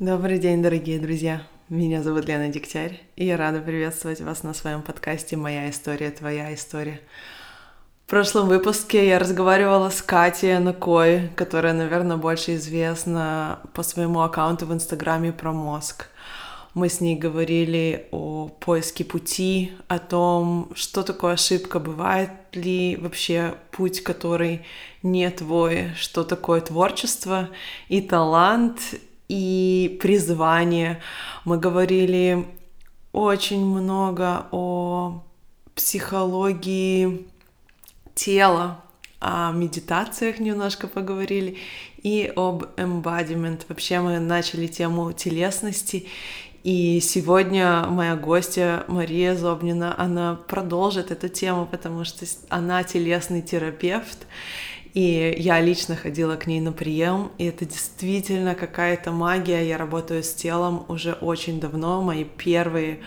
Добрый 0.00 0.40
день, 0.40 0.60
дорогие 0.60 0.98
друзья! 0.98 1.46
Меня 1.68 2.02
зовут 2.02 2.26
Лена 2.26 2.48
Дегтярь, 2.48 3.00
и 3.14 3.26
я 3.26 3.36
рада 3.36 3.60
приветствовать 3.60 4.20
вас 4.20 4.42
на 4.42 4.52
своем 4.52 4.82
подкасте 4.82 5.36
«Моя 5.36 5.70
история, 5.70 6.10
твоя 6.10 6.52
история». 6.52 7.00
В 8.04 8.10
прошлом 8.10 8.48
выпуске 8.48 9.06
я 9.06 9.20
разговаривала 9.20 9.90
с 9.90 10.02
Катей 10.02 10.56
Анакой, 10.56 11.30
которая, 11.36 11.74
наверное, 11.74 12.16
больше 12.16 12.56
известна 12.56 13.60
по 13.72 13.84
своему 13.84 14.22
аккаунту 14.22 14.66
в 14.66 14.74
Инстаграме 14.74 15.32
про 15.32 15.52
мозг. 15.52 16.08
Мы 16.74 16.88
с 16.88 17.00
ней 17.00 17.14
говорили 17.14 18.08
о 18.10 18.48
поиске 18.48 19.04
пути, 19.04 19.74
о 19.86 20.00
том, 20.00 20.72
что 20.74 21.04
такое 21.04 21.34
ошибка, 21.34 21.78
бывает 21.78 22.30
ли 22.52 22.96
вообще 22.96 23.54
путь, 23.70 24.02
который 24.02 24.66
не 25.04 25.30
твой, 25.30 25.92
что 25.94 26.24
такое 26.24 26.60
творчество 26.62 27.48
и 27.88 28.00
талант, 28.00 28.80
и 29.28 29.98
призвание. 30.00 31.00
Мы 31.44 31.58
говорили 31.58 32.46
очень 33.12 33.64
много 33.64 34.46
о 34.50 35.22
психологии 35.74 37.26
тела, 38.14 38.80
о 39.20 39.52
медитациях 39.52 40.38
немножко 40.38 40.86
поговорили 40.86 41.58
и 42.02 42.32
об 42.36 42.64
embodiment. 42.76 43.62
Вообще 43.68 44.00
мы 44.00 44.18
начали 44.18 44.66
тему 44.66 45.12
телесности, 45.12 46.06
и 46.64 46.98
сегодня 47.00 47.84
моя 47.88 48.16
гостья 48.16 48.84
Мария 48.88 49.34
Зобнина, 49.34 49.94
она 50.00 50.34
продолжит 50.48 51.10
эту 51.10 51.28
тему, 51.28 51.66
потому 51.70 52.04
что 52.04 52.24
она 52.48 52.82
телесный 52.84 53.42
терапевт, 53.42 54.26
и 54.94 55.34
я 55.38 55.60
лично 55.60 55.96
ходила 55.96 56.36
к 56.36 56.46
ней 56.46 56.60
на 56.60 56.72
прием, 56.72 57.32
и 57.36 57.46
это 57.46 57.66
действительно 57.66 58.54
какая-то 58.54 59.10
магия. 59.10 59.68
Я 59.68 59.76
работаю 59.76 60.22
с 60.22 60.32
телом 60.32 60.86
уже 60.88 61.12
очень 61.14 61.58
давно. 61.58 62.00
Мои 62.00 62.24
первые 62.24 63.00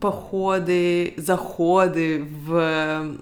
походы, 0.00 1.12
заходы 1.18 2.26
в 2.46 3.18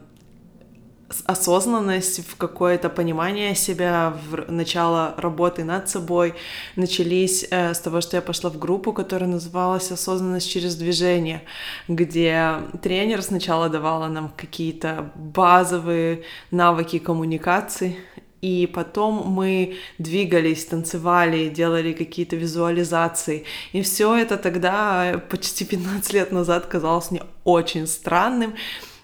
осознанность, 1.25 2.21
в 2.29 2.37
какое-то 2.37 2.91
понимание 2.91 3.55
себя, 3.55 4.15
в 4.31 4.51
начало 4.51 5.15
работы 5.17 5.65
над 5.65 5.89
собой 5.89 6.35
начались 6.77 7.47
э, 7.51 7.73
с 7.73 7.81
того, 7.81 8.01
что 8.01 8.17
я 8.17 8.23
пошла 8.23 8.51
в 8.51 8.59
группу, 8.59 8.93
которая 8.93 9.29
называлась 9.29 9.91
«Осознанность 9.91 10.51
через 10.51 10.77
движение», 10.77 11.43
где 11.89 12.57
тренер 12.83 13.23
сначала 13.23 13.69
давала 13.69 14.09
нам 14.09 14.33
какие-то 14.37 15.11
базовые 15.15 16.25
навыки 16.51 16.99
коммуникации, 16.99 17.97
и 18.41 18.71
потом 18.73 19.25
мы 19.27 19.77
двигались, 19.99 20.65
танцевали, 20.67 21.49
делали 21.49 21.93
какие-то 21.93 22.37
визуализации. 22.37 23.45
И 23.73 23.83
все 23.83 24.15
это 24.15 24.37
тогда, 24.37 25.21
почти 25.29 25.65
15 25.65 26.13
лет 26.13 26.33
назад, 26.33 26.67
казалось 26.67 27.11
мне 27.11 27.23
очень 27.45 27.87
странным. 27.87 28.55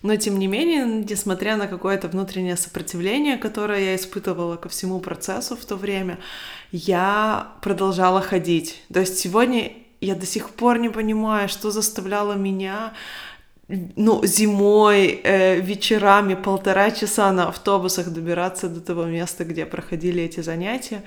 Но 0.04 0.14
тем 0.16 0.38
не 0.38 0.46
менее, 0.46 0.84
несмотря 0.84 1.56
на 1.56 1.66
какое-то 1.66 2.08
внутреннее 2.08 2.58
сопротивление, 2.58 3.38
которое 3.38 3.82
я 3.82 3.96
испытывала 3.96 4.56
ко 4.56 4.68
всему 4.68 5.00
процессу 5.00 5.56
в 5.56 5.64
то 5.64 5.76
время, 5.76 6.18
я 6.72 7.54
продолжала 7.62 8.20
ходить. 8.20 8.82
То 8.92 9.00
есть 9.00 9.18
сегодня 9.18 9.72
я 10.02 10.14
до 10.14 10.26
сих 10.26 10.50
пор 10.50 10.78
не 10.78 10.90
понимаю, 10.90 11.48
что 11.48 11.70
заставляло 11.70 12.34
меня 12.34 12.92
ну, 13.68 14.20
зимой, 14.26 15.22
э, 15.24 15.60
вечерами 15.60 16.34
полтора 16.34 16.90
часа 16.90 17.32
на 17.32 17.48
автобусах 17.48 18.10
добираться 18.10 18.68
до 18.68 18.82
того 18.82 19.06
места, 19.06 19.46
где 19.46 19.64
проходили 19.64 20.22
эти 20.22 20.40
занятия. 20.40 21.02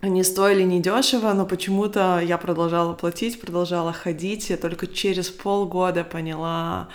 Они 0.00 0.22
стоили 0.22 0.62
недешево, 0.62 1.32
но 1.32 1.44
почему-то 1.44 2.20
я 2.20 2.38
продолжала 2.38 2.94
платить, 2.94 3.40
продолжала 3.40 3.92
ходить. 3.92 4.50
Я 4.50 4.56
только 4.56 4.86
через 4.86 5.30
полгода 5.30 6.04
поняла, 6.04 6.88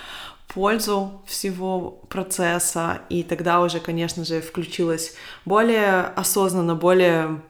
пользу 0.53 1.21
всего 1.25 1.91
процесса, 2.09 3.01
и 3.09 3.23
тогда 3.23 3.61
уже, 3.61 3.79
конечно 3.79 4.25
же, 4.25 4.41
включилась 4.41 5.15
более 5.45 6.01
осознанно, 6.15 6.75
более 6.75 7.41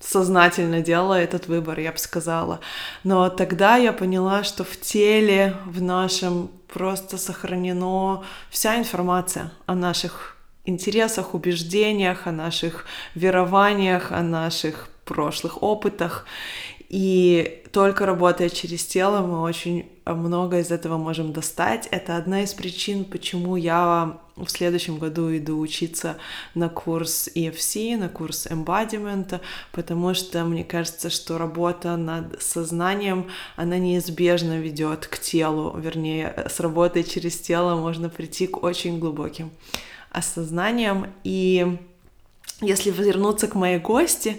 сознательно 0.00 0.80
делала 0.80 1.14
этот 1.14 1.46
выбор, 1.48 1.80
я 1.80 1.92
бы 1.92 1.98
сказала. 1.98 2.60
Но 3.04 3.28
тогда 3.30 3.76
я 3.76 3.92
поняла, 3.92 4.44
что 4.44 4.64
в 4.64 4.78
теле, 4.80 5.56
в 5.64 5.82
нашем 5.82 6.50
просто 6.72 7.18
сохранено 7.18 8.24
вся 8.50 8.78
информация 8.78 9.52
о 9.66 9.74
наших 9.74 10.36
интересах, 10.64 11.34
убеждениях, 11.34 12.26
о 12.26 12.32
наших 12.32 12.86
верованиях, 13.14 14.12
о 14.12 14.22
наших 14.22 14.88
прошлых 15.04 15.62
опытах. 15.62 16.26
И 16.88 17.62
только 17.72 18.06
работая 18.06 18.50
через 18.50 18.84
тело, 18.84 19.26
мы 19.26 19.40
очень 19.40 19.90
много 20.06 20.60
из 20.60 20.70
этого 20.70 20.96
можем 20.98 21.32
достать. 21.32 21.88
Это 21.90 22.16
одна 22.16 22.42
из 22.42 22.54
причин, 22.54 23.04
почему 23.04 23.56
я 23.56 24.18
в 24.36 24.48
следующем 24.48 24.98
году 24.98 25.34
иду 25.36 25.58
учиться 25.58 26.16
на 26.54 26.68
курс 26.68 27.28
EFC, 27.34 27.96
на 27.96 28.08
курс 28.08 28.46
embodiment, 28.46 29.40
потому 29.72 30.14
что 30.14 30.44
мне 30.44 30.64
кажется, 30.64 31.08
что 31.10 31.38
работа 31.38 31.96
над 31.96 32.42
сознанием, 32.42 33.28
она 33.56 33.78
неизбежно 33.78 34.58
ведет 34.58 35.06
к 35.06 35.18
телу, 35.18 35.76
вернее, 35.78 36.46
с 36.48 36.60
работой 36.60 37.04
через 37.04 37.38
тело 37.38 37.76
можно 37.76 38.08
прийти 38.08 38.46
к 38.46 38.62
очень 38.62 38.98
глубоким 38.98 39.50
осознаниям. 40.10 41.12
И 41.24 41.78
если 42.60 42.90
вернуться 42.90 43.48
к 43.48 43.54
моей 43.54 43.78
гости, 43.78 44.38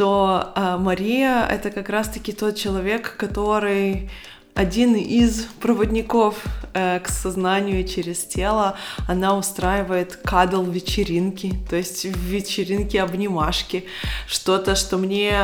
то 0.00 0.52
а, 0.54 0.78
Мария— 0.78 1.46
это 1.50 1.70
как 1.70 1.90
раз-таки 1.90 2.32
тот 2.32 2.56
человек, 2.56 3.16
который 3.18 4.08
один 4.54 4.94
из 4.94 5.42
проводников 5.60 6.42
э, 6.72 7.00
к 7.00 7.08
сознанию 7.08 7.86
через 7.86 8.24
тело. 8.24 8.78
Она 9.06 9.36
устраивает 9.36 10.16
кадл 10.16 10.64
вечеринки, 10.64 11.54
то 11.68 11.76
есть 11.76 12.06
вечеринки 12.06 12.96
обнимашки, 12.96 13.84
что-то, 14.26 14.74
что 14.74 14.96
мне 14.96 15.34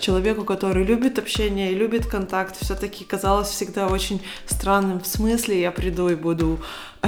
человеку, 0.00 0.44
который 0.44 0.82
любит 0.82 1.18
общение 1.18 1.72
и 1.72 1.74
любит 1.74 2.06
контакт, 2.06 2.56
все-таки 2.58 3.04
казалось 3.04 3.48
всегда 3.48 3.86
очень 3.86 4.22
странным. 4.46 5.00
В 5.00 5.06
смысле 5.06 5.60
я 5.60 5.70
приду 5.70 6.08
и 6.08 6.14
буду 6.14 6.58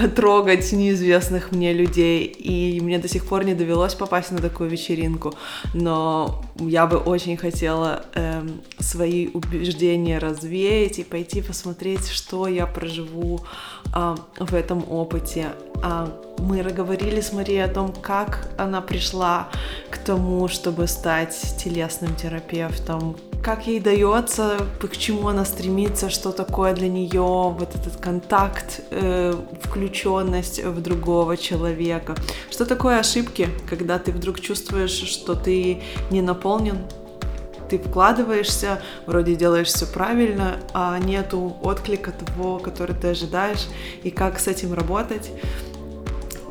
трогать 0.07 0.73
неизвестных 0.73 1.53
мне 1.53 1.73
людей, 1.73 2.25
и 2.25 2.81
мне 2.81 2.99
до 2.99 3.09
сих 3.09 3.27
пор 3.27 3.45
не 3.45 3.55
довелось 3.55 3.95
попасть 3.95 4.31
на 4.31 4.39
такую 4.39 4.71
вечеринку, 4.71 5.35
но 5.75 6.45
я 6.57 6.87
бы 6.87 6.99
очень 6.99 7.37
хотела 7.37 8.05
эм, 8.15 8.61
свои 8.79 9.29
убеждения 9.29 10.19
развеять 10.19 10.99
и 10.99 11.05
пойти 11.05 11.43
посмотреть, 11.43 12.09
что 12.09 12.47
я 12.47 12.67
проживу 12.67 13.41
э, 13.95 14.17
в 14.39 14.55
этом 14.55 14.85
опыте. 14.91 15.47
А 15.83 16.09
мы 16.39 16.63
говорили 16.63 17.21
с 17.21 17.33
Марией 17.33 17.65
о 17.65 17.69
том, 17.69 17.93
как 17.93 18.51
она 18.59 18.81
пришла 18.81 19.49
к 19.91 19.99
тому, 19.99 20.49
чтобы 20.49 20.87
стать 20.87 21.57
телесным 21.59 22.15
терапевтом, 22.15 23.17
как 23.43 23.67
ей 23.67 23.81
дается, 23.81 24.59
к 24.81 24.97
чему 24.97 25.29
она 25.29 25.45
стремится, 25.45 26.11
что 26.11 26.33
такое 26.33 26.75
для 26.75 26.89
нее 26.89 27.55
вот 27.59 27.75
этот 27.75 27.97
контакт, 27.97 28.81
э, 28.91 29.35
включенность 29.89 30.63
в 30.63 30.81
другого 30.83 31.37
человека, 31.37 32.15
что 32.51 32.67
такое 32.67 32.99
ошибки, 32.99 33.49
когда 33.69 33.99
ты 33.99 34.13
вдруг 34.13 34.41
чувствуешь, 34.41 34.91
что 34.91 35.35
ты 35.35 35.83
не 36.11 36.21
наполнен, 36.21 36.79
ты 37.71 37.79
вкладываешься, 37.79 38.83
вроде 39.07 39.35
делаешь 39.35 39.69
все 39.69 39.87
правильно, 39.87 40.61
а 40.75 40.99
нету 40.99 41.57
отклика 41.63 42.13
того, 42.13 42.59
который 42.59 42.95
ты 42.95 43.09
ожидаешь, 43.09 43.67
и 44.03 44.11
как 44.11 44.39
с 44.39 44.47
этим 44.47 44.75
работать. 44.75 45.31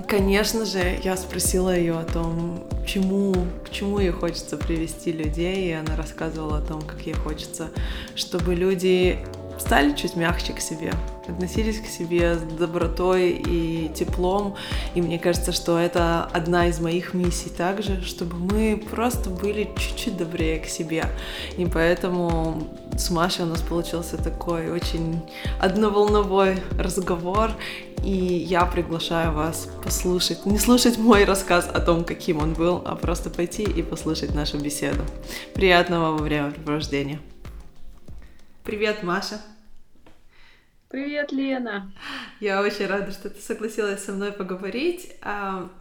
Конечно 0.07 0.65
же, 0.65 0.99
я 1.03 1.17
спросила 1.17 1.75
ее 1.75 1.99
о 1.99 2.03
том, 2.03 2.63
чему, 2.87 3.35
к 3.65 3.69
чему 3.69 3.99
ей 3.99 4.11
хочется 4.11 4.57
привести 4.57 5.11
людей, 5.11 5.69
и 5.69 5.73
она 5.73 5.95
рассказывала 5.95 6.59
о 6.59 6.61
том, 6.61 6.81
как 6.81 7.01
ей 7.01 7.13
хочется, 7.13 7.69
чтобы 8.15 8.56
люди 8.56 9.19
стали 9.57 9.94
чуть 9.94 10.15
мягче 10.15 10.54
к 10.54 10.59
себе, 10.59 10.94
относились 11.27 11.80
к 11.80 11.86
себе 11.86 12.36
с 12.36 12.42
добротой 12.42 13.31
и 13.31 13.89
теплом. 13.94 14.56
И 14.95 15.01
мне 15.01 15.19
кажется, 15.19 15.51
что 15.51 15.77
это 15.77 16.25
одна 16.33 16.68
из 16.68 16.80
моих 16.80 17.13
миссий 17.13 17.50
также, 17.50 18.01
чтобы 18.04 18.38
мы 18.38 18.83
просто 18.92 19.30
были 19.30 19.69
чуть-чуть 19.77 20.18
добрее 20.18 20.59
к 20.59 20.65
себе. 20.65 21.06
И 21.57 21.65
поэтому 21.65 22.68
с 22.98 23.09
Машей 23.09 23.45
у 23.45 23.48
нас 23.48 23.62
получился 23.62 24.18
такой 24.18 24.69
очень 24.71 25.21
одноволновой 25.60 26.57
разговор. 26.77 27.51
И 28.03 28.12
я 28.12 28.65
приглашаю 28.65 29.33
вас 29.33 29.68
послушать, 29.83 30.45
не 30.45 30.60
слушать 30.60 30.98
мой 30.98 31.25
рассказ 31.25 31.68
о 31.74 31.81
том, 31.81 32.03
каким 32.03 32.39
он 32.39 32.53
был, 32.53 32.81
а 32.86 32.95
просто 32.95 33.30
пойти 33.30 33.63
и 33.63 33.81
послушать 33.81 34.36
нашу 34.36 34.60
беседу. 34.60 35.01
Приятного 35.56 36.12
во 36.12 36.18
времяпрепровождения. 36.18 37.19
Привет, 38.67 39.01
Маша. 39.01 39.39
Привет, 40.89 41.31
Лена. 41.31 41.89
Я 42.41 42.61
очень 42.61 42.85
рада, 42.85 43.11
что 43.11 43.29
ты 43.29 43.39
согласилась 43.39 44.03
со 44.03 44.11
мной 44.11 44.33
поговорить. 44.33 45.15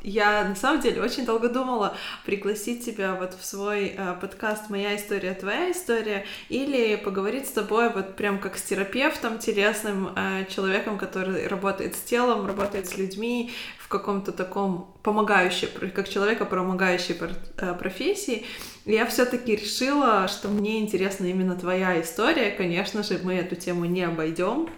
Я 0.04 0.44
на 0.44 0.54
самом 0.54 0.80
деле 0.80 1.02
очень 1.02 1.26
долго 1.26 1.48
думала 1.48 1.96
пригласить 2.24 2.84
тебя 2.86 3.16
вот 3.16 3.34
в 3.34 3.44
свой 3.44 3.92
а, 3.98 4.14
подкаст 4.14 4.70
«Моя 4.70 4.94
история, 4.94 5.34
твоя 5.34 5.72
история» 5.72 6.26
или 6.48 6.94
поговорить 6.94 7.48
с 7.48 7.52
тобой 7.52 7.92
вот 7.92 8.14
прям 8.14 8.38
как 8.38 8.56
с 8.56 8.62
терапевтом, 8.62 9.40
телесным 9.40 10.12
а, 10.14 10.44
человеком, 10.44 10.96
который 10.96 11.48
работает 11.48 11.96
с 11.96 12.02
телом, 12.02 12.46
работает 12.46 12.86
с 12.88 12.96
людьми 12.96 13.52
в 13.86 13.88
каком-то 13.88 14.32
таком 14.32 14.98
помогающей, 15.04 15.68
как 15.68 16.08
человека 16.08 16.44
помогающей 16.44 17.16
э, 17.58 17.74
профессии. 17.74 18.44
Я 18.84 19.06
все-таки 19.06 19.54
решила, 19.54 20.26
что 20.26 20.48
мне 20.48 20.80
интересна 20.80 21.26
именно 21.26 21.54
твоя 21.54 22.00
история. 22.00 22.50
Конечно 22.50 23.04
же, 23.04 23.20
мы 23.22 23.34
эту 23.34 23.54
тему 23.54 23.84
не 23.84 24.02
обойдем. 24.02 24.68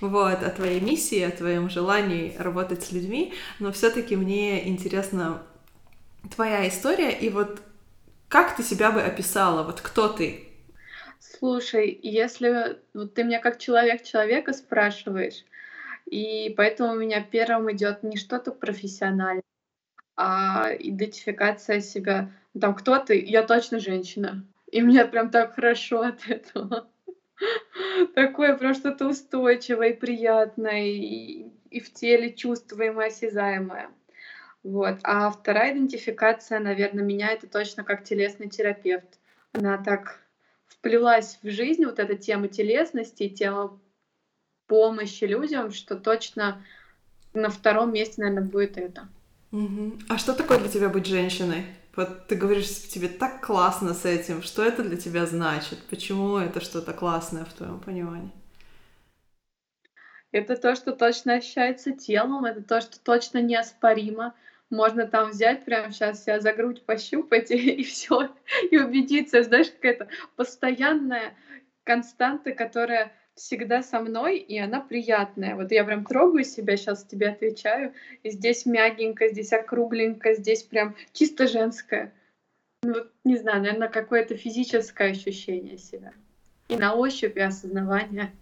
Вот, 0.00 0.44
о 0.44 0.50
твоей 0.50 0.80
миссии, 0.80 1.22
о 1.22 1.32
твоем 1.32 1.70
желании 1.70 2.36
работать 2.38 2.84
с 2.84 2.92
людьми. 2.92 3.34
Но 3.58 3.72
все-таки 3.72 4.14
мне 4.14 4.68
интересна 4.68 5.42
твоя 6.36 6.68
история. 6.68 7.10
И 7.10 7.30
вот 7.30 7.60
как 8.28 8.54
ты 8.54 8.62
себя 8.62 8.92
бы 8.92 9.02
описала? 9.02 9.64
Вот 9.64 9.80
кто 9.80 10.06
ты? 10.06 10.48
Слушай, 11.18 11.98
если 12.00 12.78
вот 12.94 13.14
ты 13.14 13.24
меня 13.24 13.40
как 13.40 13.58
человек 13.58 14.04
человека 14.04 14.52
спрашиваешь, 14.52 15.42
и 16.12 16.50
поэтому 16.50 16.92
у 16.92 16.96
меня 16.96 17.22
первым 17.22 17.72
идет 17.72 18.02
не 18.02 18.18
что-то 18.18 18.52
профессиональное, 18.52 19.42
а 20.14 20.68
идентификация 20.78 21.80
себя. 21.80 22.30
Там 22.60 22.74
кто 22.74 22.98
ты? 22.98 23.18
Я 23.18 23.44
точно 23.44 23.78
женщина. 23.78 24.44
И 24.70 24.82
мне 24.82 25.06
прям 25.06 25.30
так 25.30 25.54
хорошо 25.54 26.02
от 26.02 26.28
этого. 26.28 26.86
Такое 28.14 28.54
прям 28.58 28.74
что-то 28.74 29.08
устойчивое 29.08 29.92
и 29.92 29.98
приятное, 29.98 30.84
и, 30.84 31.46
и 31.70 31.80
в 31.80 31.90
теле 31.94 32.34
чувствуемое, 32.34 33.06
осязаемое. 33.06 33.88
Вот. 34.62 34.98
А 35.04 35.30
вторая 35.30 35.72
идентификация, 35.72 36.60
наверное, 36.60 37.04
меня 37.04 37.30
это 37.30 37.46
точно 37.46 37.84
как 37.84 38.04
телесный 38.04 38.50
терапевт. 38.50 39.18
Она 39.54 39.78
так 39.78 40.20
вплелась 40.66 41.38
в 41.42 41.48
жизнь, 41.48 41.86
вот 41.86 41.98
эта 41.98 42.16
тема 42.16 42.48
телесности, 42.48 43.30
тема 43.30 43.80
помощи 44.72 45.24
людям, 45.24 45.70
что 45.70 45.96
точно 45.96 46.64
на 47.34 47.50
втором 47.50 47.92
месте, 47.92 48.22
наверное, 48.22 48.48
будет 48.48 48.78
это. 48.78 49.06
Угу. 49.50 49.98
А 50.08 50.16
что 50.16 50.32
такое 50.32 50.58
для 50.60 50.70
тебя 50.70 50.88
быть 50.88 51.04
женщиной? 51.04 51.66
Вот 51.94 52.26
ты 52.26 52.36
говоришь, 52.36 52.88
тебе 52.88 53.08
так 53.08 53.44
классно 53.44 53.92
с 53.92 54.06
этим. 54.06 54.40
Что 54.40 54.64
это 54.64 54.82
для 54.82 54.96
тебя 54.96 55.26
значит? 55.26 55.78
Почему 55.90 56.38
это 56.38 56.62
что-то 56.62 56.94
классное 56.94 57.44
в 57.44 57.52
твоем 57.52 57.80
понимании? 57.80 58.30
Это 60.30 60.56
то, 60.56 60.74
что 60.74 60.92
точно 60.92 61.34
ощущается 61.34 61.92
телом, 61.92 62.46
это 62.46 62.62
то, 62.62 62.80
что 62.80 62.98
точно 62.98 63.42
неоспоримо. 63.42 64.32
Можно 64.70 65.06
там 65.06 65.32
взять 65.32 65.66
прямо 65.66 65.92
сейчас 65.92 66.24
себя 66.24 66.40
за 66.40 66.54
грудь 66.54 66.82
пощупать 66.86 67.50
и, 67.50 67.56
и 67.56 67.84
все, 67.84 68.30
и 68.70 68.78
убедиться, 68.78 69.42
знаешь, 69.42 69.70
какая-то 69.70 70.08
постоянная 70.34 71.34
константа, 71.84 72.52
которая 72.52 73.12
всегда 73.34 73.82
со 73.82 74.00
мной, 74.00 74.38
и 74.38 74.58
она 74.58 74.80
приятная. 74.80 75.56
Вот 75.56 75.72
я 75.72 75.84
прям 75.84 76.04
трогаю 76.04 76.44
себя, 76.44 76.76
сейчас 76.76 77.04
тебе 77.04 77.28
отвечаю. 77.28 77.92
И 78.22 78.30
здесь 78.30 78.66
мягенько, 78.66 79.28
здесь 79.28 79.52
округленько, 79.52 80.34
здесь 80.34 80.62
прям 80.62 80.94
чисто 81.12 81.46
женское. 81.46 82.12
Ну, 82.82 82.94
вот, 82.94 83.12
не 83.24 83.36
знаю, 83.36 83.62
наверное, 83.62 83.88
какое-то 83.88 84.36
физическое 84.36 85.10
ощущение 85.10 85.78
себя. 85.78 86.12
И 86.68 86.76
на 86.76 86.94
ощупь, 86.94 87.36
и 87.36 87.40
осознавание. 87.40 88.32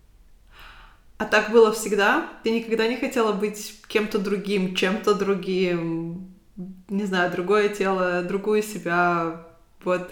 А 1.18 1.26
так 1.26 1.50
было 1.50 1.70
всегда? 1.72 2.28
Ты 2.42 2.50
никогда 2.50 2.88
не 2.88 2.96
хотела 2.96 3.32
быть 3.32 3.74
кем-то 3.88 4.18
другим, 4.18 4.74
чем-то 4.74 5.14
другим? 5.14 6.34
Не 6.88 7.04
знаю, 7.04 7.30
другое 7.30 7.68
тело, 7.68 8.22
другую 8.22 8.62
себя, 8.62 9.46
вот. 9.84 10.10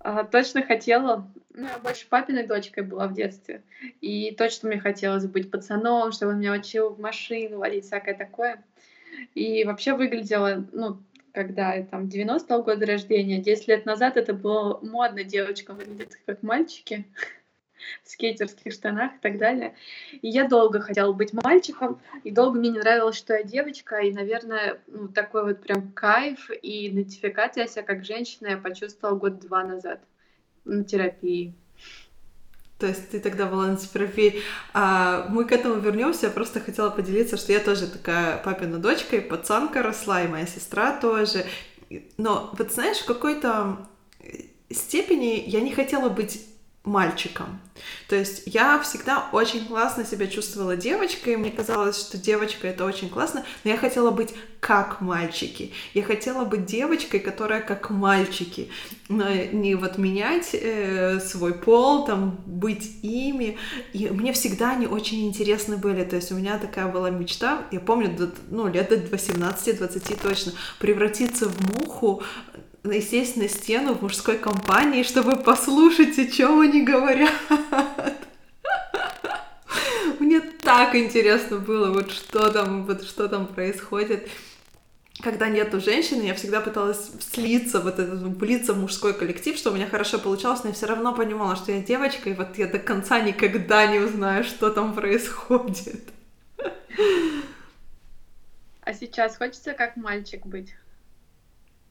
А, 0.00 0.24
точно 0.24 0.62
хотела. 0.62 1.30
Ну, 1.54 1.66
я 1.66 1.78
больше 1.78 2.06
папиной 2.08 2.46
дочкой 2.46 2.82
была 2.84 3.06
в 3.08 3.14
детстве. 3.14 3.62
И 4.00 4.34
точно 4.34 4.68
мне 4.68 4.80
хотелось 4.80 5.26
быть 5.26 5.50
пацаном, 5.50 6.12
чтобы 6.12 6.32
он 6.32 6.38
меня 6.38 6.52
учил 6.52 6.90
в 6.90 7.00
машину 7.00 7.58
водить, 7.58 7.84
всякое 7.84 8.14
такое. 8.14 8.64
И 9.34 9.64
вообще 9.64 9.92
выглядела, 9.92 10.64
ну, 10.72 11.02
когда 11.34 11.82
там 11.82 12.04
90-го 12.04 12.62
года 12.62 12.86
рождения, 12.86 13.38
10 13.38 13.68
лет 13.68 13.86
назад 13.86 14.16
это 14.16 14.32
было 14.32 14.80
модно 14.82 15.24
девочкам 15.24 15.76
выглядеть 15.76 16.16
как 16.24 16.42
мальчики 16.42 17.06
в 18.02 18.08
скейтерских 18.08 18.72
штанах 18.72 19.16
и 19.16 19.18
так 19.18 19.36
далее. 19.36 19.74
И 20.22 20.28
я 20.28 20.48
долго 20.48 20.80
хотела 20.80 21.12
быть 21.12 21.34
мальчиком, 21.34 22.00
и 22.24 22.30
долго 22.30 22.58
мне 22.58 22.70
не 22.70 22.78
нравилось, 22.78 23.16
что 23.16 23.34
я 23.34 23.42
девочка, 23.42 23.98
и, 23.98 24.10
наверное, 24.10 24.80
ну, 24.86 25.08
такой 25.08 25.44
вот 25.44 25.60
прям 25.60 25.92
кайф 25.92 26.50
и 26.62 26.88
идентификация 26.88 27.66
себя 27.66 27.82
как 27.82 28.06
женщина 28.06 28.48
я 28.48 28.56
почувствовала 28.56 29.18
год-два 29.18 29.64
назад 29.64 30.00
на 30.64 30.84
терапии. 30.84 31.54
То 32.78 32.88
есть 32.88 33.10
ты 33.10 33.20
тогда 33.20 33.46
была 33.46 33.68
на 33.68 33.76
терапии. 33.76 34.40
А 34.74 35.26
мы 35.28 35.44
к 35.44 35.52
этому 35.52 35.76
вернемся. 35.76 36.26
Я 36.26 36.32
просто 36.32 36.60
хотела 36.60 36.90
поделиться, 36.90 37.36
что 37.36 37.52
я 37.52 37.60
тоже 37.60 37.86
такая 37.86 38.38
папина 38.38 38.78
дочка, 38.78 39.16
и 39.16 39.20
пацанка 39.20 39.82
росла, 39.82 40.22
и 40.22 40.28
моя 40.28 40.46
сестра 40.46 40.98
тоже. 40.98 41.46
Но 42.16 42.52
вот 42.58 42.72
знаешь, 42.72 42.98
в 42.98 43.06
какой-то 43.06 43.86
степени 44.70 45.44
я 45.46 45.60
не 45.60 45.72
хотела 45.72 46.08
быть 46.08 46.44
мальчиком. 46.84 47.60
То 48.08 48.16
есть 48.16 48.42
я 48.46 48.78
всегда 48.80 49.28
очень 49.32 49.66
классно 49.66 50.04
себя 50.04 50.26
чувствовала 50.26 50.76
девочкой, 50.76 51.36
мне 51.36 51.50
казалось, 51.50 51.98
что 51.98 52.18
девочка 52.18 52.66
это 52.66 52.84
очень 52.84 53.08
классно, 53.08 53.44
но 53.62 53.70
я 53.70 53.76
хотела 53.76 54.10
быть 54.10 54.34
как 54.58 55.00
мальчики. 55.00 55.72
Я 55.94 56.02
хотела 56.02 56.44
быть 56.44 56.66
девочкой, 56.66 57.20
которая 57.20 57.60
как 57.60 57.90
мальчики. 57.90 58.68
Но 59.08 59.28
не 59.28 59.74
вот 59.74 59.98
менять 59.98 60.50
э, 60.54 61.18
свой 61.20 61.54
пол, 61.54 62.04
там, 62.04 62.40
быть 62.46 62.98
ими. 63.02 63.58
И 63.92 64.08
мне 64.08 64.32
всегда 64.32 64.70
они 64.70 64.86
очень 64.86 65.26
интересны 65.26 65.76
были. 65.76 66.04
То 66.04 66.16
есть 66.16 66.30
у 66.30 66.36
меня 66.36 66.58
такая 66.58 66.86
была 66.86 67.10
мечта, 67.10 67.64
я 67.72 67.80
помню, 67.80 68.32
ну, 68.50 68.68
лет 68.68 68.88
до 68.88 68.96
18-20 68.96 70.20
точно, 70.22 70.52
превратиться 70.78 71.48
в 71.48 71.80
муху, 71.80 72.22
сесть 72.84 73.36
на 73.36 73.48
стену 73.48 73.94
в 73.94 74.02
мужской 74.02 74.38
компании, 74.38 75.02
чтобы 75.02 75.36
послушать, 75.36 76.18
о 76.18 76.26
чем 76.26 76.60
они 76.60 76.82
говорят. 76.82 77.32
Мне 80.18 80.40
так 80.40 80.94
интересно 80.94 81.58
было, 81.58 81.92
вот 81.92 82.10
что 82.10 82.50
там, 82.50 82.84
вот 82.84 83.04
что 83.04 83.28
там 83.28 83.46
происходит. 83.46 84.28
Когда 85.22 85.48
нету 85.48 85.80
женщины, 85.80 86.22
я 86.22 86.34
всегда 86.34 86.60
пыталась 86.60 87.10
слиться, 87.20 87.80
вот 87.80 87.98
этот, 87.98 88.22
влиться 88.22 88.72
в 88.72 88.78
мужской 88.78 89.14
коллектив, 89.14 89.56
что 89.56 89.70
у 89.70 89.74
меня 89.74 89.86
хорошо 89.86 90.18
получалось, 90.18 90.64
но 90.64 90.70
я 90.70 90.74
все 90.74 90.86
равно 90.86 91.14
понимала, 91.14 91.54
что 91.54 91.70
я 91.70 91.80
девочка, 91.80 92.30
и 92.30 92.34
вот 92.34 92.58
я 92.58 92.66
до 92.66 92.78
конца 92.78 93.20
никогда 93.20 93.86
не 93.86 94.00
узнаю, 94.00 94.42
что 94.42 94.70
там 94.70 94.94
происходит. 94.94 96.02
А 98.80 98.94
сейчас 98.94 99.36
хочется 99.36 99.74
как 99.74 99.96
мальчик 99.96 100.44
быть? 100.44 100.74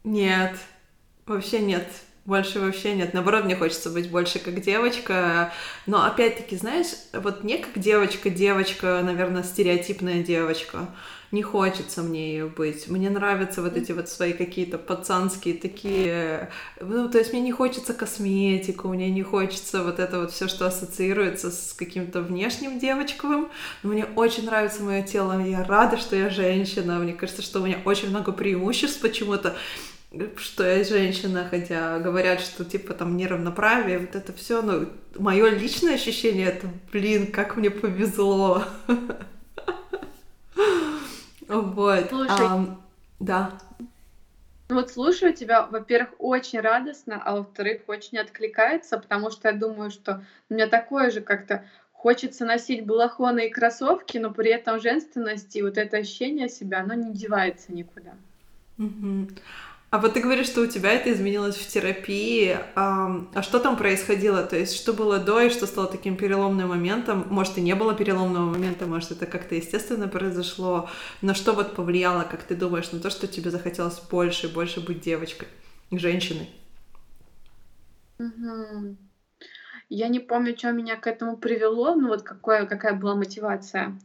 Нет, 0.04 0.58
Вообще 1.32 1.60
нет. 1.60 1.88
Больше 2.26 2.60
вообще 2.60 2.94
нет. 2.94 3.14
Наоборот, 3.14 3.46
мне 3.46 3.56
хочется 3.56 3.90
быть 3.90 4.12
больше 4.12 4.38
как 4.38 4.62
девочка. 4.62 5.52
Но 5.88 6.06
опять-таки, 6.06 6.56
знаешь, 6.56 6.88
вот 7.14 7.44
не 7.44 7.58
как 7.58 7.80
девочка, 7.80 8.30
девочка, 8.30 9.02
наверное, 9.04 9.42
стереотипная 9.42 10.22
девочка. 10.22 10.90
Не 11.32 11.42
хочется 11.42 12.04
мне 12.04 12.34
ее 12.34 12.46
быть. 12.48 12.90
Мне 12.90 13.10
нравятся 13.10 13.62
вот 13.62 13.78
эти 13.78 13.94
вот 13.94 14.10
свои 14.10 14.34
какие-то 14.34 14.78
пацанские 14.78 15.56
такие... 15.56 16.52
Ну, 16.80 17.10
то 17.10 17.18
есть 17.18 17.32
мне 17.32 17.42
не 17.42 17.54
хочется 17.54 17.94
косметику, 17.94 18.90
мне 18.90 19.10
не 19.10 19.24
хочется 19.24 19.82
вот 19.82 20.00
это 20.00 20.20
вот 20.20 20.32
все, 20.32 20.50
что 20.50 20.68
ассоциируется 20.68 21.50
с 21.50 21.74
каким-то 21.74 22.22
внешним 22.22 22.78
девочковым. 22.78 23.48
Но 23.82 23.90
мне 23.90 24.06
очень 24.16 24.46
нравится 24.46 24.84
мое 24.84 25.02
тело. 25.02 25.42
Я 25.42 25.64
рада, 25.64 25.98
что 25.98 26.18
я 26.18 26.30
женщина. 26.30 27.00
Мне 27.00 27.14
кажется, 27.14 27.42
что 27.42 27.62
у 27.62 27.66
меня 27.66 27.80
очень 27.86 28.10
много 28.10 28.34
преимуществ 28.34 29.00
почему-то 29.00 29.56
что 30.36 30.64
я 30.64 30.84
женщина, 30.84 31.48
хотя 31.50 32.00
говорят, 32.00 32.42
что 32.42 32.66
типа 32.66 32.94
там 32.94 33.16
неравноправие, 33.16 34.00
вот 34.00 34.16
это 34.16 34.34
все, 34.34 34.62
ну, 34.62 34.90
мое 35.18 35.50
личное 35.50 35.96
ощущение, 35.96 36.48
это, 36.48 36.68
блин, 36.92 37.32
как 37.32 37.56
мне 37.56 37.70
повезло. 37.70 38.64
Вот. 41.48 42.08
Слушай, 42.10 42.68
да. 43.20 43.52
Вот 44.70 44.90
слушаю 44.90 45.34
тебя, 45.34 45.66
во-первых, 45.66 46.12
очень 46.20 46.62
радостно, 46.62 47.22
а 47.22 47.36
во-вторых, 47.36 47.82
очень 47.88 48.18
откликается, 48.20 48.98
потому 48.98 49.30
что 49.32 49.50
я 49.50 49.54
думаю, 49.54 49.92
что 49.92 50.24
у 50.50 50.54
меня 50.54 50.68
такое 50.68 51.12
же 51.12 51.20
как-то 51.20 51.66
хочется 51.92 52.46
носить 52.46 52.86
балахоны 52.86 53.48
и 53.48 53.50
кроссовки, 53.50 54.18
но 54.18 54.32
при 54.32 54.50
этом 54.50 54.80
женственность 54.80 55.54
и 55.58 55.62
вот 55.62 55.78
это 55.78 55.98
ощущение 55.98 56.48
себя, 56.48 56.80
оно 56.80 56.94
не 56.94 57.14
девается 57.14 57.74
никуда. 57.74 58.14
Угу. 58.78 59.28
А 59.92 59.98
вот 59.98 60.14
ты 60.14 60.22
говоришь, 60.22 60.48
что 60.48 60.62
у 60.62 60.68
тебя 60.68 60.94
это 60.94 61.12
изменилось 61.12 61.58
в 61.58 61.68
терапии. 61.68 62.58
А, 62.76 63.28
а 63.34 63.42
что 63.44 63.60
там 63.60 63.76
происходило? 63.76 64.42
То 64.42 64.58
есть, 64.58 64.74
что 64.78 64.94
было 64.94 65.20
до 65.20 65.42
и 65.42 65.50
что 65.50 65.68
стало 65.68 65.88
таким 65.88 66.16
переломным 66.16 66.70
моментом? 66.70 67.26
Может, 67.30 67.58
и 67.58 67.62
не 67.62 67.76
было 67.76 67.94
переломного 67.94 68.46
момента, 68.46 68.86
может, 68.86 69.12
это 69.12 69.26
как-то 69.26 69.56
естественно 69.56 70.08
произошло. 70.08 70.90
Но 71.22 71.34
что 71.34 71.52
вот 71.52 71.76
повлияло, 71.76 72.24
как 72.24 72.44
ты 72.44 72.56
думаешь, 72.56 72.90
на 72.94 73.02
то, 73.02 73.10
что 73.10 73.28
тебе 73.28 73.52
захотелось 73.52 74.00
больше 74.00 74.48
и 74.48 74.54
больше 74.54 74.80
быть 74.80 75.02
девочкой, 75.02 75.50
женщиной? 75.92 76.50
Мгм. 78.18 78.98
Я 79.90 80.08
не 80.08 80.22
помню, 80.22 80.58
что 80.58 80.72
меня 80.72 80.96
к 80.96 81.06
этому 81.06 81.36
привело, 81.36 81.96
ну 81.96 82.08
вот 82.08 82.22
какое, 82.22 82.66
какая 82.66 82.94
была 82.94 83.16
мотивация. 83.16 84.00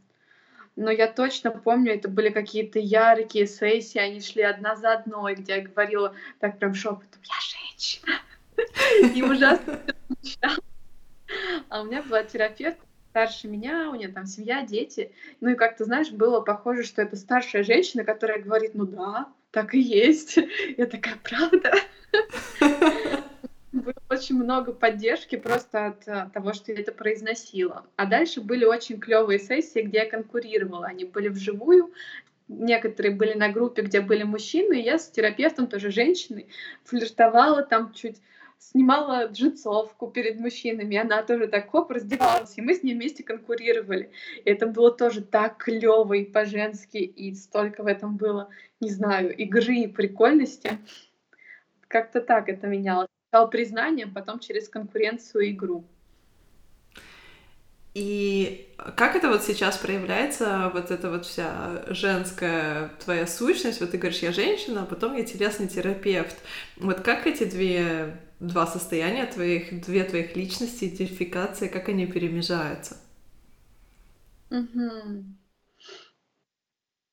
Но 0.77 0.91
я 0.91 1.07
точно 1.07 1.49
помню, 1.49 1.95
это 1.95 2.07
были 2.07 2.29
какие-то 2.29 2.77
яркие 2.77 3.47
сессии, 3.47 3.97
они 3.97 4.21
шли 4.21 4.43
одна 4.43 4.75
за 4.75 4.93
одной, 4.93 5.33
где 5.33 5.55
я 5.55 5.61
говорила 5.63 6.13
так 6.39 6.59
прям 6.59 6.75
шепотом, 6.75 7.19
я 7.23 7.33
женщина. 7.41 8.13
И 9.15 9.23
ужасно 9.23 9.81
А 11.69 11.81
у 11.81 11.85
меня 11.85 12.03
была 12.03 12.23
терапевт 12.23 12.77
старше 13.09 13.47
меня, 13.47 13.89
у 13.89 13.95
нее 13.95 14.09
там 14.09 14.27
семья, 14.27 14.63
дети. 14.63 15.11
Ну 15.41 15.49
и 15.49 15.55
как-то, 15.55 15.85
знаешь, 15.85 16.11
было 16.11 16.41
похоже, 16.41 16.83
что 16.83 17.01
это 17.01 17.15
старшая 17.15 17.63
женщина, 17.63 18.03
которая 18.03 18.39
говорит, 18.39 18.75
ну 18.75 18.85
да, 18.85 19.29
так 19.49 19.73
и 19.73 19.79
есть. 19.79 20.37
Я 20.77 20.85
такая, 20.85 21.17
правда? 21.23 21.73
Было 23.71 23.93
очень 24.09 24.35
много 24.35 24.71
поддержки 24.71 25.35
просто 25.35 25.87
от 25.87 26.07
э, 26.07 26.29
того, 26.33 26.53
что 26.53 26.71
я 26.71 26.79
это 26.79 26.93
произносила. 26.93 27.85
А 27.97 28.05
дальше 28.05 28.39
были 28.39 28.63
очень 28.63 28.99
клевые 28.99 29.39
сессии, 29.39 29.81
где 29.81 29.99
я 29.99 30.09
конкурировала. 30.09 30.87
Они 30.87 31.03
были 31.03 31.27
вживую, 31.27 31.91
некоторые 32.47 33.13
были 33.13 33.33
на 33.33 33.49
группе, 33.49 33.81
где 33.81 33.99
были 33.99 34.23
мужчины, 34.23 34.79
и 34.79 34.83
я 34.83 34.97
с 34.97 35.09
терапевтом, 35.09 35.67
тоже 35.67 35.91
женщиной, 35.91 36.47
флиртовала 36.85 37.61
там 37.61 37.91
чуть, 37.91 38.21
снимала 38.57 39.27
джинсовку 39.27 40.07
перед 40.07 40.39
мужчинами, 40.39 40.95
и 40.95 40.97
она 40.97 41.21
тоже 41.23 41.47
так 41.47 41.69
хоп, 41.69 41.91
раздевалась, 41.91 42.57
и 42.57 42.61
мы 42.61 42.73
с 42.73 42.83
ней 42.83 42.93
вместе 42.93 43.23
конкурировали. 43.23 44.11
И 44.45 44.49
это 44.49 44.67
было 44.67 44.91
тоже 44.91 45.21
так 45.21 45.57
клево 45.57 46.13
и 46.13 46.23
по-женски, 46.23 46.97
и 46.97 47.33
столько 47.35 47.83
в 47.83 47.87
этом 47.87 48.15
было, 48.15 48.49
не 48.79 48.89
знаю, 48.89 49.35
игры 49.35 49.75
и 49.75 49.87
прикольности. 49.87 50.77
Как-то 51.89 52.21
так 52.21 52.47
это 52.49 52.67
менялось 52.67 53.09
стал 53.37 53.49
признанием, 53.51 54.13
потом 54.13 54.39
через 54.39 54.67
конкуренцию 54.67 55.45
и 55.45 55.51
игру. 55.51 55.85
И 57.93 58.75
как 58.95 59.15
это 59.15 59.29
вот 59.29 59.43
сейчас 59.43 59.77
проявляется, 59.77 60.71
вот 60.73 60.89
эта 60.89 61.11
вот 61.11 61.25
вся 61.25 61.83
женская 61.87 62.89
твоя 63.03 63.27
сущность? 63.27 63.79
Вот 63.79 63.91
ты 63.91 63.97
говоришь, 63.99 64.23
я 64.23 64.31
женщина, 64.31 64.83
а 64.83 64.85
потом 64.85 65.15
я 65.15 65.23
телесный 65.23 65.67
терапевт. 65.67 66.35
Вот 66.77 67.01
как 67.01 67.27
эти 67.27 67.43
две, 67.43 68.19
два 68.39 68.65
состояния 68.65 69.27
твоих, 69.27 69.81
две 69.85 70.03
твоих 70.03 70.35
личности, 70.35 70.85
идентификации, 70.85 71.67
как 71.67 71.89
они 71.89 72.07
перемежаются? 72.07 72.97
Угу. 74.49 75.25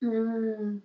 Ну 0.01 0.83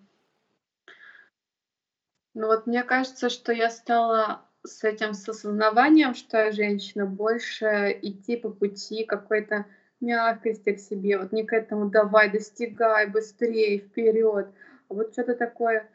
вот 2.33 2.67
мне 2.67 2.83
кажется, 2.83 3.29
что 3.29 3.53
я 3.53 3.69
стала 3.69 4.48
с 4.63 4.83
этим 4.83 5.13
с 5.13 5.27
осознаванием, 5.27 6.13
что 6.13 6.37
я 6.37 6.51
женщина, 6.51 7.05
больше 7.05 7.97
идти 8.01 8.35
по 8.37 8.49
пути 8.49 9.05
какой-то 9.05 9.65
мягкости 10.01 10.73
к 10.73 10.79
себе, 10.79 11.17
вот 11.17 11.31
не 11.31 11.45
к 11.45 11.53
этому 11.53 11.89
давай, 11.89 12.31
достигай, 12.31 13.07
быстрее, 13.07 13.79
вперед, 13.79 14.47
а 14.89 14.93
вот 14.93 15.13
что-то 15.13 15.35
такое, 15.35 15.89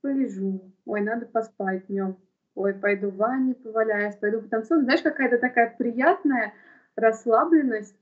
полежу, 0.00 0.72
ой, 0.84 1.00
надо 1.00 1.26
поспать 1.26 1.86
днем, 1.86 2.16
ой, 2.54 2.74
пойду 2.74 3.10
в 3.10 3.16
ванне 3.16 3.54
поваляюсь, 3.54 4.16
пойду 4.16 4.42
потанцую. 4.42 4.82
Знаешь, 4.82 5.02
какая-то 5.02 5.38
такая 5.38 5.74
приятная 5.76 6.54
расслабленность 6.96 7.96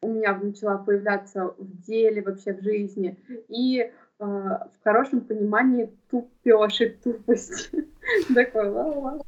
у 0.00 0.08
меня 0.08 0.36
начала 0.36 0.78
появляться 0.78 1.54
в 1.56 1.82
деле, 1.82 2.22
вообще 2.22 2.52
в 2.52 2.62
жизни. 2.62 3.18
И 3.48 3.90
а, 4.18 4.68
в 4.68 4.84
хорошем 4.84 5.22
понимании 5.22 5.90
тупёшь 6.10 6.80
и 6.82 6.88
тупость. 6.90 7.70
Такой 8.34 8.68
ла-ла-ла. 8.68 9.20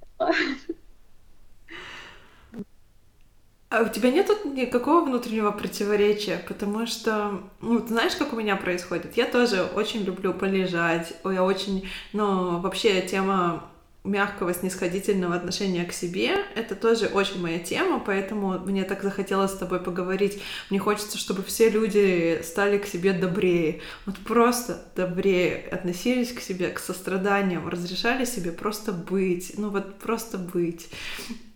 А 3.68 3.82
у 3.82 3.88
тебя 3.88 4.12
нет 4.12 4.30
никакого 4.44 5.04
внутреннего 5.04 5.50
противоречия, 5.50 6.38
потому 6.46 6.86
что, 6.86 7.42
ну, 7.60 7.80
ты 7.80 7.88
знаешь, 7.88 8.14
как 8.14 8.32
у 8.32 8.36
меня 8.36 8.54
происходит? 8.56 9.16
Я 9.16 9.26
тоже 9.26 9.64
очень 9.64 10.02
люблю 10.04 10.32
полежать, 10.32 11.14
я 11.24 11.42
очень, 11.42 11.88
ну, 12.12 12.60
вообще 12.60 13.02
тема 13.02 13.68
мягкого, 14.06 14.54
снисходительного 14.54 15.34
отношения 15.34 15.84
к 15.84 15.92
себе. 15.92 16.36
Это 16.54 16.74
тоже 16.74 17.06
очень 17.06 17.40
моя 17.40 17.58
тема, 17.58 18.00
поэтому 18.04 18.58
мне 18.60 18.84
так 18.84 19.02
захотелось 19.02 19.52
с 19.52 19.56
тобой 19.56 19.80
поговорить. 19.80 20.40
Мне 20.70 20.78
хочется, 20.78 21.18
чтобы 21.18 21.42
все 21.42 21.68
люди 21.68 22.40
стали 22.42 22.78
к 22.78 22.86
себе 22.86 23.12
добрее. 23.12 23.80
Вот 24.06 24.16
просто 24.18 24.82
добрее 24.94 25.68
относились 25.70 26.32
к 26.32 26.40
себе, 26.40 26.70
к 26.70 26.78
состраданиям, 26.78 27.68
разрешали 27.68 28.24
себе 28.24 28.52
просто 28.52 28.92
быть. 28.92 29.54
Ну 29.56 29.70
вот 29.70 29.98
просто 29.98 30.38
быть. 30.38 30.88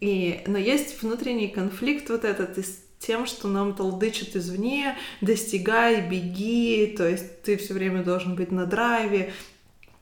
И, 0.00 0.42
но 0.47 0.59
есть 0.59 1.02
внутренний 1.02 1.49
конфликт 1.49 2.09
вот 2.11 2.25
этот 2.25 2.59
из 2.59 2.78
тем, 3.00 3.26
что 3.26 3.49
нам 3.49 3.75
толдычат 3.75 4.37
извне, 4.37 4.97
достигай, 5.23 6.07
беги, 6.07 6.95
то 6.97 7.09
есть 7.09 7.42
ты 7.42 7.57
все 7.57 7.73
время 7.73 8.04
должен 8.04 8.37
быть 8.37 8.52
на 8.52 8.66
драйве, 8.66 9.33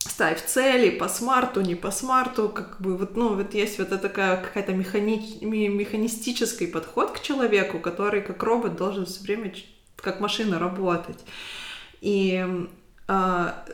ставь 0.08 0.44
цели 0.44 0.90
по 0.90 1.08
смарту, 1.08 1.60
не 1.60 1.74
по 1.74 1.90
смарту, 1.90 2.48
как 2.48 2.80
бы 2.80 2.96
вот, 2.96 3.16
ну, 3.16 3.34
вот 3.34 3.54
есть 3.54 3.78
вот 3.78 3.88
это 3.88 3.98
такая 3.98 4.42
какая-то 4.42 4.72
механи... 4.72 5.38
механистический 5.42 6.66
подход 6.66 7.12
к 7.12 7.20
человеку, 7.20 7.78
который 7.78 8.22
как 8.22 8.42
робот 8.42 8.76
должен 8.76 9.06
все 9.06 9.22
время 9.22 9.52
как 9.96 10.20
машина 10.20 10.58
работать. 10.58 11.18
И 12.00 12.46
а, 13.06 13.64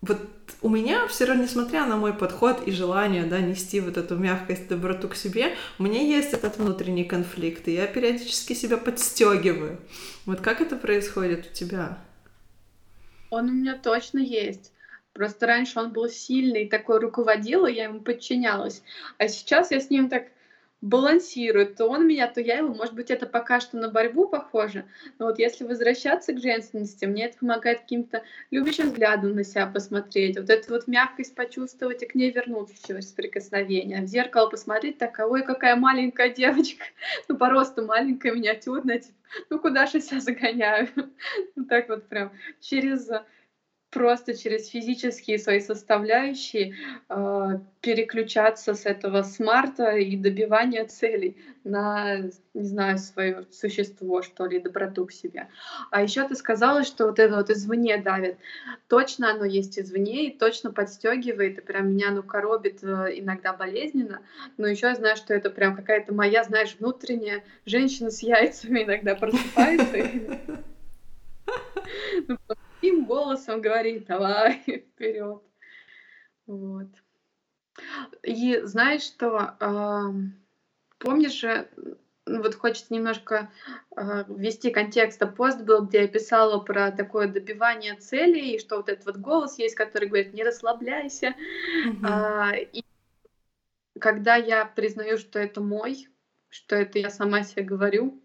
вот 0.00 0.18
у 0.62 0.68
меня 0.68 1.06
все 1.08 1.24
равно, 1.24 1.44
несмотря 1.44 1.86
на 1.86 1.96
мой 1.96 2.12
подход 2.12 2.66
и 2.66 2.72
желание, 2.72 3.24
да, 3.24 3.40
нести 3.40 3.80
вот 3.80 3.96
эту 3.96 4.16
мягкость, 4.16 4.68
доброту 4.68 5.08
к 5.08 5.14
себе, 5.14 5.54
у 5.78 5.82
меня 5.82 6.00
есть 6.00 6.32
этот 6.32 6.58
внутренний 6.58 7.04
конфликт, 7.04 7.68
и 7.68 7.74
я 7.74 7.86
периодически 7.86 8.54
себя 8.54 8.76
подстегиваю. 8.76 9.78
Вот 10.26 10.40
как 10.40 10.60
это 10.60 10.76
происходит 10.76 11.48
у 11.50 11.54
тебя? 11.54 11.98
Он 13.30 13.48
у 13.48 13.52
меня 13.52 13.76
точно 13.76 14.18
есть. 14.18 14.72
Просто 15.18 15.48
раньше 15.48 15.80
он 15.80 15.92
был 15.92 16.08
сильный, 16.08 16.68
такой 16.68 17.00
руководил, 17.00 17.66
и 17.66 17.72
я 17.72 17.84
ему 17.84 18.02
подчинялась. 18.02 18.84
А 19.18 19.26
сейчас 19.26 19.72
я 19.72 19.80
с 19.80 19.90
ним 19.90 20.08
так 20.08 20.28
балансирую. 20.80 21.74
То 21.74 21.86
он 21.86 22.06
меня, 22.06 22.28
то 22.28 22.40
я 22.40 22.58
его. 22.58 22.72
Может 22.72 22.94
быть, 22.94 23.10
это 23.10 23.26
пока 23.26 23.58
что 23.58 23.76
на 23.78 23.90
борьбу 23.90 24.28
похоже. 24.28 24.84
Но 25.18 25.26
вот 25.26 25.40
если 25.40 25.64
возвращаться 25.64 26.32
к 26.32 26.38
женственности, 26.38 27.04
мне 27.04 27.26
это 27.26 27.38
помогает 27.38 27.80
каким-то 27.80 28.22
любящим 28.52 28.90
взглядом 28.90 29.34
на 29.34 29.42
себя 29.42 29.66
посмотреть. 29.66 30.38
Вот 30.38 30.50
эту 30.50 30.72
вот 30.72 30.86
мягкость 30.86 31.34
почувствовать 31.34 32.04
и 32.04 32.06
к 32.06 32.14
ней 32.14 32.30
вернуться 32.30 32.76
через 32.86 33.06
прикосновение. 33.06 34.02
В 34.02 34.06
зеркало 34.06 34.48
посмотреть, 34.48 34.98
так, 34.98 35.18
ой, 35.18 35.42
какая 35.42 35.74
маленькая 35.74 36.28
девочка. 36.30 36.84
Ну, 37.26 37.36
по 37.36 37.50
росту 37.50 37.84
маленькая, 37.84 38.32
миниатюрная. 38.32 39.00
Типа, 39.00 39.16
ну, 39.50 39.58
куда 39.58 39.86
же 39.86 39.94
я 39.94 40.00
себя 40.00 40.20
загоняю? 40.20 40.88
Вот 41.56 41.68
так 41.68 41.88
вот 41.88 42.08
прям 42.08 42.30
через 42.60 43.10
просто 43.90 44.36
через 44.36 44.68
физические 44.68 45.38
свои 45.38 45.60
составляющие 45.60 46.74
э, 47.08 47.58
переключаться 47.80 48.74
с 48.74 48.84
этого 48.84 49.22
смарта 49.22 49.96
и 49.96 50.16
добивания 50.16 50.84
целей 50.84 51.36
на, 51.64 52.18
не 52.54 52.64
знаю, 52.64 52.98
свое 52.98 53.46
существо, 53.50 54.22
что 54.22 54.46
ли, 54.46 54.60
доброту 54.60 55.06
к 55.06 55.12
себе. 55.12 55.48
А 55.90 56.02
еще 56.02 56.26
ты 56.28 56.34
сказала, 56.34 56.84
что 56.84 57.06
вот 57.06 57.18
это 57.18 57.36
вот 57.36 57.50
извне 57.50 57.96
давит. 57.96 58.36
Точно 58.88 59.30
оно 59.30 59.44
есть 59.44 59.78
извне 59.78 60.28
и 60.28 60.38
точно 60.38 60.70
подстегивает, 60.70 61.58
и 61.58 61.62
прям 61.62 61.92
меня, 61.92 62.10
ну, 62.10 62.22
коробит 62.22 62.82
э, 62.82 63.12
иногда 63.14 63.54
болезненно, 63.54 64.20
но 64.58 64.66
еще 64.66 64.88
я 64.88 64.94
знаю, 64.96 65.16
что 65.16 65.32
это 65.32 65.48
прям 65.48 65.74
какая-то 65.74 66.12
моя, 66.12 66.44
знаешь, 66.44 66.76
внутренняя 66.78 67.42
женщина 67.64 68.10
с 68.10 68.22
яйцами 68.22 68.84
иногда 68.84 69.14
просыпается. 69.14 69.96
Ну, 72.80 72.88
таким 72.88 73.04
голосом 73.04 73.60
говорит, 73.60 74.06
давай 74.06 74.62
вперед. 74.94 75.42
Вот. 76.46 76.88
И 78.22 78.60
знаешь 78.62 79.02
что, 79.02 79.56
э, 79.60 80.12
помнишь 80.98 81.40
же, 81.40 81.68
вот 82.26 82.54
хочется 82.54 82.92
немножко 82.92 83.50
э, 83.96 84.24
ввести 84.28 84.70
контекста. 84.70 85.26
Пост 85.26 85.62
был, 85.62 85.86
где 85.86 86.02
я 86.02 86.08
писала 86.08 86.58
про 86.58 86.90
такое 86.90 87.28
добивание 87.28 87.94
целей, 87.94 88.54
и 88.54 88.58
что 88.58 88.76
вот 88.76 88.88
этот 88.88 89.06
вот 89.06 89.16
голос 89.16 89.58
есть, 89.58 89.74
который 89.74 90.08
говорит, 90.08 90.34
не 90.34 90.44
расслабляйся. 90.44 91.28
Mm-hmm. 91.86 92.06
А, 92.06 92.52
и 92.56 92.82
когда 93.98 94.36
я 94.36 94.64
признаю, 94.64 95.18
что 95.18 95.38
это 95.38 95.60
мой, 95.60 96.08
что 96.48 96.76
это 96.76 96.98
я 96.98 97.10
сама 97.10 97.42
себе 97.42 97.62
говорю, 97.62 98.20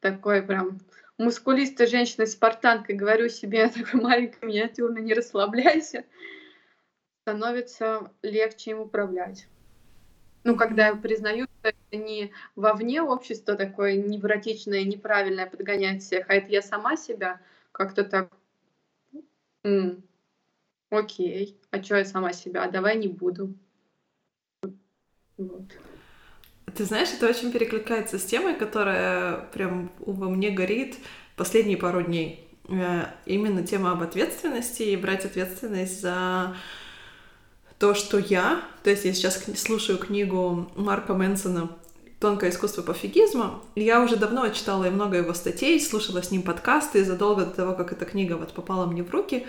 такой 0.00 0.42
прям 0.42 0.80
мускулистой 1.18 1.86
женщиной-спартанкой, 1.86 2.96
говорю 2.96 3.28
себе, 3.28 3.68
такой 3.74 4.00
маленькой, 4.00 4.46
миниатюрной, 4.46 5.02
не 5.02 5.14
расслабляйся, 5.14 6.04
становится 7.22 8.10
легче 8.22 8.72
им 8.72 8.80
управлять. 8.80 9.46
Ну, 10.44 10.56
когда 10.56 10.88
я 10.88 10.96
признаю, 10.96 11.46
что 11.60 11.68
это 11.68 11.96
не 11.96 12.32
вовне 12.56 13.00
общество 13.00 13.54
такое 13.54 13.94
невротичное, 13.96 14.82
неправильное 14.82 15.46
подгонять 15.46 16.02
всех, 16.02 16.28
а 16.28 16.34
это 16.34 16.48
я 16.48 16.62
сама 16.62 16.96
себя 16.96 17.40
как-то 17.70 18.04
так 18.04 18.28
М. 19.64 20.02
Окей. 20.90 21.56
А 21.70 21.80
чё 21.80 21.96
я 21.96 22.04
сама 22.04 22.32
себя? 22.32 22.68
Давай 22.68 22.96
не 22.96 23.08
буду. 23.08 23.54
Вот. 25.36 25.64
Ты 26.74 26.84
знаешь, 26.84 27.08
это 27.12 27.28
очень 27.28 27.52
перекликается 27.52 28.18
с 28.18 28.24
темой, 28.24 28.54
которая 28.54 29.48
прям 29.52 29.90
во 29.98 30.28
мне 30.30 30.50
горит 30.50 30.96
последние 31.36 31.76
пару 31.76 32.02
дней. 32.02 32.48
Э, 32.68 33.06
именно 33.26 33.66
тема 33.66 33.92
об 33.92 34.02
ответственности 34.02 34.82
и 34.82 34.96
брать 34.96 35.24
ответственность 35.24 36.00
за 36.00 36.56
то, 37.78 37.94
что 37.94 38.18
я, 38.18 38.62
то 38.84 38.90
есть 38.90 39.04
я 39.04 39.12
сейчас 39.12 39.42
слушаю 39.56 39.98
книгу 39.98 40.70
Марка 40.76 41.14
Мэнсона 41.14 41.68
«Тонкое 42.20 42.50
искусство 42.50 42.82
пофигизма». 42.82 43.60
Я 43.74 44.00
уже 44.00 44.14
давно 44.14 44.48
читала 44.50 44.84
и 44.84 44.90
много 44.90 45.16
его 45.16 45.34
статей, 45.34 45.80
слушала 45.80 46.22
с 46.22 46.30
ним 46.30 46.42
подкасты 46.42 47.04
задолго 47.04 47.44
до 47.44 47.50
того, 47.50 47.74
как 47.74 47.90
эта 47.92 48.04
книга 48.04 48.34
вот 48.34 48.52
попала 48.52 48.86
мне 48.86 49.02
в 49.02 49.10
руки. 49.10 49.46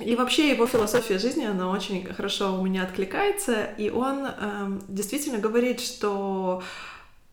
И 0.00 0.14
вообще 0.14 0.50
его 0.50 0.66
философия 0.66 1.18
жизни, 1.18 1.44
она 1.44 1.70
очень 1.70 2.04
хорошо 2.04 2.60
у 2.60 2.66
меня 2.66 2.82
откликается, 2.82 3.64
и 3.78 3.88
он 3.88 4.26
э, 4.26 4.78
действительно 4.88 5.38
говорит, 5.38 5.80
что 5.80 6.62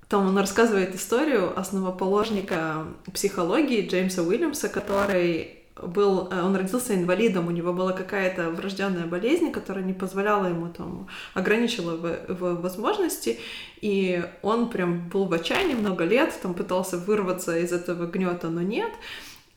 там 0.08 0.28
он 0.28 0.38
рассказывает 0.38 0.96
историю 0.96 1.60
основоположника 1.60 2.88
психологии 3.14 3.86
Джеймса 3.86 4.22
Уильямса, 4.22 4.70
который 4.70 5.64
был, 5.82 6.30
э, 6.32 6.42
он 6.42 6.56
родился 6.56 6.96
инвалидом, 6.96 7.48
у 7.48 7.52
него 7.52 7.74
была 7.74 7.92
какая-то 7.92 8.52
врожденная 8.52 9.08
болезнь, 9.08 9.52
которая 9.52 9.84
не 9.84 9.94
позволяла 9.94 10.46
ему 10.46 10.70
там, 10.70 11.08
ограничила 11.34 11.98
в 11.98 12.62
возможности, 12.62 13.40
и 13.82 14.24
он 14.42 14.70
прям 14.70 15.10
был 15.10 15.26
в 15.26 15.34
отчаянии 15.34 15.74
много 15.74 16.06
лет, 16.06 16.34
там 16.42 16.54
пытался 16.54 16.98
вырваться 16.98 17.58
из 17.58 17.74
этого 17.74 18.06
гнета, 18.06 18.50
но 18.50 18.62
нет. 18.62 18.92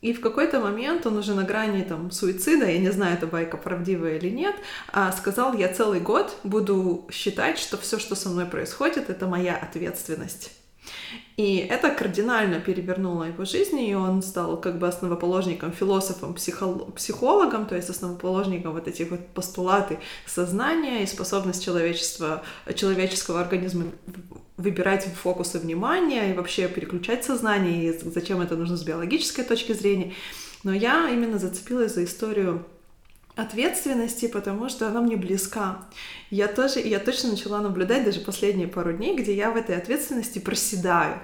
И 0.06 0.12
в 0.12 0.20
какой-то 0.20 0.60
момент 0.60 1.04
он 1.04 1.16
уже 1.16 1.34
на 1.34 1.42
грани 1.42 1.82
там 1.82 2.12
суицида, 2.12 2.66
я 2.70 2.78
не 2.78 2.90
знаю, 2.90 3.14
это 3.16 3.26
байка 3.26 3.56
правдивая 3.56 4.18
или 4.18 4.30
нет, 4.30 4.54
а 4.92 5.10
сказал, 5.10 5.52
я 5.54 5.66
целый 5.66 5.98
год 5.98 6.32
буду 6.44 7.08
считать, 7.10 7.58
что 7.58 7.76
все, 7.76 7.98
что 7.98 8.14
со 8.14 8.28
мной 8.28 8.46
происходит, 8.46 9.10
это 9.10 9.26
моя 9.26 9.56
ответственность. 9.56 10.52
И 11.37 11.57
это 11.59 11.90
кардинально 11.90 12.61
перевернуло 12.61 13.25
его 13.25 13.45
жизнь, 13.45 13.78
и 13.81 13.95
он 13.95 14.23
стал 14.23 14.59
как 14.59 14.78
бы 14.78 14.88
основоположником, 14.88 15.71
философом, 15.73 16.35
психол- 16.35 16.93
психологом, 16.93 17.66
то 17.66 17.76
есть 17.76 17.90
основоположником 17.90 18.73
вот 18.73 18.88
этих 18.88 19.11
вот 19.11 19.26
постулаты 19.28 19.99
сознания 20.25 21.02
и 21.02 21.07
способность 21.07 21.62
человечества, 21.62 22.43
человеческого 22.75 23.40
организма 23.40 23.85
выбирать 24.57 25.05
фокусы 25.05 25.59
внимания 25.59 26.31
и 26.31 26.35
вообще 26.35 26.69
переключать 26.69 27.25
сознание, 27.25 27.90
и 27.90 27.99
зачем 28.11 28.40
это 28.40 28.57
нужно 28.57 28.76
с 28.76 28.83
биологической 28.83 29.45
точки 29.45 29.73
зрения. 29.73 30.14
Но 30.64 30.73
я 30.73 31.11
именно 31.11 31.38
зацепилась 31.38 31.95
за 31.95 32.05
историю 32.05 32.64
ответственности, 33.37 34.28
потому 34.28 34.69
что 34.69 34.88
она 34.88 35.00
мне 35.00 35.16
близка. 35.16 35.87
Я 36.31 36.49
тоже, 36.49 36.81
я 36.81 36.99
точно 36.99 37.31
начала 37.31 37.61
наблюдать 37.61 38.05
даже 38.05 38.21
последние 38.21 38.66
пару 38.66 38.95
дней, 38.95 39.14
где 39.14 39.35
я 39.37 39.50
в 39.50 39.57
этой 39.57 39.76
ответственности 39.76 40.38
проседаю. 40.38 41.21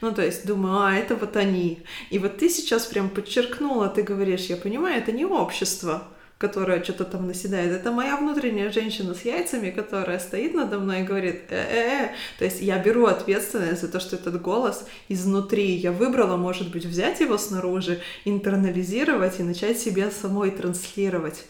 Ну, 0.00 0.12
то 0.12 0.24
есть 0.24 0.46
думаю, 0.46 0.78
а, 0.78 0.94
это 0.94 1.16
вот 1.16 1.36
они. 1.36 1.82
И 2.10 2.18
вот 2.20 2.38
ты 2.38 2.48
сейчас 2.48 2.86
прям 2.86 3.10
подчеркнула, 3.10 3.88
ты 3.88 4.02
говоришь, 4.02 4.46
я 4.46 4.56
понимаю, 4.56 4.98
это 4.98 5.10
не 5.10 5.24
общество, 5.24 6.04
которая 6.38 6.82
что-то 6.84 7.04
там 7.04 7.26
наседает. 7.26 7.72
Это 7.72 7.90
моя 7.90 8.16
внутренняя 8.16 8.70
женщина 8.70 9.14
с 9.14 9.22
яйцами, 9.22 9.70
которая 9.70 10.18
стоит 10.18 10.54
надо 10.54 10.78
мной 10.78 11.00
и 11.00 11.04
говорит, 11.04 11.44
э-э-э. 11.50 12.10
То 12.38 12.44
есть 12.44 12.60
я 12.60 12.78
беру 12.78 13.06
ответственность 13.06 13.80
за 13.80 13.88
то, 13.88 14.00
что 14.00 14.16
этот 14.16 14.40
голос 14.42 14.86
изнутри. 15.08 15.74
Я 15.76 15.92
выбрала, 15.92 16.36
может 16.36 16.70
быть, 16.70 16.84
взять 16.84 17.20
его 17.20 17.38
снаружи, 17.38 18.00
интернализировать 18.24 19.40
и 19.40 19.42
начать 19.42 19.78
себя 19.78 20.10
самой 20.10 20.50
транслировать. 20.50 21.46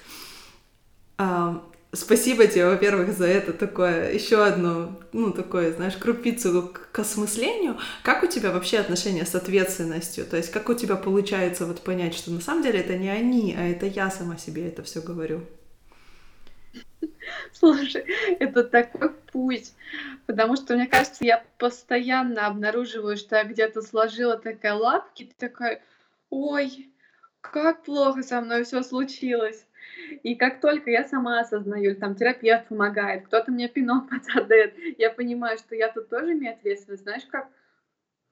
Спасибо 1.96 2.46
тебе, 2.46 2.66
во-первых, 2.66 3.16
за 3.16 3.26
это 3.26 3.54
такое, 3.54 4.12
еще 4.12 4.44
одну, 4.44 4.92
ну, 5.12 5.32
такое, 5.32 5.72
знаешь, 5.72 5.96
крупицу 5.96 6.70
к 6.92 6.98
осмыслению. 6.98 7.78
Как 8.02 8.22
у 8.22 8.26
тебя 8.26 8.52
вообще 8.52 8.78
отношения 8.78 9.24
с 9.24 9.34
ответственностью? 9.34 10.26
То 10.26 10.36
есть 10.36 10.50
как 10.50 10.68
у 10.68 10.74
тебя 10.74 10.96
получается 10.96 11.64
вот 11.64 11.80
понять, 11.80 12.14
что 12.14 12.30
на 12.30 12.40
самом 12.40 12.62
деле 12.62 12.80
это 12.80 12.96
не 12.96 13.08
они, 13.08 13.56
а 13.58 13.66
это 13.66 13.86
я 13.86 14.10
сама 14.10 14.36
себе 14.36 14.68
это 14.68 14.82
все 14.82 15.00
говорю? 15.00 15.40
Слушай, 17.52 18.04
это 18.40 18.62
такой 18.62 19.10
путь, 19.32 19.72
потому 20.26 20.56
что, 20.56 20.76
мне 20.76 20.86
кажется, 20.86 21.24
я 21.24 21.44
постоянно 21.56 22.46
обнаруживаю, 22.46 23.16
что 23.16 23.36
я 23.36 23.44
где-то 23.44 23.80
сложила 23.80 24.36
такая 24.36 24.74
лапки, 24.74 25.30
такая, 25.38 25.82
ой, 26.28 26.90
как 27.40 27.84
плохо 27.84 28.22
со 28.22 28.40
мной 28.42 28.64
все 28.64 28.82
случилось. 28.82 29.64
И 30.22 30.34
как 30.34 30.60
только 30.60 30.90
я 30.90 31.04
сама 31.04 31.40
осознаю, 31.40 31.90
или 31.90 31.94
там 31.94 32.14
терапевт 32.14 32.68
помогает, 32.68 33.26
кто-то 33.26 33.50
мне 33.50 33.68
пинок 33.68 34.08
подсадает, 34.10 34.74
я 34.98 35.10
понимаю, 35.10 35.58
что 35.58 35.74
я 35.74 35.90
тут 35.90 36.08
тоже 36.08 36.32
имею 36.32 36.54
ответственность. 36.54 37.02
Знаешь, 37.02 37.26
как 37.26 37.48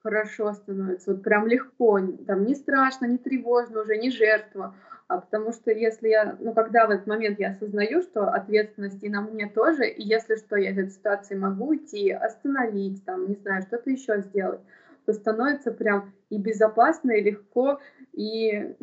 хорошо 0.03 0.53
становится, 0.53 1.13
вот 1.13 1.23
прям 1.23 1.47
легко, 1.47 1.99
там 2.27 2.45
не 2.45 2.55
страшно, 2.55 3.07
не 3.07 3.17
тревожно 3.17 3.81
уже, 3.81 3.97
не 3.97 4.11
жертва. 4.11 4.77
А 5.07 5.19
потому 5.19 5.53
что 5.53 5.71
если 5.71 6.09
я, 6.09 6.37
ну 6.41 6.53
когда 6.53 6.87
в 6.87 6.91
этот 6.91 7.07
момент 7.07 7.39
я 7.39 7.51
осознаю, 7.51 8.03
что 8.03 8.29
ответственность 8.29 9.03
и 9.03 9.09
на 9.09 9.23
мне 9.23 9.49
тоже, 9.49 9.87
и 9.89 10.03
если 10.03 10.37
что, 10.37 10.57
я 10.57 10.71
из 10.71 10.79
этой 10.79 10.91
ситуации 10.91 11.35
могу 11.35 11.69
уйти, 11.69 12.11
остановить, 12.11 13.05
там, 13.05 13.29
не 13.29 13.35
знаю, 13.37 13.63
что-то 13.63 13.91
еще 13.91 14.21
сделать, 14.21 14.61
то 15.07 15.13
становится 15.13 15.73
прям 15.73 16.13
и 16.31 16.39
безопасно, 16.39 17.13
и 17.13 17.23
легко, 17.23 17.81
и, 18.13 18.75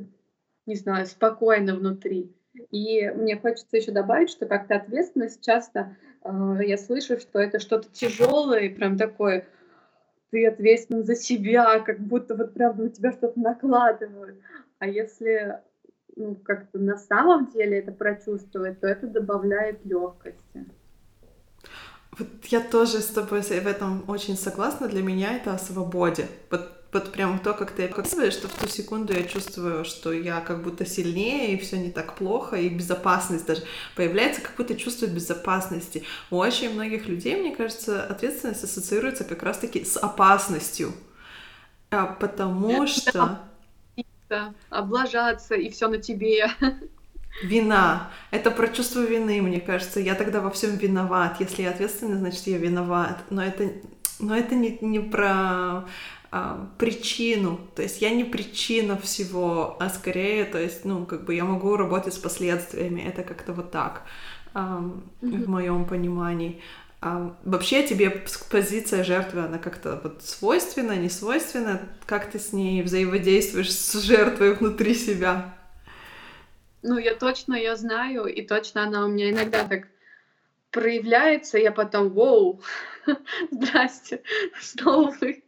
не 0.66 0.76
знаю, 0.76 1.06
спокойно 1.06 1.76
внутри. 1.76 2.32
И 2.72 3.10
мне 3.10 3.38
хочется 3.38 3.78
еще 3.78 3.92
добавить, 3.92 4.30
что 4.30 4.46
как-то 4.46 4.76
ответственность 4.76 5.44
часто 5.44 5.96
э, 6.24 6.60
я 6.66 6.78
слышу, 6.78 7.18
что 7.18 7.40
это 7.40 7.60
что-то 7.60 7.90
тяжелое, 7.90 8.74
прям 8.74 8.98
такое, 8.98 9.48
ты 10.32 10.46
ответственен 10.48 11.06
за 11.06 11.16
себя, 11.16 11.80
как 11.80 12.00
будто 12.00 12.36
вот 12.36 12.54
прям 12.54 12.78
на 12.78 12.90
тебя 12.90 13.12
что-то 13.14 13.40
накладывают. 13.40 14.38
А 14.80 14.88
если 14.88 15.62
ну, 16.16 16.36
как-то 16.36 16.78
на 16.80 16.98
самом 16.98 17.48
деле 17.52 17.80
это 17.80 17.92
прочувствовать, 17.92 18.80
то 18.82 18.88
это 18.88 19.08
добавляет 19.08 19.86
легкости. 19.86 20.66
Вот 22.18 22.28
я 22.46 22.60
тоже 22.60 23.00
с 23.00 23.08
тобой 23.08 23.42
в 23.42 23.68
этом 23.68 24.04
очень 24.10 24.36
согласна. 24.36 24.90
Для 24.90 25.02
меня 25.02 25.38
это 25.38 25.54
о 25.54 25.58
свободе. 25.58 26.28
Вот 26.50 26.81
вот 26.92 27.12
прям 27.14 27.40
то, 27.40 27.54
как 27.54 27.72
ты 27.72 27.86
описываешь, 27.86 28.34
что 28.34 28.48
в 28.48 28.54
ту 28.54 28.68
секунду 28.68 29.14
я 29.14 29.24
чувствую, 29.24 29.86
что 29.86 30.12
я 30.12 30.42
как 30.42 30.62
будто 30.62 30.86
сильнее, 30.86 31.54
и 31.54 31.58
все 31.58 31.78
не 31.78 31.90
так 31.90 32.16
плохо, 32.16 32.58
и 32.58 32.68
безопасность 32.68 33.46
даже 33.46 33.64
появляется, 33.96 34.42
как 34.42 34.56
будто 34.58 34.76
чувствует 34.76 35.14
безопасности. 35.14 36.04
У 36.30 36.38
очень 36.38 36.74
многих 36.74 37.08
людей, 37.08 37.38
мне 37.38 37.56
кажется, 37.56 38.04
ответственность 38.04 38.64
ассоциируется 38.64 39.24
как 39.24 39.42
раз-таки 39.44 39.86
с 39.86 39.98
опасностью. 39.98 40.92
А 41.92 42.08
потому 42.08 42.88
что... 42.88 43.40
Да, 44.30 44.54
облажаться, 44.70 45.56
и 45.56 45.70
все 45.70 45.90
на 45.90 45.98
тебе. 45.98 46.50
Вина. 47.44 48.12
Это 48.32 48.52
про 48.52 48.68
чувство 48.68 49.02
вины, 49.02 49.42
мне 49.42 49.60
кажется. 49.60 50.00
Я 50.00 50.16
тогда 50.16 50.40
во 50.40 50.50
всем 50.52 50.78
виноват. 50.78 51.38
Если 51.40 51.64
я 51.64 51.72
ответственный, 51.72 52.18
значит, 52.18 52.48
я 52.48 52.58
виноват. 52.58 53.20
Но 53.30 53.44
это, 53.44 53.72
но 54.20 54.38
это 54.38 54.56
не, 54.56 54.78
не 54.82 55.00
про 55.00 55.86
а, 56.34 56.70
причину, 56.78 57.60
то 57.76 57.82
есть 57.82 58.02
я 58.02 58.10
не 58.10 58.24
причина 58.24 58.98
всего, 58.98 59.76
а 59.82 59.90
скорее, 59.90 60.46
то 60.46 60.58
есть, 60.58 60.86
ну, 60.86 61.06
как 61.06 61.26
бы 61.26 61.36
я 61.36 61.44
могу 61.44 61.76
работать 61.76 62.14
с 62.14 62.18
последствиями, 62.18 63.02
это 63.02 63.24
как-то 63.24 63.52
вот 63.52 63.72
так 63.72 64.04
а, 64.54 64.82
mm-hmm. 65.22 65.44
в 65.44 65.50
моем 65.50 65.86
понимании. 65.86 66.62
А, 67.02 67.36
вообще 67.44 67.84
тебе 67.84 68.24
позиция 68.50 69.04
жертвы, 69.04 69.42
она 69.42 69.58
как-то 69.58 70.00
вот 70.02 70.24
свойственна, 70.24 70.96
не 70.96 71.10
свойственна, 71.10 71.82
как 72.06 72.32
ты 72.32 72.40
с 72.40 72.54
ней 72.54 72.82
взаимодействуешь 72.82 73.74
с 73.74 74.02
жертвой 74.02 74.54
внутри 74.54 74.96
себя? 74.96 75.54
Ну, 76.82 76.98
я 76.98 77.14
точно 77.14 77.56
ее 77.56 77.76
знаю, 77.76 78.26
и 78.26 78.42
точно 78.42 78.84
она 78.84 79.04
у 79.04 79.10
меня 79.10 79.32
иногда 79.32 79.66
так 79.66 79.90
проявляется, 80.72 81.58
я 81.58 81.74
потом, 81.74 82.10
воу, 82.10 82.62
здрасте, 83.52 84.22
снова 84.62 85.14
вы. 85.20 85.44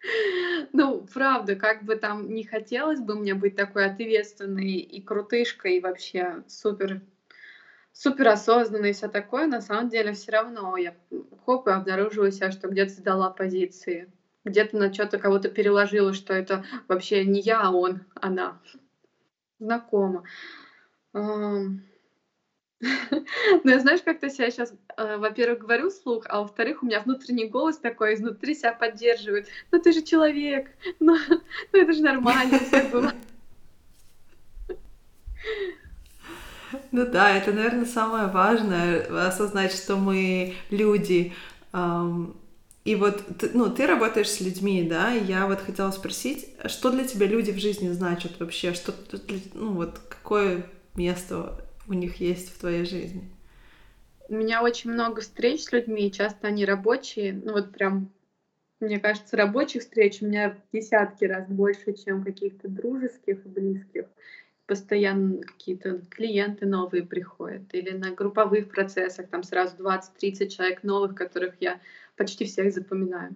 Ну, 0.72 1.06
правда, 1.12 1.56
как 1.56 1.82
бы 1.82 1.96
там 1.96 2.32
не 2.32 2.44
хотелось 2.44 3.00
бы 3.00 3.14
мне 3.14 3.34
быть 3.34 3.54
такой 3.54 3.86
ответственной 3.86 4.76
и 4.76 5.02
крутышкой, 5.02 5.76
и 5.76 5.80
вообще 5.80 6.42
супер 6.48 7.00
супер 7.92 8.28
осознанной 8.28 8.90
и 8.90 8.92
все 8.92 9.08
такое, 9.08 9.46
на 9.46 9.60
самом 9.60 9.88
деле 9.88 10.12
все 10.12 10.32
равно 10.32 10.76
я 10.76 10.94
хоп 11.44 11.66
и 11.66 11.70
обнаруживаю 11.70 12.32
себя, 12.32 12.50
что 12.50 12.68
где-то 12.68 12.92
сдала 12.92 13.30
позиции, 13.30 14.10
где-то 14.44 14.76
на 14.76 14.92
что-то 14.92 15.18
кого-то 15.18 15.50
переложила, 15.50 16.14
что 16.14 16.32
это 16.32 16.64
вообще 16.88 17.24
не 17.24 17.40
я, 17.40 17.62
а 17.62 17.70
он, 17.70 18.00
она. 18.14 18.58
Знакомо. 19.58 20.24
Ну, 23.64 23.70
я 23.70 23.78
знаешь, 23.80 24.00
как-то 24.02 24.30
себя 24.30 24.50
сейчас, 24.50 24.72
э, 24.96 25.16
во-первых, 25.18 25.60
говорю 25.60 25.90
вслух, 25.90 26.24
а 26.28 26.40
во-вторых, 26.40 26.82
у 26.82 26.86
меня 26.86 27.00
внутренний 27.00 27.46
голос 27.46 27.78
такой 27.78 28.14
изнутри 28.14 28.54
себя 28.54 28.72
поддерживает. 28.72 29.48
Ну 29.70 29.80
ты 29.80 29.92
же 29.92 30.02
человек, 30.02 30.70
ну, 30.98 31.16
ну 31.72 31.80
это 31.80 31.92
же 31.92 32.02
нормально, 32.02 32.58
все 32.58 32.82
было. 32.84 33.12
Ну 36.92 37.04
да, 37.04 37.36
это, 37.36 37.52
наверное, 37.52 37.84
самое 37.84 38.28
важное, 38.28 39.26
осознать, 39.26 39.72
что 39.72 39.96
мы 39.96 40.54
люди. 40.70 41.32
И 42.84 42.94
вот, 42.94 43.24
ну, 43.54 43.70
ты 43.70 43.88
работаешь 43.88 44.30
с 44.30 44.40
людьми, 44.40 44.86
да, 44.88 45.12
и 45.12 45.24
я 45.24 45.48
вот 45.48 45.60
хотела 45.60 45.90
спросить, 45.90 46.46
что 46.66 46.92
для 46.92 47.02
тебя 47.04 47.26
люди 47.26 47.50
в 47.50 47.58
жизни 47.58 47.88
значат 47.88 48.38
вообще, 48.38 48.72
что, 48.72 48.94
ну, 49.54 49.72
вот, 49.72 49.98
какое 50.08 50.64
место 50.94 51.56
у 51.90 51.92
них 51.92 52.20
есть 52.20 52.54
в 52.54 52.58
твоей 52.58 52.84
жизни? 52.84 53.28
У 54.28 54.34
меня 54.34 54.62
очень 54.62 54.92
много 54.92 55.20
встреч 55.20 55.64
с 55.64 55.72
людьми, 55.72 56.12
часто 56.12 56.46
они 56.46 56.64
рабочие, 56.64 57.32
ну 57.32 57.52
вот 57.52 57.72
прям, 57.72 58.08
мне 58.78 59.00
кажется, 59.00 59.36
рабочих 59.36 59.82
встреч 59.82 60.22
у 60.22 60.26
меня 60.26 60.56
десятки 60.72 61.24
раз 61.24 61.48
больше, 61.48 61.92
чем 61.92 62.22
каких-то 62.22 62.68
дружеских 62.68 63.44
и 63.44 63.48
близких. 63.48 64.04
Постоянно 64.66 65.42
какие-то 65.42 66.00
клиенты 66.10 66.64
новые 66.64 67.02
приходят. 67.02 67.62
Или 67.72 67.90
на 67.90 68.12
групповых 68.12 68.70
процессах 68.70 69.26
там 69.26 69.42
сразу 69.42 69.76
20-30 69.76 70.46
человек 70.46 70.84
новых, 70.84 71.16
которых 71.16 71.54
я 71.58 71.80
почти 72.14 72.44
всех 72.44 72.72
запоминаю. 72.72 73.34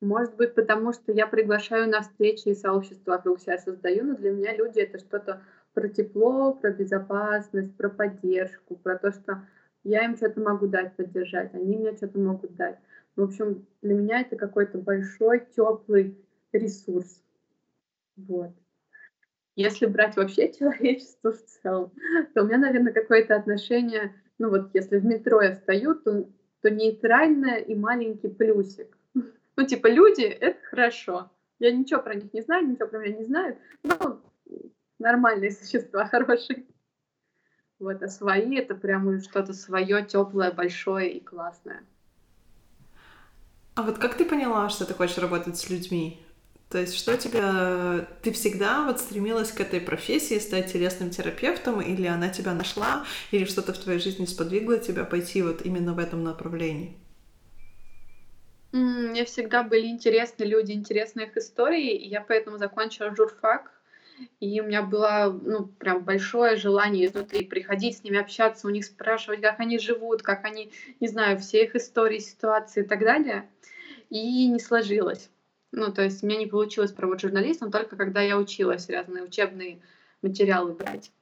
Может 0.00 0.36
быть, 0.36 0.54
потому 0.54 0.92
что 0.92 1.12
я 1.12 1.26
приглашаю 1.26 1.88
на 1.88 2.02
встречи 2.02 2.48
и 2.48 2.54
сообщества 2.54 3.12
вокруг 3.12 3.40
себя 3.40 3.58
создаю, 3.58 4.04
но 4.04 4.16
для 4.16 4.32
меня 4.32 4.54
люди— 4.54 4.78
это 4.80 4.98
что-то 4.98 5.42
про 5.72 5.88
тепло, 5.88 6.52
про 6.52 6.70
безопасность, 6.70 7.76
про 7.76 7.88
поддержку, 7.88 8.76
про 8.76 8.98
то, 8.98 9.12
что 9.12 9.46
я 9.82 10.04
им 10.04 10.16
что-то 10.16 10.40
могу 10.40 10.66
дать, 10.66 10.96
поддержать, 10.96 11.54
они 11.54 11.76
мне 11.76 11.96
что-то 11.96 12.18
могут 12.18 12.54
дать. 12.56 12.78
В 13.16 13.22
общем, 13.22 13.66
для 13.82 13.94
меня 13.94 14.20
это 14.20 14.36
какой-то 14.36 14.78
большой, 14.78 15.46
теплый 15.54 16.18
ресурс. 16.52 17.22
Вот. 18.16 18.50
Если 19.56 19.86
брать 19.86 20.16
вообще 20.16 20.52
человечество 20.58 21.32
в 21.32 21.44
целом, 21.44 21.92
то 22.34 22.42
у 22.42 22.46
меня, 22.46 22.58
наверное, 22.58 22.92
какое-то 22.92 23.36
отношение, 23.36 24.14
ну 24.38 24.50
вот 24.50 24.70
если 24.74 24.98
в 24.98 25.04
метро 25.04 25.42
я 25.42 25.54
встаю, 25.54 25.94
то, 25.94 26.28
то 26.60 26.70
нейтральное 26.70 27.58
и 27.58 27.74
маленький 27.74 28.28
плюсик. 28.28 28.96
Ну, 29.56 29.66
типа, 29.66 29.86
люди— 29.86 30.22
это 30.22 30.58
хорошо. 30.66 31.30
Я 31.58 31.72
ничего 31.72 32.02
про 32.02 32.14
них 32.14 32.32
не 32.32 32.42
знаю, 32.42 32.66
ничего 32.66 32.88
про 32.88 32.98
меня 32.98 33.18
не 33.18 33.24
знают. 33.24 33.58
Ну, 33.82 34.20
нормальные 34.98 35.50
существа, 35.52 36.06
хорошие. 36.06 36.66
Вот, 37.78 38.02
а 38.02 38.08
свои— 38.08 38.56
это 38.58 38.74
прям 38.74 39.20
что-то 39.20 39.52
свое, 39.52 40.04
теплое, 40.04 40.52
большое 40.52 41.12
и 41.12 41.20
классное. 41.20 41.84
А 43.74 43.82
вот 43.82 43.98
как 43.98 44.16
ты 44.16 44.24
поняла, 44.24 44.68
что 44.68 44.86
ты 44.86 44.94
хочешь 44.94 45.18
работать 45.18 45.56
с 45.56 45.68
людьми? 45.68 46.20
То 46.70 46.78
есть 46.78 46.94
что 46.96 47.16
тебя... 47.16 48.06
Ты 48.22 48.32
всегда 48.32 48.84
вот 48.84 49.00
стремилась 49.00 49.52
к 49.52 49.60
этой 49.60 49.80
профессии, 49.80 50.38
стать 50.38 50.72
телесным 50.72 51.10
терапевтом, 51.10 51.80
или 51.80 52.06
она 52.06 52.28
тебя 52.28 52.54
нашла, 52.54 53.04
или 53.30 53.44
что-то 53.44 53.72
в 53.72 53.78
твоей 53.78 54.00
жизни 54.00 54.24
сподвигло 54.24 54.78
тебя 54.78 55.04
пойти 55.04 55.42
вот 55.42 55.62
именно 55.62 55.92
в 55.92 55.98
этом 55.98 56.24
направлении? 56.24 56.96
Мне 58.74 59.24
всегда 59.24 59.62
были 59.62 59.86
интересны 59.86 60.42
люди, 60.42 60.72
интересны 60.72 61.20
их 61.20 61.36
истории, 61.36 61.94
и 61.94 62.08
я 62.08 62.20
поэтому 62.20 62.58
закончила 62.58 63.14
журфак. 63.14 63.70
И 64.40 64.60
у 64.60 64.64
меня 64.64 64.82
было, 64.82 65.38
ну, 65.44 65.66
прям 65.78 66.02
большое 66.02 66.56
желание 66.56 67.06
изнутри 67.06 67.44
приходить 67.44 67.98
с 67.98 68.02
ними 68.02 68.18
общаться, 68.18 68.66
у 68.66 68.70
них 68.70 68.84
спрашивать, 68.84 69.40
как 69.42 69.60
они 69.60 69.78
живут, 69.78 70.22
как 70.22 70.44
они, 70.44 70.72
не 70.98 71.06
знаю, 71.06 71.38
все 71.38 71.62
их 71.62 71.76
истории, 71.76 72.18
ситуации 72.18 72.82
и 72.82 72.86
так 72.86 72.98
далее. 72.98 73.48
И 74.10 74.48
не 74.48 74.58
сложилось. 74.58 75.30
Ну, 75.70 75.92
то 75.92 76.02
есть 76.02 76.24
у 76.24 76.26
меня 76.26 76.38
не 76.38 76.46
получилось 76.48 76.90
пробовать 76.90 77.20
журналистом 77.20 77.70
только 77.70 77.96
когда 77.96 78.22
я 78.22 78.36
училась 78.36 78.88
разные 78.88 79.22
учебные 79.22 79.78
материалы 80.20 80.72
брать. 80.72 81.12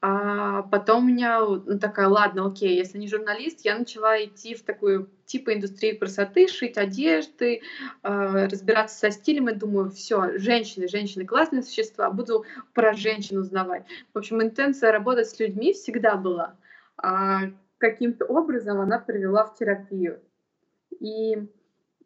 А 0.00 0.62
потом 0.62 1.04
у 1.04 1.08
меня 1.08 1.40
ну, 1.40 1.78
такая, 1.78 2.06
ладно, 2.06 2.46
окей, 2.46 2.76
если 2.76 2.98
не 2.98 3.08
журналист, 3.08 3.64
я 3.64 3.76
начала 3.76 4.22
идти 4.22 4.54
в 4.54 4.62
такую 4.62 5.10
типа 5.26 5.54
индустрию 5.54 5.98
красоты, 5.98 6.46
шить 6.46 6.78
одежды, 6.78 7.62
э, 8.04 8.46
разбираться 8.46 8.96
со 8.96 9.10
стилем, 9.10 9.48
и 9.48 9.54
думаю, 9.54 9.90
все, 9.90 10.38
женщины, 10.38 10.86
женщины 10.86 11.26
классные 11.26 11.64
существа, 11.64 12.10
буду 12.10 12.44
про 12.74 12.92
женщин 12.92 13.38
узнавать. 13.38 13.86
В 14.14 14.18
общем, 14.18 14.40
интенция 14.40 14.92
работать 14.92 15.28
с 15.28 15.40
людьми 15.40 15.72
всегда 15.72 16.14
была. 16.14 16.56
А 16.96 17.50
каким-то 17.78 18.24
образом 18.24 18.80
она 18.80 19.00
привела 19.00 19.46
в 19.46 19.56
терапию. 19.56 20.20
И 21.00 21.44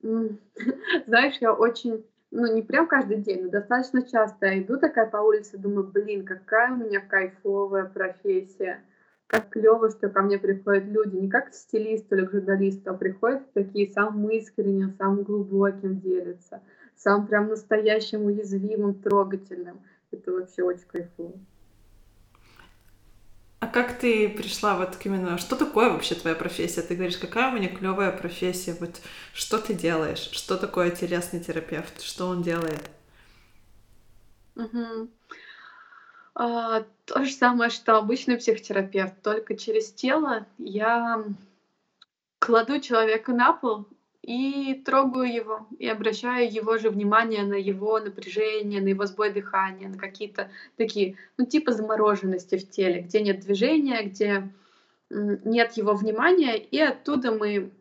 знаешь, 1.06 1.36
я 1.40 1.52
очень 1.52 2.04
ну, 2.32 2.52
не 2.52 2.62
прям 2.62 2.88
каждый 2.88 3.18
день, 3.18 3.44
но 3.44 3.50
достаточно 3.50 4.02
часто 4.02 4.46
я 4.46 4.62
иду 4.62 4.78
такая 4.78 5.06
по 5.06 5.18
улице, 5.18 5.58
думаю, 5.58 5.86
блин, 5.86 6.24
какая 6.24 6.72
у 6.72 6.76
меня 6.76 7.00
кайфовая 7.00 7.84
профессия. 7.84 8.80
Как 9.26 9.50
клево, 9.50 9.90
что 9.90 10.08
ко 10.08 10.22
мне 10.22 10.38
приходят 10.38 10.84
люди, 10.84 11.16
не 11.16 11.30
как 11.30 11.52
стилист 11.54 12.10
или 12.12 12.26
журналист, 12.26 12.86
а 12.88 12.94
приходят 12.94 13.52
такие 13.52 13.90
самым 13.92 14.30
искренним, 14.30 14.94
самым 14.98 15.22
глубоким 15.24 16.00
делятся, 16.00 16.62
самым 16.96 17.26
прям 17.26 17.48
настоящим, 17.48 18.24
уязвимым, 18.24 18.94
трогательным. 18.94 19.80
Это 20.10 20.32
вообще 20.32 20.62
очень 20.62 20.86
кайфово. 20.86 21.38
Как 23.72 23.98
ты 23.98 24.28
пришла 24.28 24.76
вот 24.76 24.96
к 24.96 25.06
именно... 25.06 25.38
Что 25.38 25.56
такое 25.56 25.88
вообще 25.90 26.14
твоя 26.14 26.36
профессия? 26.36 26.82
Ты 26.82 26.94
говоришь, 26.94 27.16
какая 27.16 27.50
у 27.50 27.54
меня 27.56 27.68
клевая 27.68 28.10
профессия. 28.12 28.76
Вот 28.78 29.00
что 29.32 29.58
ты 29.58 29.72
делаешь? 29.72 30.28
Что 30.32 30.56
такое 30.58 30.90
телесный 30.90 31.40
терапевт? 31.40 32.02
Что 32.02 32.26
он 32.26 32.42
делает? 32.42 32.90
Угу. 34.56 35.08
А, 36.34 36.84
то 37.06 37.24
же 37.24 37.32
самое, 37.32 37.70
что 37.70 37.96
обычный 37.96 38.36
психотерапевт, 38.36 39.20
только 39.22 39.56
через 39.56 39.92
тело 39.92 40.46
я 40.58 41.24
кладу 42.38 42.80
человека 42.80 43.32
на 43.32 43.52
пол 43.52 43.86
и 44.22 44.74
трогаю 44.84 45.32
его, 45.32 45.66
и 45.78 45.88
обращаю 45.88 46.50
его 46.50 46.78
же 46.78 46.90
внимание 46.90 47.42
на 47.42 47.54
его 47.54 47.98
напряжение, 47.98 48.80
на 48.80 48.88
его 48.88 49.04
сбой 49.06 49.32
дыхания, 49.32 49.88
на 49.88 49.98
какие-то 49.98 50.50
такие, 50.76 51.16
ну, 51.36 51.44
типа 51.44 51.72
замороженности 51.72 52.56
в 52.56 52.70
теле, 52.70 53.02
где 53.02 53.20
нет 53.20 53.40
движения, 53.40 54.02
где 54.04 54.48
нет 55.10 55.72
его 55.72 55.94
внимания, 55.94 56.56
и 56.56 56.78
оттуда 56.80 57.32
мы 57.32 57.72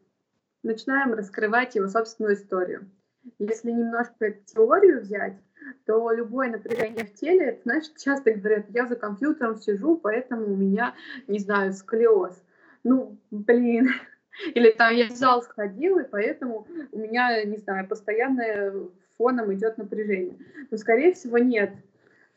начинаем 0.63 1.13
раскрывать 1.13 1.75
его 1.75 1.87
собственную 1.87 2.35
историю. 2.35 2.89
Если 3.37 3.71
немножко 3.71 4.31
теорию 4.31 5.01
взять, 5.01 5.37
то 5.85 6.11
любое 6.11 6.49
напряжение 6.49 7.05
в 7.05 7.13
теле, 7.13 7.59
знаешь, 7.63 7.85
часто 8.03 8.33
говорят, 8.33 8.65
я 8.69 8.87
за 8.87 8.95
компьютером 8.95 9.57
сижу, 9.57 9.95
поэтому 9.95 10.51
у 10.51 10.55
меня, 10.55 10.95
не 11.27 11.39
знаю, 11.39 11.73
сколиоз. 11.73 12.41
Ну, 12.83 13.17
блин, 13.29 13.89
или 14.55 14.71
там 14.71 14.95
я 14.95 15.07
в 15.07 15.11
зал 15.11 15.41
сходил, 15.41 15.99
и 15.99 16.03
поэтому 16.03 16.67
у 16.91 16.97
меня, 16.97 17.43
не 17.43 17.57
знаю, 17.57 17.87
постоянно 17.87 18.89
фоном 19.17 19.53
идет 19.53 19.77
напряжение. 19.77 20.37
Но, 20.69 20.77
скорее 20.77 21.13
всего, 21.13 21.37
нет. 21.37 21.71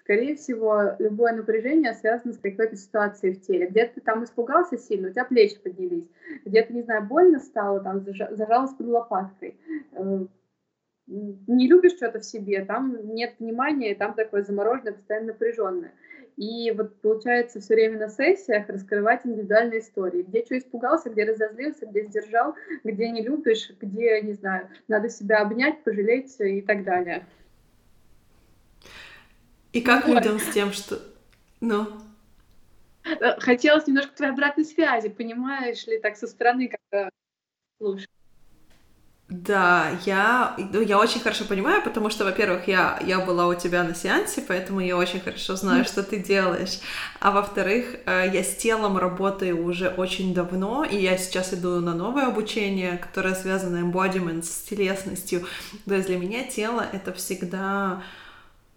Скорее 0.01 0.37
всего, 0.37 0.97
любое 0.99 1.33
напряжение 1.33 1.95
связано 1.95 2.35
с 2.35 2.39
какой-то 2.39 2.77
ситуацией 2.77 3.33
в 3.33 3.41
теле. 3.41 3.69
Где-то 3.69 3.95
ты 3.95 4.01
там 4.03 4.23
испугался 4.23 4.77
сильно, 4.77 5.09
у 5.09 5.11
тебя 5.11 5.25
плечи 5.25 5.59
поднялись. 5.59 6.07
Где-то, 6.45 6.75
не 6.75 6.83
знаю, 6.83 7.05
больно 7.05 7.39
стало, 7.39 7.81
там 7.81 8.01
зажалась 8.03 8.75
под 8.75 8.87
лопаткой. 8.87 9.57
Э, 9.93 10.27
не 11.07 11.69
любишь 11.69 11.97
что-то 11.97 12.21
в 12.21 12.25
себе, 12.25 12.65
там 12.67 13.15
нет 13.15 13.35
внимания, 13.39 13.95
там 13.95 14.13
такое 14.13 14.43
замороженное, 14.43 14.93
постоянно 14.93 15.29
напряженное. 15.29 15.93
И 16.37 16.73
вот 16.73 17.01
получается 17.01 17.61
все 17.61 17.75
время 17.75 17.99
на 17.99 18.09
сессиях 18.09 18.68
раскрывать 18.68 19.25
индивидуальные 19.25 19.81
истории. 19.81 20.23
Где 20.23 20.44
что 20.44 20.59
испугался, 20.59 21.11
где 21.11 21.25
разозлился, 21.25 21.87
где 21.87 22.05
сдержал, 22.05 22.57
где 22.83 23.11
не 23.11 23.23
любишь, 23.23 23.70
где, 23.81 24.20
не 24.20 24.33
знаю, 24.33 24.68
надо 24.88 25.09
себя 25.09 25.42
обнять, 25.42 25.85
пожалеть 25.85 26.35
и 26.40 26.61
так 26.61 26.85
далее. 26.85 27.25
И 29.73 29.81
как 29.81 30.09
людям 30.09 30.38
с 30.38 30.53
тем, 30.53 30.73
что... 30.73 31.01
Ну? 31.61 31.87
Э, 33.05 33.40
хотелось 33.40 33.87
немножко 33.87 34.14
твоей 34.14 34.33
обратной 34.33 34.64
связи, 34.64 35.09
понимаешь 35.09 35.87
ли, 35.87 35.99
так 35.99 36.16
со 36.16 36.27
стороны 36.27 36.68
как-то 36.68 37.11
слушать. 37.79 38.13
Да, 39.42 39.90
я, 40.07 40.55
ну, 40.73 40.81
я 40.81 40.97
очень 40.97 41.18
хорошо 41.18 41.44
понимаю, 41.44 41.83
потому 41.83 42.09
что, 42.09 42.25
во-первых, 42.25 42.68
я, 42.68 43.01
я 43.05 43.18
была 43.18 43.49
у 43.49 43.55
тебя 43.55 43.83
на 43.83 43.92
сеансе, 43.92 44.44
поэтому 44.47 44.79
я 44.79 44.97
очень 44.97 45.18
хорошо 45.18 45.57
знаю, 45.57 45.85
что 45.85 46.05
ты 46.05 46.20
делаешь. 46.20 46.79
А 47.18 47.33
во-вторых, 47.33 47.97
э, 48.07 48.31
я 48.33 48.44
с 48.44 48.55
телом 48.55 48.97
работаю 48.97 49.66
уже 49.66 49.88
очень 49.88 50.35
давно, 50.35 50.85
и 50.85 50.97
я 50.97 51.18
сейчас 51.18 51.53
иду 51.53 51.81
на 51.81 51.94
новое 51.94 52.29
обучение, 52.29 52.97
которое 52.97 53.35
связано 53.35 53.79
embodiment 53.79 54.44
с 54.44 54.68
телесностью. 54.68 55.44
То 55.85 55.94
есть 55.94 56.07
для 56.07 56.18
меня 56.18 56.44
тело— 56.44 56.87
это 56.92 57.12
всегда 57.12 58.05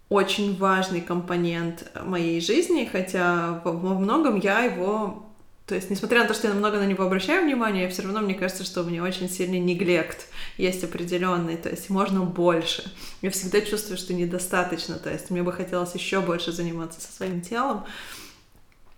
очень 0.10 0.58
важный 0.58 1.02
компонент 1.02 1.92
моей 2.04 2.42
жизни, 2.42 2.90
хотя 2.92 3.62
во, 3.64 3.74
во 3.74 3.94
многом 3.94 4.40
я 4.40 4.62
его 4.62 5.27
то 5.68 5.76
есть, 5.76 5.90
несмотря 5.90 6.22
на 6.22 6.28
то, 6.30 6.34
что 6.34 6.48
я 6.48 6.54
много 6.54 6.78
на 6.78 6.86
него 6.86 7.04
обращаю 7.04 7.44
внимание, 7.44 7.90
все 7.90 8.02
равно 8.02 8.22
мне 8.22 8.36
кажется, 8.36 8.64
что 8.64 8.82
у 8.82 8.86
меня 8.86 9.04
очень 9.04 9.30
сильный 9.30 9.60
неглект 9.60 10.28
есть 10.56 10.86
определенный, 10.86 11.58
то 11.58 11.70
есть 11.70 11.90
можно 11.90 12.22
больше. 12.22 12.90
Я 13.22 13.32
всегда 13.32 13.60
чувствую, 13.60 13.98
что 13.98 14.14
недостаточно, 14.14 14.96
то 14.96 15.12
есть 15.12 15.30
мне 15.30 15.44
бы 15.44 15.52
хотелось 15.52 15.94
еще 15.94 16.22
больше 16.22 16.54
заниматься 16.54 17.02
со 17.02 17.12
своим 17.12 17.42
телом. 17.42 17.84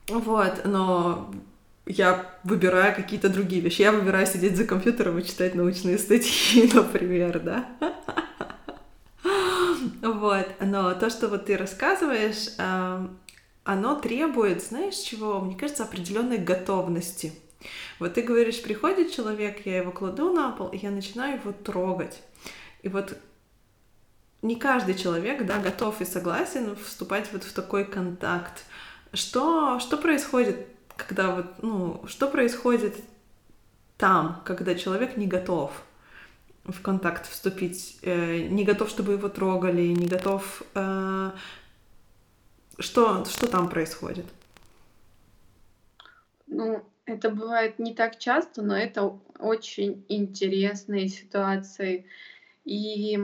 Вот, 0.09 0.61
но 0.63 1.33
я 1.87 2.29
выбираю 2.43 2.95
какие-то 2.95 3.29
другие 3.29 3.61
вещи. 3.61 3.81
Я 3.81 3.91
выбираю 3.91 4.27
сидеть 4.27 4.55
за 4.55 4.63
компьютером 4.63 5.17
и 5.17 5.23
читать 5.23 5.55
научные 5.55 5.97
статьи, 5.97 6.69
например, 6.73 7.39
да. 7.39 7.65
Вот, 10.01 10.47
но 10.59 10.93
то, 10.93 11.09
что 11.09 11.29
вот 11.29 11.45
ты 11.45 11.57
рассказываешь, 11.57 12.49
оно 13.69 13.93
требует, 13.93 14.63
знаешь, 14.63 14.95
чего? 14.95 15.39
Мне 15.39 15.55
кажется, 15.55 15.83
определенной 15.83 16.39
готовности. 16.39 17.33
Вот 17.99 18.15
ты 18.15 18.23
говоришь, 18.23 18.63
приходит 18.63 19.11
человек, 19.11 19.63
я 19.65 19.77
его 19.77 19.91
кладу 19.91 20.33
на 20.33 20.49
пол, 20.51 20.69
и 20.69 20.77
я 20.77 20.89
начинаю 20.89 21.39
его 21.39 21.51
трогать. 21.51 22.23
И 22.81 22.89
вот 22.89 23.15
не 24.41 24.55
каждый 24.55 24.95
человек, 24.95 25.45
да, 25.45 25.59
готов 25.59 26.01
и 26.01 26.05
согласен 26.05 26.75
вступать 26.83 27.31
вот 27.31 27.43
в 27.43 27.53
такой 27.53 27.85
контакт. 27.85 28.63
Что, 29.13 29.79
что 29.79 29.97
происходит, 29.97 30.65
когда 30.95 31.35
вот, 31.35 31.61
ну, 31.61 32.03
что 32.07 32.27
происходит 32.27 32.95
там, 33.97 34.41
когда 34.45 34.73
человек 34.73 35.15
не 35.15 35.27
готов 35.27 35.71
в 36.65 36.81
контакт 36.81 37.29
вступить, 37.29 37.99
э, 38.01 38.47
не 38.49 38.63
готов, 38.63 38.89
чтобы 38.89 39.13
его 39.13 39.29
трогали, 39.29 39.83
не 39.89 40.07
готов 40.07 40.63
э, 40.73 41.31
что, 42.79 43.25
что 43.25 43.47
там 43.47 43.69
происходит? 43.69 44.25
Ну, 46.47 46.83
это 47.05 47.29
бывает 47.29 47.79
не 47.79 47.93
так 47.93 48.17
часто, 48.17 48.61
но 48.61 48.77
это 48.77 49.19
очень 49.37 50.05
интересные 50.09 51.07
ситуации. 51.07 52.05
И 52.65 53.17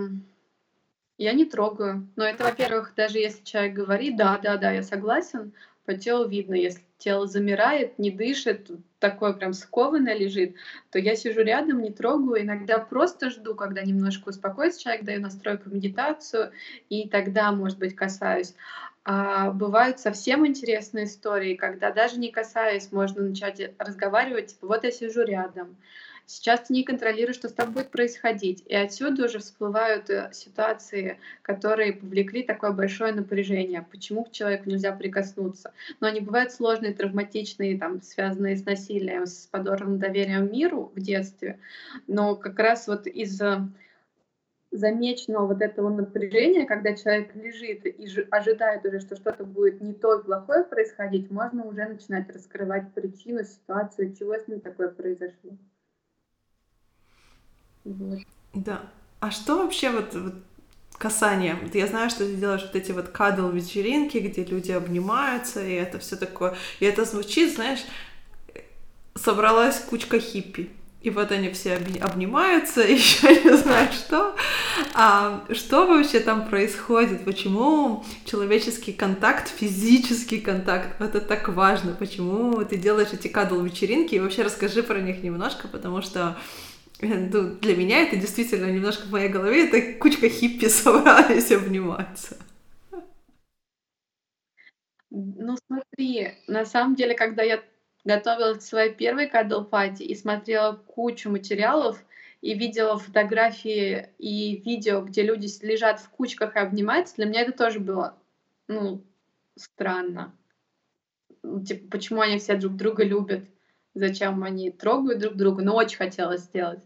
я 1.18 1.34
не 1.34 1.46
трогаю. 1.46 2.08
Но 2.16 2.26
это, 2.26 2.44
во-первых, 2.44 2.94
даже 2.96 3.20
если 3.20 3.44
человек 3.44 3.74
говорит, 3.74 4.18
да, 4.18 4.38
да, 4.38 4.58
да, 4.58 4.72
я 4.72 4.84
согласен, 4.84 5.54
по 5.86 5.94
телу 5.94 6.28
видно, 6.28 6.56
если 6.56 6.82
тело 6.98 7.28
замирает, 7.28 8.00
не 8.00 8.10
дышит, 8.10 8.72
такое 9.00 9.34
прям 9.34 9.54
скованное 9.54 10.18
лежит, 10.18 10.56
то 10.90 10.98
я 10.98 11.16
сижу 11.16 11.42
рядом, 11.42 11.82
не 11.82 11.92
трогаю, 11.92 12.42
иногда 12.42 12.80
просто 12.80 13.30
жду, 13.30 13.54
когда 13.54 13.84
немножко 13.84 14.30
успокоится 14.30 14.82
человек, 14.82 15.04
даю 15.04 15.22
настройку 15.22 15.70
медитацию, 15.70 16.52
и 16.90 17.08
тогда, 17.08 17.52
может 17.52 17.78
быть, 17.78 17.96
касаюсь. 17.96 18.56
А 19.06 19.52
бывают 19.52 20.00
совсем 20.00 20.46
интересные 20.48 21.06
истории, 21.06 21.56
когда 21.56 21.92
даже 21.92 22.18
не 22.18 22.32
касаясь, 22.32 22.92
можно 22.92 23.22
начать 23.22 23.62
разговаривать, 23.78 24.48
типа, 24.48 24.68
вот 24.68 24.84
я 24.84 24.92
сижу 24.92 25.24
рядом, 25.24 25.78
Сейчас 26.28 26.62
ты 26.62 26.74
не 26.74 26.84
контролируешь, 26.84 27.36
что 27.36 27.50
с 27.50 27.54
тобой 27.54 27.74
будет 27.74 27.92
происходить. 27.92 28.64
И 28.66 28.76
отсюда 28.76 29.26
уже 29.26 29.40
всплывают 29.40 30.10
э, 30.10 30.30
ситуации, 30.34 31.20
которые 31.44 31.94
повлекли 31.94 32.42
такое 32.42 32.72
большое 32.72 33.14
напряжение. 33.14 33.86
Почему 33.92 34.24
к 34.24 34.32
человеку 34.32 34.70
нельзя 34.70 34.92
прикоснуться? 34.92 35.72
Но 36.00 36.08
они 36.08 36.22
бывают 36.22 36.52
сложные, 36.52 36.94
травматичные, 36.94 37.78
там, 37.78 38.02
связанные 38.02 38.56
с 38.56 38.66
насилием, 38.66 39.28
с 39.28 39.48
подорванным 39.52 40.00
доверием 40.00 40.52
миру 40.52 40.92
в 40.96 41.00
детстве. 41.00 41.60
Но 42.08 42.36
как 42.36 42.58
раз 42.58 42.88
вот 42.88 43.06
из-за 43.06 43.70
замеченного 44.76 45.48
вот 45.48 45.62
этого 45.62 45.90
напряжения, 45.90 46.66
когда 46.66 46.96
человек 46.96 47.36
лежит 47.36 47.86
и 47.86 48.08
ожидает 48.30 48.86
уже, 48.86 49.00
что 49.00 49.16
что-то 49.16 49.46
будет 49.46 49.82
не 49.82 49.94
то 49.94 50.20
плохое 50.20 50.64
происходить, 50.64 51.32
можно 51.32 51.66
уже 51.66 51.86
начинать 51.86 52.30
раскрывать 52.30 52.94
причину, 52.94 53.44
ситуацию, 53.44 54.16
чего 54.16 54.36
с 54.36 54.48
ним 54.48 54.60
такое 54.60 54.90
произошло. 54.90 55.58
Вот. 57.84 58.20
Да. 58.54 58.82
А 59.20 59.32
что 59.32 59.58
вообще 59.58 59.92
вот, 59.92 60.14
вот 60.14 60.34
касание? 60.98 61.58
Я 61.74 61.88
знаю, 61.88 62.10
что 62.10 62.26
ты 62.26 62.36
делаешь 62.36 62.64
вот 62.64 62.76
эти 62.76 62.92
вот 62.92 63.10
кадл 63.10 63.50
вечеринки, 63.50 64.18
где 64.18 64.44
люди 64.44 64.72
обнимаются, 64.72 65.64
и 65.64 65.74
это 65.74 66.00
все 66.00 66.16
такое. 66.16 66.56
И 66.80 66.86
это 66.86 67.06
звучит, 67.06 67.56
знаешь, 67.56 67.86
собралась 69.16 69.80
кучка 69.80 70.20
хиппи. 70.20 70.70
И 71.06 71.12
вот 71.12 71.32
они 71.32 71.52
все 71.52 71.76
обнимаются, 71.76 72.82
еще 72.88 73.28
не 73.44 73.56
знаю 73.56 73.92
что. 73.94 74.36
А 74.96 75.46
что 75.54 75.86
вообще 75.86 76.20
там 76.20 76.50
происходит? 76.50 77.24
Почему 77.24 78.04
человеческий 78.26 78.92
контакт, 78.92 79.48
физический 79.48 80.42
контакт, 80.42 81.00
это 81.00 81.22
так 81.22 81.48
важно? 81.50 81.94
Почему 81.94 82.66
ты 82.66 82.78
делаешь 82.78 83.14
эти 83.14 83.28
кадл 83.28 83.62
вечеринки? 83.62 84.16
И 84.16 84.20
вообще 84.20 84.42
расскажи 84.42 84.82
про 84.82 85.00
них 85.00 85.22
немножко, 85.22 85.68
потому 85.68 86.02
что 86.02 86.38
ну, 87.02 87.56
для 87.62 87.76
меня 87.76 88.02
это 88.02 88.16
действительно 88.16 88.66
немножко 88.72 89.06
в 89.06 89.12
моей 89.12 89.30
голове, 89.30 89.68
это 89.68 90.00
кучка 90.00 90.28
хиппи 90.28 90.70
собрались 90.70 91.52
обниматься. 91.52 92.36
Ну 95.12 95.56
смотри, 95.68 96.32
на 96.48 96.66
самом 96.66 96.96
деле, 96.96 97.14
когда 97.14 97.44
я 97.44 97.62
готовилась 98.06 98.60
к 98.60 98.62
своей 98.62 98.94
первой 98.94 99.28
кадл 99.28 99.64
пати 99.64 100.04
и 100.04 100.16
смотрела 100.16 100.76
кучу 100.76 101.30
материалов, 101.30 102.02
и 102.42 102.54
видела 102.54 102.98
фотографии 102.98 104.10
и 104.20 104.62
видео, 104.64 105.02
где 105.02 105.24
люди 105.24 105.48
лежат 105.66 106.00
в 106.00 106.10
кучках 106.10 106.56
и 106.56 106.60
обнимаются, 106.60 107.16
для 107.16 107.26
меня 107.26 107.42
это 107.42 107.52
тоже 107.52 107.80
было, 107.80 108.18
ну, 108.68 109.02
странно. 109.56 110.34
Ну, 111.42 111.64
типа, 111.64 111.90
почему 111.90 112.22
они 112.22 112.38
все 112.38 112.56
друг 112.56 112.76
друга 112.76 113.04
любят? 113.04 113.46
зачем 113.96 114.44
они 114.44 114.70
трогают 114.70 115.20
друг 115.20 115.36
друга, 115.36 115.64
но 115.64 115.76
очень 115.76 115.98
хотелось 115.98 116.42
сделать. 116.42 116.84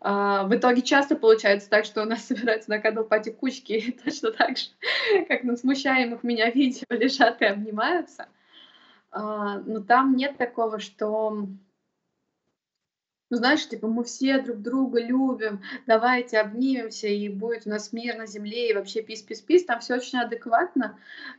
А, 0.00 0.44
в 0.44 0.54
итоге 0.54 0.82
часто 0.82 1.16
получается 1.16 1.70
так, 1.70 1.86
что 1.86 2.02
у 2.02 2.04
нас 2.04 2.24
собираются 2.26 2.68
на 2.68 2.80
кадл 2.80 3.04
пати 3.04 3.30
кучки, 3.30 3.96
точно 4.04 4.32
так 4.32 4.58
же, 4.58 4.66
как 5.28 5.44
на 5.44 5.56
смущаемых 5.56 6.22
меня 6.22 6.50
видео, 6.50 6.86
лежат 6.90 7.40
и 7.40 7.46
обнимаются. 7.46 8.28
А, 9.18 9.60
но 9.60 9.80
там 9.80 10.14
нет 10.14 10.36
такого, 10.36 10.78
что 10.78 11.46
ну, 13.28 13.38
знаешь, 13.38 13.68
типа, 13.68 13.88
мы 13.88 14.04
все 14.04 14.40
друг 14.40 14.58
друга 14.62 15.00
любим, 15.00 15.60
давайте 15.86 16.38
обнимемся, 16.38 17.08
и 17.08 17.28
будет 17.28 17.66
у 17.66 17.70
нас 17.70 17.92
мир 17.92 18.16
на 18.16 18.26
земле, 18.26 18.70
и 18.70 18.74
вообще 18.74 19.02
пис-пис-пис. 19.02 19.64
Там 19.64 19.80
все 19.80 19.96
очень 19.96 20.20
адекватно 20.20 20.96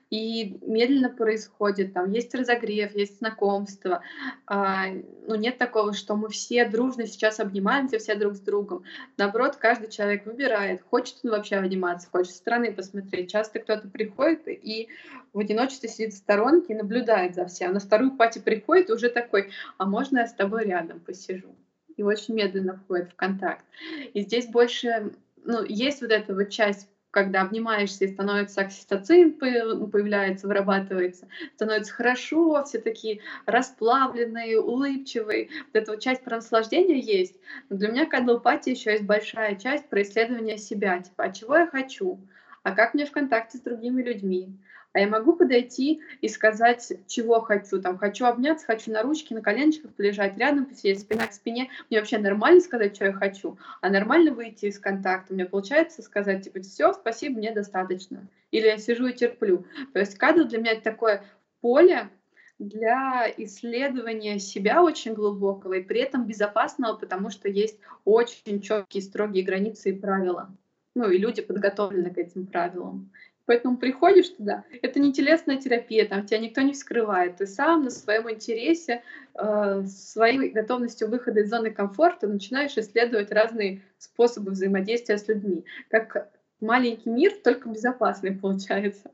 и 0.09 0.57
медленно 0.61 1.09
происходит. 1.09 1.93
Там 1.93 2.11
есть 2.11 2.35
разогрев, 2.35 2.93
есть 2.93 3.19
знакомство. 3.19 4.01
А, 4.45 4.87
ну, 5.27 5.35
нет 5.35 5.57
такого, 5.57 5.93
что 5.93 6.17
мы 6.17 6.27
все 6.27 6.65
дружно 6.65 7.07
сейчас 7.07 7.39
обнимаемся, 7.39 7.99
все 7.99 8.15
друг 8.15 8.35
с 8.35 8.41
другом. 8.41 8.83
Наоборот, 9.15 9.55
каждый 9.55 9.89
человек 9.89 10.25
выбирает, 10.25 10.81
хочет 10.81 11.19
он 11.23 11.31
вообще 11.31 11.55
обниматься, 11.55 12.09
хочет 12.11 12.33
со 12.33 12.37
стороны 12.39 12.73
посмотреть. 12.73 13.31
Часто 13.31 13.59
кто-то 13.59 13.87
приходит 13.87 14.47
и 14.47 14.89
в 15.31 15.39
одиночестве 15.39 15.87
сидит 15.87 16.13
в 16.13 16.17
сторонке 16.17 16.73
и 16.73 16.77
наблюдает 16.77 17.35
за 17.35 17.45
всем. 17.45 17.73
На 17.73 17.79
вторую 17.79 18.17
пати 18.17 18.39
приходит 18.39 18.89
уже 18.89 19.09
такой, 19.09 19.51
а 19.77 19.85
можно 19.85 20.19
я 20.19 20.27
с 20.27 20.33
тобой 20.33 20.65
рядом 20.65 20.99
посижу? 20.99 21.55
И 21.97 22.03
очень 22.03 22.35
медленно 22.35 22.75
входит 22.75 23.09
в 23.11 23.15
контакт. 23.15 23.65
И 24.13 24.21
здесь 24.21 24.47
больше, 24.47 25.11
ну, 25.43 25.63
есть 25.63 26.01
вот 26.01 26.11
эта 26.11 26.33
вот 26.33 26.49
часть 26.49 26.87
когда 27.09 27.41
обнимаешься 27.41 28.03
и 28.05 28.09
становится 28.09 28.61
окситоцин 28.61 29.33
появляется, 29.33 30.45
вырабатывается, 30.45 31.27
становится 31.55 31.93
хорошо, 31.93 32.63
все 32.63 32.77
такие 32.79 33.21
расплавленные, 33.47 34.59
улыбчивые. 34.59 35.47
Вот 35.73 35.81
эта 35.81 35.91
вот 35.93 36.01
часть 36.01 36.23
про 36.23 36.35
наслаждение 36.35 36.99
есть. 36.99 37.39
Но 37.69 37.77
для 37.77 37.87
меня 37.89 38.05
кадлопатия 38.05 38.73
еще 38.73 38.91
есть 38.91 39.03
большая 39.05 39.55
часть 39.55 39.87
про 39.87 40.01
исследование 40.03 40.57
себя. 40.57 40.99
Типа, 40.99 41.23
а 41.23 41.31
чего 41.31 41.57
я 41.57 41.65
хочу? 41.67 42.19
А 42.61 42.71
как 42.73 42.93
мне 42.93 43.05
в 43.05 43.11
контакте 43.11 43.57
с 43.57 43.61
другими 43.61 44.03
людьми? 44.03 44.53
А 44.97 44.99
я 44.99 45.07
могу 45.07 45.33
подойти 45.33 46.01
и 46.21 46.27
сказать, 46.27 46.91
чего 47.05 47.39
хочу. 47.39 47.79
Там 47.79 47.99
хочу 47.99 48.25
обняться, 48.25 48.65
хочу 48.65 48.91
на 48.91 49.03
ручке, 49.03 49.35
на 49.35 49.43
коленочках 49.43 49.93
полежать 49.93 50.39
рядом, 50.39 50.65
посидеть 50.65 51.01
спина 51.01 51.27
к 51.27 51.33
спине. 51.33 51.69
Мне 51.87 51.99
вообще 51.99 52.17
нормально 52.17 52.61
сказать, 52.61 52.95
что 52.95 53.05
я 53.05 53.13
хочу, 53.13 53.59
а 53.81 53.91
нормально 53.91 54.31
выйти 54.31 54.65
из 54.65 54.79
контакта. 54.79 55.35
Мне 55.35 55.45
получается 55.45 56.01
сказать, 56.01 56.45
типа, 56.45 56.61
все, 56.61 56.93
спасибо, 56.93 57.37
мне 57.37 57.51
достаточно. 57.51 58.27
Или 58.49 58.65
я 58.65 58.79
сижу 58.79 59.05
и 59.05 59.13
терплю. 59.13 59.67
То 59.93 59.99
есть 59.99 60.17
кадр 60.17 60.45
для 60.45 60.57
меня 60.57 60.71
это 60.71 60.81
такое 60.81 61.23
поле, 61.61 62.09
для 62.57 63.31
исследования 63.37 64.39
себя 64.39 64.81
очень 64.81 65.13
глубокого 65.13 65.73
и 65.73 65.83
при 65.83 65.99
этом 65.99 66.25
безопасного, 66.25 66.97
потому 66.97 67.29
что 67.29 67.47
есть 67.47 67.77
очень 68.03 68.61
четкие, 68.61 69.03
строгие 69.03 69.45
границы 69.45 69.91
и 69.91 69.93
правила. 69.93 70.49
Ну 70.97 71.07
и 71.11 71.19
люди 71.19 71.43
подготовлены 71.43 72.09
к 72.09 72.17
этим 72.17 72.47
правилам. 72.47 73.11
Поэтому 73.47 73.77
приходишь 73.77 74.27
туда, 74.27 74.65
это 74.81 74.99
не 74.99 75.13
телесная 75.13 75.55
терапия, 75.55 76.05
там 76.05 76.25
тебя 76.25 76.37
никто 76.37 76.61
не 76.61 76.73
вскрывает. 76.73 77.37
Ты 77.37 77.47
сам 77.47 77.85
на 77.85 77.89
своем 77.89 78.29
интересе, 78.29 79.03
э, 79.35 79.85
своей 79.87 80.49
готовностью 80.49 81.09
выхода 81.09 81.39
из 81.39 81.49
зоны 81.49 81.71
комфорта 81.71 82.27
начинаешь 82.27 82.77
исследовать 82.77 83.31
разные 83.31 83.81
способы 83.97 84.51
взаимодействия 84.51 85.17
с 85.17 85.29
людьми. 85.29 85.63
Как 85.89 86.29
маленький 86.59 87.09
мир, 87.09 87.31
только 87.41 87.69
безопасный 87.69 88.33
получается. 88.33 89.11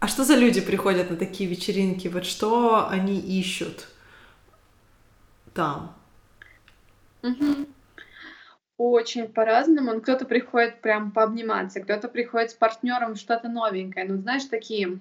А 0.00 0.08
что 0.08 0.24
за 0.24 0.34
люди 0.34 0.62
приходят 0.62 1.10
на 1.10 1.16
такие 1.16 1.50
вечеринки? 1.50 2.08
Вот 2.08 2.24
что 2.24 2.88
они 2.88 3.20
ищут 3.20 3.86
там? 5.52 5.94
Угу. 7.22 7.66
Очень 8.78 9.28
по-разному. 9.28 10.00
Кто-то 10.00 10.24
приходит 10.24 10.80
прям 10.80 11.12
пообниматься, 11.12 11.80
кто-то 11.80 12.08
приходит 12.08 12.50
с 12.50 12.54
партнером 12.54 13.16
что-то 13.16 13.48
новенькое. 13.48 14.06
Ну, 14.06 14.16
знаешь, 14.16 14.44
такие 14.44 14.98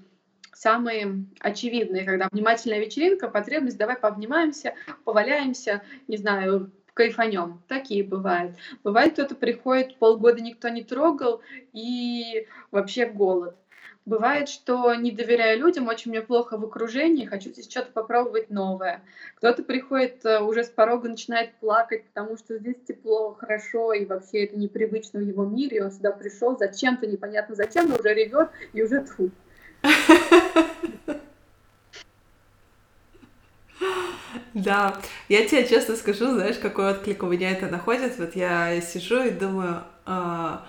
самые 0.53 1.25
очевидные, 1.39 2.05
когда 2.05 2.25
обнимательная 2.25 2.79
вечеринка, 2.79 3.27
потребность, 3.27 3.77
давай 3.77 3.95
пообнимаемся, 3.95 4.75
поваляемся, 5.05 5.81
не 6.07 6.17
знаю, 6.17 6.71
кайфанем. 6.93 7.62
Такие 7.67 8.03
бывают. 8.03 8.55
Бывает, 8.84 9.13
кто-то 9.13 9.36
приходит, 9.36 9.97
полгода 9.97 10.41
никто 10.41 10.69
не 10.69 10.84
трогал, 10.84 11.41
и 11.73 12.47
вообще 12.69 13.05
голод. 13.05 13.55
Бывает, 14.05 14.49
что 14.49 14.95
не 14.95 15.11
доверяю 15.11 15.59
людям, 15.59 15.87
очень 15.87 16.09
мне 16.09 16.21
плохо 16.21 16.57
в 16.57 16.65
окружении, 16.65 17.25
хочу 17.25 17.51
здесь 17.51 17.69
что-то 17.69 17.91
попробовать 17.91 18.49
новое. 18.49 19.03
Кто-то 19.35 19.61
приходит 19.61 20.25
э, 20.25 20.39
уже 20.39 20.63
с 20.63 20.69
порога, 20.69 21.07
начинает 21.07 21.53
плакать, 21.59 22.05
потому 22.05 22.35
что 22.35 22.57
здесь 22.57 22.77
тепло, 22.87 23.35
хорошо, 23.39 23.93
и 23.93 24.05
вообще 24.05 24.45
это 24.45 24.57
непривычно 24.57 25.19
в 25.19 25.23
его 25.23 25.45
мире, 25.45 25.77
и 25.77 25.81
он 25.81 25.91
сюда 25.91 26.11
пришел 26.11 26.57
зачем-то, 26.57 27.05
непонятно 27.05 27.53
зачем, 27.53 27.89
но 27.89 27.95
уже 27.95 28.15
ревет 28.15 28.49
и 28.73 28.81
уже 28.81 29.03
тьфу. 29.03 29.29
Да, 34.53 34.97
я 35.29 35.45
тебе 35.45 35.67
честно 35.67 35.95
скажу, 35.95 36.31
знаешь, 36.31 36.57
какой 36.57 36.91
отклик 36.91 37.23
у 37.23 37.27
меня 37.27 37.51
это 37.51 37.67
находит. 37.67 38.17
Вот 38.17 38.35
я 38.35 38.81
сижу 38.81 39.23
и 39.23 39.29
думаю, 39.29 39.83
а, 40.05 40.65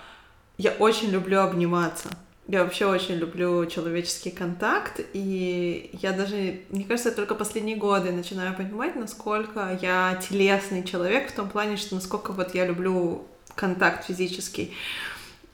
я 0.57 0.73
очень 0.73 1.11
люблю 1.11 1.41
обниматься. 1.41 2.11
Я 2.53 2.65
вообще 2.65 2.85
очень 2.85 3.15
люблю 3.15 3.65
человеческий 3.65 4.31
контакт, 4.31 5.01
и 5.15 5.89
я 6.03 6.13
даже, 6.13 6.61
мне 6.69 6.85
кажется, 6.85 7.11
только 7.11 7.35
последние 7.35 7.77
годы 7.77 8.13
начинаю 8.13 8.55
понимать, 8.55 8.95
насколько 8.95 9.79
я 9.81 10.21
телесный 10.29 10.85
человек 10.85 11.31
в 11.31 11.35
том 11.35 11.49
плане, 11.49 11.79
что 11.79 11.95
насколько 11.95 12.33
вот 12.33 12.55
я 12.55 12.67
люблю 12.67 13.27
контакт 13.55 14.05
физический. 14.05 14.75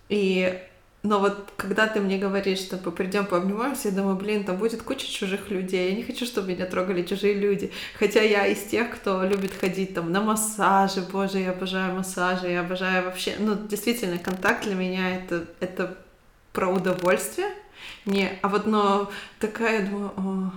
И 0.08 0.60
но 1.04 1.20
вот 1.20 1.52
когда 1.56 1.86
ты 1.86 2.00
мне 2.00 2.18
говоришь, 2.18 2.58
что 2.58 2.78
придем 2.90 3.26
пообнимаемся, 3.26 3.90
я 3.90 3.94
думаю, 3.94 4.16
блин, 4.16 4.42
там 4.42 4.56
будет 4.56 4.82
куча 4.82 5.06
чужих 5.06 5.50
людей. 5.50 5.90
Я 5.90 5.96
не 5.96 6.02
хочу, 6.02 6.26
чтобы 6.26 6.48
меня 6.48 6.66
трогали 6.66 7.04
чужие 7.04 7.34
люди. 7.34 7.70
Хотя 7.96 8.22
я 8.22 8.44
из 8.48 8.64
тех, 8.64 8.90
кто 8.90 9.22
любит 9.22 9.52
ходить 9.54 9.94
там 9.94 10.10
на 10.10 10.20
массажи. 10.20 11.02
Боже, 11.12 11.38
я 11.38 11.52
обожаю 11.52 11.94
массажи, 11.94 12.48
я 12.48 12.62
обожаю 12.62 13.04
вообще. 13.04 13.36
Ну, 13.38 13.54
действительно, 13.54 14.18
контакт 14.18 14.64
для 14.64 14.74
меня 14.74 15.16
это, 15.16 15.44
это 15.60 15.96
про 16.52 16.68
удовольствие. 16.68 17.48
Не, 18.04 18.38
а 18.42 18.48
вот, 18.48 18.66
но 18.66 19.10
такая, 19.38 19.86
думаю, 19.86 20.12
о. 20.16 20.50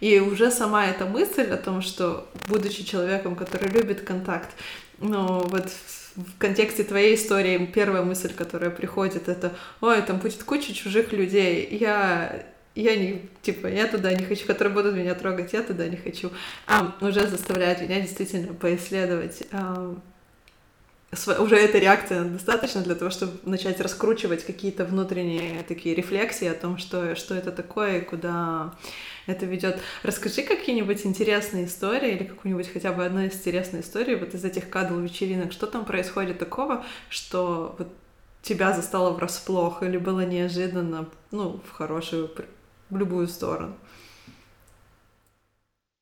и 0.00 0.18
уже 0.20 0.50
сама 0.50 0.86
эта 0.86 1.06
мысль 1.06 1.50
о 1.50 1.56
том, 1.56 1.82
что 1.82 2.28
будучи 2.48 2.84
человеком, 2.84 3.36
который 3.36 3.68
любит 3.68 4.02
контакт, 4.02 4.50
ну 4.98 5.40
вот 5.40 5.68
в 6.16 6.38
контексте 6.38 6.82
твоей 6.84 7.14
истории 7.14 7.66
первая 7.66 8.02
мысль, 8.02 8.34
которая 8.34 8.70
приходит, 8.70 9.28
это, 9.28 9.52
ой, 9.80 10.02
там 10.02 10.18
будет 10.18 10.42
куча 10.42 10.74
чужих 10.74 11.12
людей, 11.12 11.68
я 11.70 12.44
я 12.74 12.96
не, 12.96 13.28
типа, 13.42 13.66
я 13.66 13.88
туда 13.88 14.12
не 14.12 14.24
хочу, 14.24 14.46
которые 14.46 14.72
будут 14.72 14.94
меня 14.94 15.16
трогать, 15.16 15.52
я 15.52 15.62
туда 15.64 15.88
не 15.88 15.96
хочу. 15.96 16.30
А 16.68 16.94
уже 17.00 17.26
заставляет 17.26 17.80
меня 17.80 18.00
действительно 18.00 18.54
поисследовать. 18.54 19.42
А, 19.50 19.96
уже 21.10 21.56
эта 21.56 21.78
реакция 21.78 22.24
достаточно 22.24 22.82
для 22.82 22.94
того, 22.94 23.10
чтобы 23.10 23.32
начать 23.44 23.80
раскручивать 23.80 24.44
какие-то 24.44 24.84
внутренние 24.84 25.62
такие 25.62 25.94
рефлексии 25.94 26.46
о 26.46 26.54
том, 26.54 26.76
что, 26.76 27.16
что 27.16 27.34
это 27.34 27.50
такое 27.50 27.98
и 27.98 28.04
куда 28.04 28.74
это 29.26 29.46
ведет. 29.46 29.80
Расскажи 30.02 30.42
какие-нибудь 30.42 31.06
интересные 31.06 31.64
истории 31.64 32.14
или 32.16 32.24
какую-нибудь 32.24 32.70
хотя 32.72 32.92
бы 32.92 33.06
одну 33.06 33.24
интересную 33.24 33.82
историю 33.82 34.20
вот 34.20 34.34
из 34.34 34.44
этих 34.44 34.68
кадл 34.68 34.98
вечеринок. 34.98 35.52
Что 35.52 35.66
там 35.66 35.86
происходит 35.86 36.38
такого, 36.38 36.84
что 37.08 37.74
вот 37.78 37.88
тебя 38.42 38.74
застало 38.74 39.12
врасплох 39.12 39.82
или 39.82 39.96
было 39.96 40.26
неожиданно, 40.26 41.08
ну, 41.30 41.60
в 41.66 41.70
хорошую, 41.70 42.30
в 42.90 42.96
любую 42.96 43.28
сторону? 43.28 43.78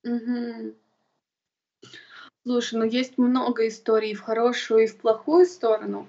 Угу. 0.04 0.76
Слушай, 2.46 2.78
ну 2.78 2.84
есть 2.84 3.18
много 3.18 3.66
историй 3.66 4.14
в 4.14 4.20
хорошую 4.20 4.84
и 4.84 4.86
в 4.86 4.96
плохую 4.98 5.46
сторону. 5.46 6.06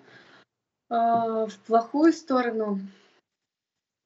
А, 0.87 1.47
в 1.47 1.57
плохую 1.65 2.13
сторону 2.13 2.79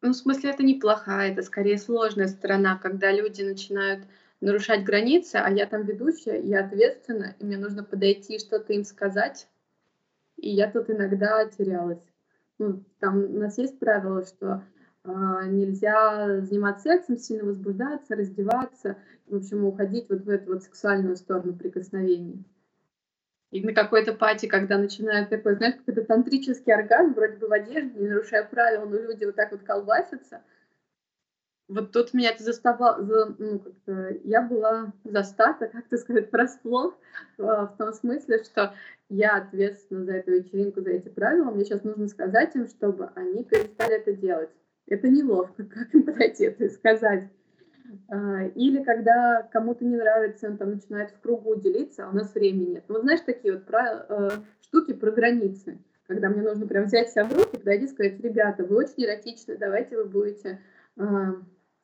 ну, 0.02 0.12
в 0.12 0.16
смысле, 0.16 0.52
это 0.52 0.64
неплохая, 0.64 1.34
это 1.34 1.44
скорее 1.44 1.78
сложная 1.78 2.28
сторона, 2.28 2.78
когда 2.78 3.12
люди 3.12 3.42
начинают 3.42 4.06
нарушать 4.40 4.86
границы, 4.86 5.36
а 5.36 5.50
я 5.50 5.66
там 5.66 5.84
ведущая, 5.84 6.42
я 6.42 6.64
ответственна, 6.66 7.36
и 7.38 7.44
мне 7.44 7.58
нужно 7.58 7.84
подойти 7.84 8.38
и 8.38 8.40
что-то 8.40 8.72
им 8.72 8.86
сказать. 8.86 9.50
И 10.38 10.50
я 10.50 10.72
тут 10.72 10.90
иногда 10.90 11.46
терялась. 11.46 12.02
Ну, 12.60 12.82
там 13.00 13.26
у 13.26 13.40
нас 13.40 13.58
есть 13.58 13.78
правило, 13.78 14.26
что 14.26 14.64
нельзя 15.04 16.42
заниматься 16.42 16.84
сексом, 16.84 17.18
сильно 17.18 17.46
возбуждаться, 17.46 18.16
раздеваться, 18.16 18.98
в 19.28 19.36
общем, 19.36 19.66
уходить 19.66 20.10
вот 20.10 20.22
в 20.22 20.30
эту 20.30 20.54
вот 20.54 20.64
сексуальную 20.64 21.16
сторону 21.16 21.54
прикосновений. 21.54 22.46
И 23.52 23.62
на 23.64 23.74
какой-то 23.74 24.14
пати, 24.14 24.46
когда 24.46 24.78
начинают 24.78 25.30
такой, 25.30 25.56
знаешь, 25.56 25.76
какой-то 25.76 26.06
тантрический 26.06 26.74
оргазм, 26.74 27.14
вроде 27.14 27.36
бы 27.36 27.48
в 27.48 27.52
одежде, 27.52 28.00
не 28.00 28.08
нарушая 28.08 28.46
правил, 28.46 28.88
но 28.88 28.98
люди 28.98 29.26
вот 29.26 29.36
так 29.36 29.52
вот 29.52 29.64
колбасятся. 29.64 30.42
Вот 31.68 31.92
тут 31.92 32.14
меня 32.14 32.32
это 32.32 32.44
заставало, 32.44 33.04
за, 33.04 33.36
ну, 33.38 33.60
как-то, 33.60 34.10
я 34.24 34.42
была 34.42 34.94
застата, 35.04 35.68
как 35.68 35.88
то 35.88 35.98
сказать, 35.98 36.32
врасплох, 36.32 36.98
а, 37.40 37.68
в 37.68 37.78
том 37.78 37.94
смысле, 37.94 38.44
что 38.44 38.74
я 39.10 39.38
ответственна 39.38 40.06
за 40.06 40.14
эту 40.14 40.32
вечеринку, 40.32 40.82
за 40.82 40.92
эти 40.92 41.10
правила, 41.10 41.52
мне 41.52 41.64
сейчас 41.64 41.84
нужно 41.84 42.08
сказать 42.08 42.56
им, 42.56 42.68
чтобы 42.68 43.12
они 43.16 43.44
перестали 43.44 43.96
это 43.96 44.14
делать. 44.14 44.50
Это 44.92 45.08
неловко, 45.08 45.64
как 45.74 45.94
им 45.94 46.04
подойти 46.04 46.46
это 46.46 46.66
и 46.66 46.70
сказать. 46.70 47.30
А, 48.10 48.44
или 48.56 48.84
когда 48.84 49.48
кому-то 49.52 49.86
не 49.86 49.96
нравится, 49.96 50.50
он 50.50 50.58
там 50.58 50.72
начинает 50.72 51.12
в 51.12 51.20
кругу 51.22 51.56
делиться, 51.56 52.06
а 52.06 52.10
у 52.10 52.14
нас 52.14 52.34
времени 52.34 52.72
нет. 52.72 52.84
Ну, 52.90 53.00
знаешь, 53.00 53.22
такие 53.22 53.54
вот 53.54 53.66
про, 53.66 54.06
э, 54.08 54.30
штуки 54.62 54.94
про 54.94 55.12
границы, 55.12 55.80
когда 56.08 56.30
мне 56.30 56.42
нужно 56.42 56.68
прям 56.68 56.86
взять 56.86 57.10
себя 57.10 57.24
в 57.24 57.34
руки, 57.34 57.58
подойти 57.58 57.86
и 57.86 57.88
сказать, 57.88 58.20
ребята, 58.20 58.66
вы 58.66 58.78
очень 58.78 59.06
эротичны, 59.06 59.58
давайте 59.58 59.96
вы 59.96 60.06
будете, 60.06 60.60
э, 60.98 61.04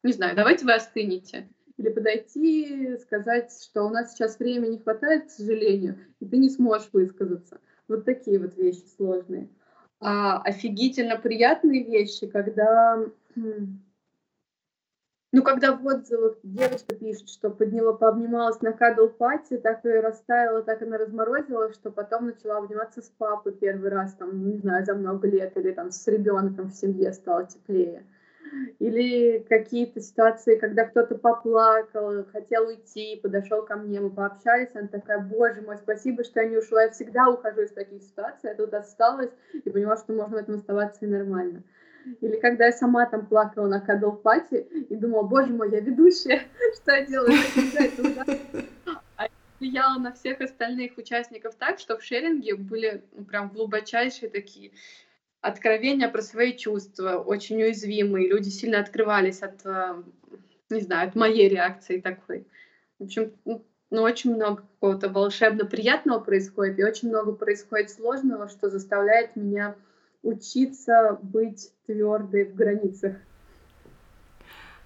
не 0.03 0.13
знаю, 0.13 0.35
давайте 0.35 0.65
вы 0.65 0.73
остынете. 0.73 1.47
Или 1.77 1.89
подойти, 1.89 2.97
сказать, 2.97 3.53
что 3.63 3.83
у 3.83 3.89
нас 3.89 4.13
сейчас 4.13 4.39
времени 4.39 4.71
не 4.71 4.79
хватает, 4.79 5.27
к 5.27 5.29
сожалению, 5.29 5.97
и 6.19 6.25
ты 6.25 6.37
не 6.37 6.49
сможешь 6.49 6.89
высказаться. 6.91 7.61
Вот 7.87 8.03
такие 8.03 8.39
вот 8.39 8.57
вещи 8.57 8.83
сложные. 8.97 9.49
А 9.99 10.39
офигительно 10.41 11.17
приятные 11.17 11.83
вещи, 11.83 12.27
когда 12.27 13.03
ну, 15.33 15.43
когда 15.43 15.75
в 15.75 15.85
отзывах 15.85 16.37
девочка 16.41 16.95
пишет, 16.95 17.29
что 17.29 17.49
подняла, 17.49 17.93
пообнималась 17.93 18.61
на 18.61 18.71
кадл 18.71 19.07
пати, 19.07 19.57
так 19.57 19.85
и 19.85 19.89
растаяла, 19.89 20.63
так 20.63 20.81
она 20.81 20.97
разморозила, 20.97 21.73
что 21.73 21.91
потом 21.91 22.27
начала 22.27 22.59
обниматься 22.59 23.01
с 23.01 23.09
папой 23.09 23.51
первый 23.51 23.89
раз, 23.89 24.13
там, 24.13 24.49
не 24.49 24.57
знаю, 24.57 24.85
за 24.85 24.95
много 24.95 25.27
лет, 25.27 25.57
или 25.57 25.73
там 25.73 25.91
с 25.91 26.07
ребенком 26.07 26.69
в 26.69 26.73
семье 26.73 27.11
стало 27.11 27.45
теплее. 27.45 28.03
Или 28.79 29.39
какие-то 29.49 29.99
ситуации, 29.99 30.57
когда 30.57 30.85
кто-то 30.85 31.15
поплакал, 31.15 32.25
хотел 32.31 32.67
уйти, 32.67 33.19
подошел 33.21 33.63
ко 33.63 33.75
мне, 33.75 33.99
мы 33.99 34.09
пообщались, 34.09 34.69
она 34.75 34.87
такая, 34.87 35.19
боже 35.19 35.61
мой, 35.61 35.77
спасибо, 35.77 36.23
что 36.23 36.41
я 36.41 36.47
не 36.47 36.57
ушла, 36.57 36.83
я 36.83 36.91
всегда 36.91 37.29
ухожу 37.29 37.61
из 37.61 37.71
таких 37.71 38.03
ситуаций, 38.03 38.49
я 38.49 38.55
тут 38.55 38.73
осталась 38.73 39.31
и 39.53 39.69
поняла, 39.69 39.97
что 39.97 40.13
можно 40.13 40.37
в 40.37 40.39
этом 40.39 40.55
оставаться 40.55 41.05
и 41.05 41.09
нормально. 41.09 41.63
Или 42.21 42.39
когда 42.39 42.67
я 42.67 42.71
сама 42.71 43.05
там 43.05 43.25
плакала 43.25 43.67
на 43.67 43.81
кадл 43.81 44.11
пати 44.11 44.55
и 44.89 44.95
думала, 44.95 45.23
боже 45.23 45.51
мой, 45.51 45.69
я 45.71 45.79
ведущая, 45.79 46.43
что 46.75 46.91
я 46.93 47.05
делаю? 47.05 47.33
А 49.17 49.27
влияла 49.59 49.99
на 49.99 50.13
всех 50.13 50.41
остальных 50.41 50.97
участников 50.97 51.55
так, 51.55 51.79
что 51.79 51.97
в 51.97 52.03
шеринге 52.03 52.55
были 52.55 53.03
ну, 53.13 53.25
прям 53.25 53.49
глубочайшие 53.49 54.29
такие 54.29 54.71
откровения 55.41 56.09
про 56.09 56.21
свои 56.21 56.55
чувства, 56.55 57.17
очень 57.17 57.61
уязвимые. 57.61 58.27
Люди 58.27 58.49
сильно 58.49 58.79
открывались 58.79 59.41
от, 59.41 59.65
э, 59.65 60.03
не 60.69 60.81
знаю, 60.81 61.09
от 61.09 61.15
моей 61.15 61.47
реакции 61.49 61.99
такой. 61.99 62.45
В 62.99 63.05
общем, 63.05 63.31
ну, 63.45 63.63
ну 63.89 64.01
очень 64.01 64.35
много 64.35 64.63
какого-то 64.63 65.09
волшебно 65.09 65.65
приятного 65.65 66.19
происходит, 66.19 66.79
и 66.79 66.83
очень 66.83 67.09
много 67.09 67.31
происходит 67.33 67.91
сложного, 67.91 68.49
что 68.49 68.69
заставляет 68.69 69.35
меня 69.35 69.75
учиться 70.23 71.19
быть 71.21 71.71
твердой 71.85 72.45
в 72.45 72.55
границах. 72.55 73.15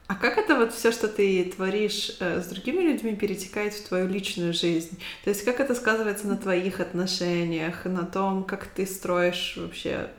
А 0.08 0.16
как 0.16 0.38
это 0.38 0.58
вот 0.58 0.74
все, 0.74 0.92
что 0.92 1.08
ты 1.08 1.46
творишь 1.46 2.18
э, 2.20 2.42
с 2.42 2.48
другими 2.48 2.82
людьми, 2.82 3.16
перетекает 3.16 3.74
в 3.74 3.88
твою 3.88 4.10
личную 4.10 4.52
жизнь? 4.52 5.00
То 5.24 5.30
есть 5.30 5.46
как 5.46 5.62
это 5.62 5.74
сказывается 5.74 6.28
на 6.28 6.36
твоих 6.36 6.82
отношениях, 6.82 7.86
на 7.86 8.06
том, 8.06 8.44
как 8.44 8.66
ты 8.66 8.86
строишь 8.86 9.56
вообще 9.56 10.10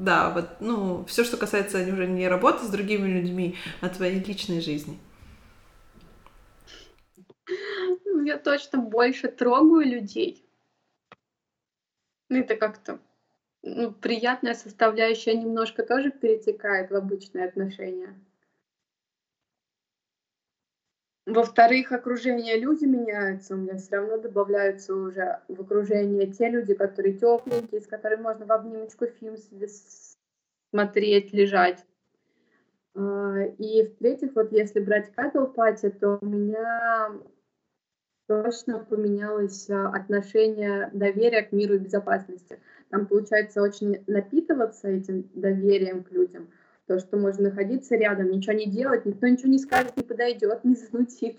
да, 0.00 0.30
вот, 0.30 0.60
ну, 0.60 1.04
все, 1.04 1.24
что 1.24 1.36
касается 1.36 1.78
уже 1.78 2.06
не 2.06 2.26
работы 2.26 2.64
с 2.64 2.70
другими 2.70 3.06
людьми, 3.06 3.56
а 3.82 3.90
твоей 3.90 4.18
личной 4.18 4.62
жизни. 4.62 4.98
Ну, 8.06 8.24
я 8.24 8.38
точно 8.38 8.78
больше 8.78 9.28
трогаю 9.28 9.86
людей. 9.86 10.42
Это 12.30 12.56
как-то 12.56 12.98
ну, 13.62 13.92
приятная 13.92 14.54
составляющая 14.54 15.34
немножко 15.34 15.82
тоже 15.82 16.10
перетекает 16.10 16.90
в 16.90 16.94
обычные 16.94 17.44
отношения. 17.44 18.18
Во-вторых, 21.26 21.92
окружение 21.92 22.58
люди 22.58 22.86
меняются, 22.86 23.54
у 23.54 23.58
меня 23.58 23.76
все 23.76 23.96
равно 23.96 24.18
добавляются 24.18 24.94
уже 24.94 25.40
в 25.48 25.60
окружение 25.60 26.26
те 26.26 26.48
люди, 26.48 26.74
которые 26.74 27.14
тепленькие, 27.14 27.80
с 27.80 27.86
которыми 27.86 28.22
можно 28.22 28.46
в 28.46 28.52
обнимочку 28.52 29.06
фильм 29.06 29.36
смотреть, 30.70 31.32
лежать. 31.32 31.84
А, 32.94 33.42
и 33.58 33.86
в-третьих, 33.86 34.34
вот 34.34 34.52
если 34.52 34.80
брать 34.80 35.12
кадл 35.14 35.46
пати, 35.46 35.90
то 35.90 36.18
у 36.20 36.26
меня 36.26 37.12
точно 38.26 38.78
поменялось 38.78 39.68
а, 39.70 39.88
отношение 39.88 40.90
доверия 40.92 41.42
к 41.42 41.52
миру 41.52 41.74
и 41.74 41.78
безопасности. 41.78 42.60
Там 42.88 43.06
получается 43.06 43.62
очень 43.62 44.02
напитываться 44.06 44.88
этим 44.88 45.28
доверием 45.34 46.02
к 46.02 46.10
людям, 46.10 46.48
то, 46.90 46.98
что 46.98 47.16
можно 47.16 47.50
находиться 47.50 47.94
рядом, 47.94 48.32
ничего 48.32 48.52
не 48.52 48.66
делать, 48.66 49.06
никто 49.06 49.28
ничего 49.28 49.48
не 49.48 49.60
скажет, 49.60 49.96
не 49.96 50.02
подойдет, 50.02 50.64
не 50.64 50.74
занутит. 50.74 51.36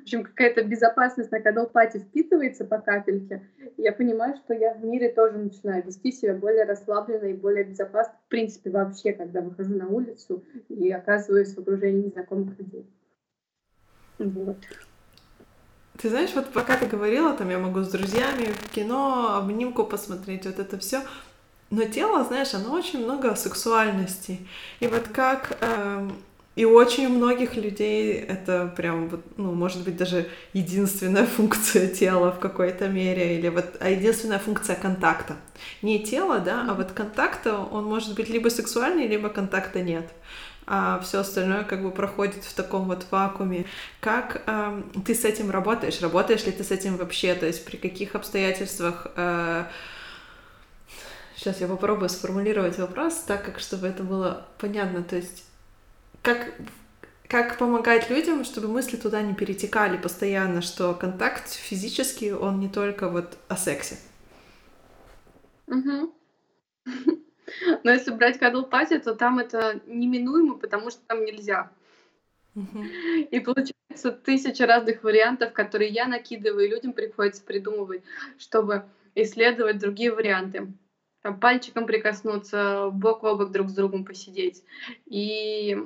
В 0.00 0.02
общем, 0.02 0.24
какая-то 0.24 0.64
безопасность 0.64 1.30
на 1.30 1.38
кадалпате 1.40 2.00
впитывается 2.00 2.64
по 2.64 2.78
капельке. 2.78 3.48
Я 3.76 3.92
понимаю, 3.92 4.34
что 4.34 4.52
я 4.52 4.74
в 4.74 4.84
мире 4.84 5.10
тоже 5.10 5.38
начинаю 5.38 5.84
вести 5.86 6.10
себя 6.10 6.34
более 6.34 6.64
расслабленно 6.64 7.26
и 7.26 7.34
более 7.34 7.62
безопасно, 7.62 8.14
в 8.26 8.28
принципе, 8.28 8.70
вообще, 8.70 9.12
когда 9.12 9.40
выхожу 9.40 9.76
на 9.76 9.86
улицу 9.86 10.44
и 10.68 10.90
оказываюсь 10.90 11.54
в 11.54 11.60
окружении 11.60 12.06
незнакомых 12.06 12.58
людей. 12.58 12.90
Вот. 14.18 14.56
Ты 15.96 16.08
знаешь, 16.08 16.34
вот 16.34 16.46
пока 16.52 16.76
ты 16.76 16.86
говорила, 16.86 17.36
там 17.36 17.50
я 17.50 17.60
могу 17.60 17.82
с 17.82 17.92
друзьями 17.92 18.46
в 18.46 18.70
кино, 18.74 19.36
обнимку 19.36 19.84
посмотреть, 19.84 20.46
вот 20.46 20.58
это 20.58 20.76
все. 20.76 21.02
Но 21.70 21.84
тело, 21.84 22.24
знаешь, 22.24 22.52
оно 22.54 22.72
очень 22.72 23.04
много 23.04 23.34
сексуальности. 23.36 24.38
И 24.80 24.88
вот 24.88 25.08
как 25.08 25.56
э, 25.60 26.10
и 26.56 26.64
очень 26.64 27.06
у 27.06 27.10
многих 27.10 27.56
людей 27.56 28.12
это 28.12 28.72
прям, 28.76 29.08
вот, 29.08 29.20
ну, 29.36 29.52
может 29.52 29.84
быть, 29.84 29.96
даже 29.96 30.28
единственная 30.52 31.26
функция 31.36 31.86
тела 31.86 32.32
в 32.32 32.40
какой-то 32.40 32.88
мере, 32.88 33.38
или 33.38 33.48
вот 33.48 33.76
а 33.78 33.88
единственная 33.88 34.40
функция 34.40 34.74
контакта. 34.74 35.36
Не 35.80 36.00
тело, 36.00 36.40
да, 36.40 36.66
а 36.68 36.74
вот 36.74 36.90
контакта, 36.90 37.56
он 37.58 37.84
может 37.84 38.14
быть 38.16 38.28
либо 38.28 38.48
сексуальный, 38.48 39.06
либо 39.06 39.28
контакта 39.28 39.80
нет 39.80 40.06
а 40.72 41.00
все 41.00 41.20
остальное 41.20 41.64
как 41.64 41.82
бы 41.82 41.90
проходит 41.90 42.44
в 42.44 42.54
таком 42.54 42.84
вот 42.84 43.04
вакууме. 43.10 43.64
Как 43.98 44.42
э, 44.46 44.82
ты 45.04 45.16
с 45.16 45.24
этим 45.24 45.50
работаешь? 45.50 46.00
Работаешь 46.00 46.46
ли 46.46 46.52
ты 46.52 46.62
с 46.62 46.70
этим 46.70 46.96
вообще? 46.96 47.34
То 47.34 47.46
есть 47.46 47.64
при 47.64 47.76
каких 47.76 48.14
обстоятельствах? 48.14 49.08
Э, 49.16 49.64
сейчас 51.40 51.62
я 51.62 51.68
попробую 51.68 52.10
сформулировать 52.10 52.78
вопрос 52.78 53.14
так, 53.26 53.42
как 53.42 53.60
чтобы 53.60 53.86
это 53.86 54.02
было 54.02 54.46
понятно. 54.58 55.02
То 55.02 55.16
есть 55.16 55.44
как 56.22 56.52
как 57.26 57.58
помогать 57.58 58.10
людям, 58.10 58.44
чтобы 58.44 58.68
мысли 58.68 58.96
туда 58.96 59.22
не 59.22 59.34
перетекали 59.34 59.96
постоянно, 59.96 60.62
что 60.62 60.92
контакт 60.94 61.48
физический, 61.48 62.32
он 62.32 62.58
не 62.58 62.68
только 62.68 63.08
вот 63.08 63.38
о 63.48 63.56
сексе. 63.56 63.96
Угу. 65.68 66.12
Но 67.84 67.90
если 67.90 68.10
брать 68.10 68.38
кадл 68.38 68.64
пати, 68.64 68.98
то 68.98 69.14
там 69.14 69.38
это 69.38 69.80
неминуемо, 69.86 70.58
потому 70.58 70.90
что 70.90 71.00
там 71.06 71.24
нельзя. 71.24 71.70
И 73.30 73.38
получается 73.38 74.10
тысяча 74.10 74.66
разных 74.66 75.04
вариантов, 75.04 75.52
которые 75.52 75.90
я 75.90 76.06
накидываю, 76.06 76.66
и 76.66 76.70
людям 76.70 76.92
приходится 76.92 77.42
придумывать, 77.42 78.02
чтобы 78.38 78.84
исследовать 79.14 79.78
другие 79.78 80.12
варианты. 80.12 80.66
Там 81.22 81.38
пальчиком 81.38 81.86
прикоснуться, 81.86 82.90
бок 82.92 83.24
о 83.24 83.34
бок 83.34 83.50
друг 83.50 83.68
с 83.68 83.74
другом 83.74 84.04
посидеть. 84.04 84.64
И 85.06 85.76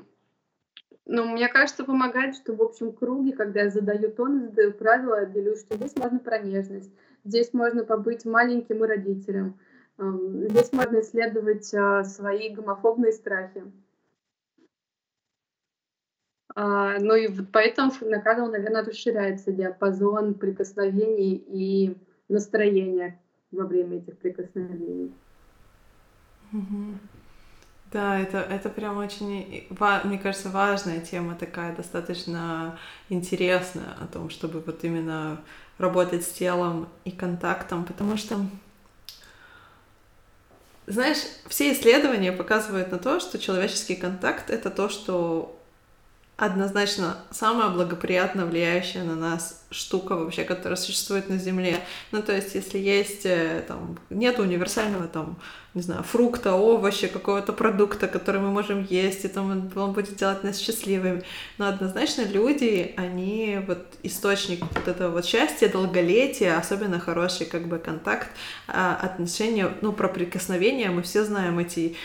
ну, 1.07 1.27
мне 1.27 1.49
кажется, 1.49 1.85
помогает, 1.85 2.37
что 2.37 2.55
в 2.55 2.63
общем 2.63 2.93
круге, 2.93 3.33
когда 3.33 3.63
я 3.63 3.71
задаю 3.71 4.11
тон, 4.11 4.41
задаю 4.41 4.73
правила, 4.73 5.21
я 5.21 5.27
делюсь, 5.27 5.61
что 5.61 5.77
здесь 5.77 5.97
можно 5.97 6.19
про 6.19 6.39
нежность, 6.39 6.93
здесь 7.25 7.53
можно 7.53 7.85
побыть 7.85 8.25
маленьким 8.25 8.85
и 8.85 8.89
родителем, 8.89 9.59
Здесь 9.97 10.73
можно 10.73 11.01
исследовать 11.01 11.73
а, 11.73 12.03
свои 12.03 12.49
гомофобные 12.49 13.13
страхи. 13.13 13.63
А, 16.57 16.99
ну 16.99 17.15
и 17.15 17.29
вот 17.29 17.47
поэтому 17.53 17.93
на 18.01 18.21
канал, 18.21 18.51
наверное, 18.51 18.85
расширяется 18.85 19.53
диапазон 19.53 20.35
прикосновений 20.35 21.35
и 21.35 21.97
настроения 22.29 23.21
во 23.53 23.67
время 23.67 23.99
этих 23.99 24.19
прикосновений. 24.19 25.15
Да, 27.93 28.19
это, 28.19 28.39
это 28.39 28.71
прям 28.71 28.99
очень, 28.99 29.69
мне 30.05 30.19
кажется, 30.19 30.51
важная 30.51 31.01
тема 31.01 31.37
такая, 31.37 31.77
достаточно 31.77 32.77
интересная 33.09 33.95
о 34.01 34.07
том, 34.07 34.31
чтобы 34.31 34.61
вот 34.61 34.83
именно 34.83 35.41
работать 35.79 36.25
с 36.25 36.33
телом 36.33 36.89
и 37.05 37.13
контактом, 37.13 37.85
потому 37.85 38.17
что 38.17 38.45
знаешь, 40.87 41.19
все 41.49 41.73
исследования 41.73 42.33
показывают 42.33 42.91
на 42.91 42.99
то, 42.99 43.21
что 43.21 43.39
человеческий 43.39 43.97
контакт— 43.97 44.51
это 44.51 44.71
то, 44.71 44.89
что 44.89 45.59
однозначно 46.37 47.19
самая 47.31 47.71
благоприятно 47.71 48.45
влияющая 48.47 49.05
на 49.05 49.15
нас 49.15 49.65
штука 49.71 50.17
вообще, 50.17 50.45
которая 50.45 50.77
существует 50.77 51.29
на 51.29 51.39
Земле. 51.39 51.79
Ну, 52.11 52.23
то 52.23 52.33
есть, 52.33 52.55
если 52.55 52.79
есть, 52.79 53.25
э, 53.25 53.65
там, 53.67 53.99
нет 54.11 54.39
универсального, 54.41 55.07
там, 55.07 55.37
не 55.75 55.83
знаю, 55.83 56.03
фрукта, 56.03 56.53
овоща, 56.53 57.09
какого-то 57.09 57.53
продукта, 57.53 58.09
который 58.09 58.41
мы 58.41 58.51
можем 58.51 58.85
есть, 58.89 59.25
и 59.25 59.29
там 59.29 59.51
он, 59.51 59.73
он 59.75 59.93
будет 59.93 60.17
делать 60.17 60.43
нас 60.45 60.59
счастливыми. 60.59 61.23
Но 61.59 61.69
однозначно 61.69 62.23
люди, 62.23 62.95
они 62.97 63.61
вот 63.67 63.87
источник 64.03 64.61
вот 64.61 64.89
этого 64.89 65.11
вот 65.13 65.25
счастья, 65.25 65.69
долголетия, 65.69 66.57
особенно 66.57 66.99
хороший 66.99 67.47
как 67.47 67.69
бы 67.69 67.79
контакт, 67.79 68.29
а, 68.67 68.97
отношения, 68.97 69.71
ну, 69.83 69.93
про 69.93 70.09
прикосновения, 70.09 70.91
мы 70.91 71.03
все 71.03 71.25
знаем 71.25 71.59
эти 71.59 71.97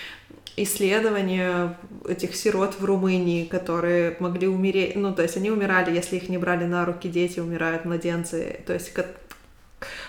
исследования 0.58 1.78
этих 2.08 2.36
сирот 2.36 2.76
в 2.80 2.86
Румынии, 2.86 3.45
которые 3.45 4.18
могли 4.20 4.47
умереть, 4.47 4.95
ну, 4.95 5.14
то 5.14 5.22
есть 5.22 5.38
они 5.38 5.52
умирали, 5.52 5.95
если 5.95 6.18
их 6.18 6.30
не 6.30 6.38
брали 6.38 6.66
на 6.66 6.86
руки, 6.86 7.08
дети 7.08 7.39
умирают, 7.39 7.86
младенцы, 7.86 8.62
то 8.66 8.74
есть 8.74 8.93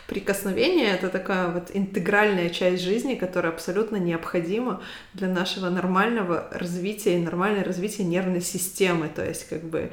прикосновение— 0.07 0.91
это 0.95 1.09
такая 1.09 1.49
вот 1.49 1.71
интегральная 1.73 2.51
часть 2.51 2.83
жизни, 2.83 3.15
которая 3.15 3.53
абсолютно 3.53 3.97
необходима 3.97 4.83
для 5.15 5.29
нашего 5.29 5.71
нормального 5.71 6.49
развития 6.51 7.19
и 7.19 7.23
нормального 7.23 7.65
развития 7.65 8.05
нервной 8.05 8.41
системы, 8.41 9.09
то 9.09 9.25
есть 9.25 9.49
как 9.49 9.63
бы... 9.63 9.93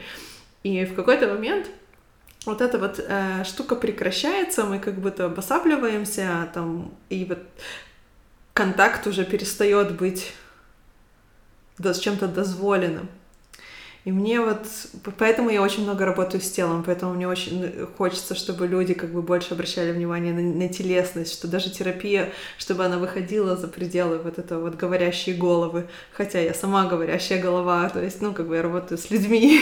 И 0.64 0.86
в 0.86 0.96
какой-то 0.96 1.28
момент 1.28 1.68
вот 2.48 2.62
эта 2.62 2.78
вот 2.78 3.00
э, 3.00 3.44
штука 3.44 3.76
прекращается, 3.76 4.64
мы 4.64 4.80
как 4.80 4.96
будто 4.96 5.26
обосабливаемся, 5.26 6.50
там, 6.54 6.94
и 7.10 7.26
вот 7.26 7.40
контакт 8.58 9.06
уже 9.06 9.24
перестает 9.24 9.96
быть 9.96 10.34
с 11.78 12.00
чем-то 12.00 12.28
дозволенным. 12.28 13.08
И 14.04 14.12
мне 14.12 14.42
вот, 14.42 14.66
поэтому 15.20 15.52
я 15.52 15.62
очень 15.62 15.84
много 15.84 16.06
работаю 16.06 16.42
с 16.42 16.50
телом, 16.50 16.84
поэтому 16.84 17.14
мне 17.14 17.28
очень 17.28 17.88
хочется, 17.98 18.34
чтобы 18.34 18.66
люди 18.66 18.96
как 18.96 19.12
бы 19.12 19.22
больше 19.22 19.54
обращали 19.54 19.92
внимание 19.92 20.34
на, 20.34 20.42
на 20.42 20.70
телесность, 20.70 21.34
что 21.34 21.48
даже 21.48 21.70
терапия, 21.70 22.32
чтобы 22.58 22.86
она 22.86 22.98
выходила 22.98 23.56
за 23.56 23.68
пределы 23.68 24.18
вот 24.18 24.40
этого 24.40 24.62
вот 24.62 24.76
говорящие 24.76 25.36
головы, 25.36 25.88
хотя 26.12 26.40
я 26.40 26.56
сама 26.56 26.86
говорящая 26.86 27.40
голова, 27.40 27.88
то 27.90 28.02
есть, 28.02 28.22
ну, 28.22 28.34
как 28.34 28.48
бы 28.48 28.56
я 28.56 28.64
работаю 28.64 28.98
с 28.98 29.12
людьми 29.12 29.62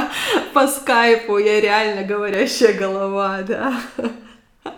по 0.54 0.66
скайпу, 0.66 1.38
я 1.38 1.60
реально 1.60 2.02
говорящая 2.02 2.72
голова, 2.72 3.42
да. 3.42 3.80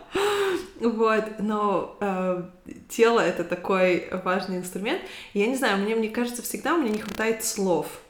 Вот, 0.81 1.39
но 1.39 1.97
э, 2.01 2.43
тело 2.89 3.21
это 3.21 3.45
такой 3.45 4.09
важный 4.11 4.59
инструмент. 4.59 5.01
я 5.33 5.47
не 5.47 5.57
знаю, 5.57 5.79
мне, 5.79 5.95
мне 5.95 6.11
кажется, 6.11 6.43
всегда 6.43 6.77
мне 6.77 6.91
не 6.91 6.99
хватает 6.99 7.45
слов. 7.45 8.01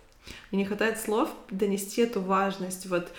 Мне 0.50 0.62
не 0.62 0.66
хватает 0.66 0.98
слов 0.98 1.30
донести 1.50 2.02
эту 2.02 2.20
важность. 2.20 2.86
Вот 2.86 3.12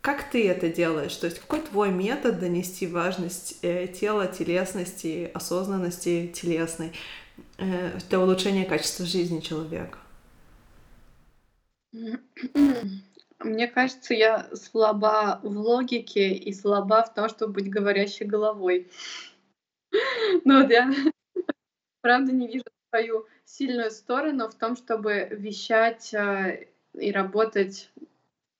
как 0.00 0.30
ты 0.30 0.48
это 0.48 0.68
делаешь? 0.68 1.14
То 1.16 1.26
есть 1.26 1.38
какой 1.40 1.60
твой 1.60 1.90
метод 1.90 2.38
донести 2.38 2.86
важность 2.86 3.58
э, 3.62 3.88
тела, 3.88 4.26
телесности, 4.26 5.30
осознанности 5.34 6.32
телесной 6.34 6.92
э, 7.58 7.98
для 8.08 8.20
улучшения 8.20 8.64
качества 8.64 9.04
жизни 9.04 9.40
человека? 9.40 9.98
Мне 13.44 13.68
кажется, 13.68 14.14
я 14.14 14.48
слаба 14.54 15.40
в 15.42 15.56
логике 15.58 16.32
и 16.32 16.52
слаба 16.52 17.04
в 17.04 17.14
том, 17.14 17.28
чтобы 17.28 17.54
быть 17.54 17.70
говорящей 17.70 18.26
головой. 18.26 18.90
Ну 20.44 20.60
вот 20.60 20.70
я 20.72 20.90
правда 22.00 22.32
не 22.32 22.48
вижу 22.48 22.64
свою 22.88 23.26
сильную 23.44 23.92
сторону 23.92 24.48
в 24.48 24.54
том, 24.54 24.74
чтобы 24.74 25.28
вещать 25.30 26.12
э, 26.12 26.66
и 26.94 27.12
работать 27.12 27.92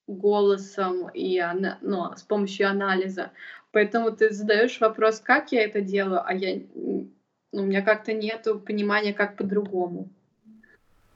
голосом 0.06 1.08
и 1.12 1.42
ну, 1.80 2.12
с 2.16 2.22
помощью 2.22 2.68
анализа. 2.68 3.32
Поэтому 3.72 4.12
ты 4.12 4.30
задаешь 4.30 4.80
вопрос, 4.80 5.18
как 5.18 5.50
я 5.50 5.64
это 5.64 5.80
делаю, 5.80 6.22
а 6.24 6.32
я, 6.32 6.60
ну, 6.74 7.08
у 7.52 7.62
меня 7.62 7.82
как-то 7.82 8.12
нету 8.12 8.60
понимания, 8.60 9.12
как 9.12 9.36
по-другому. 9.36 10.08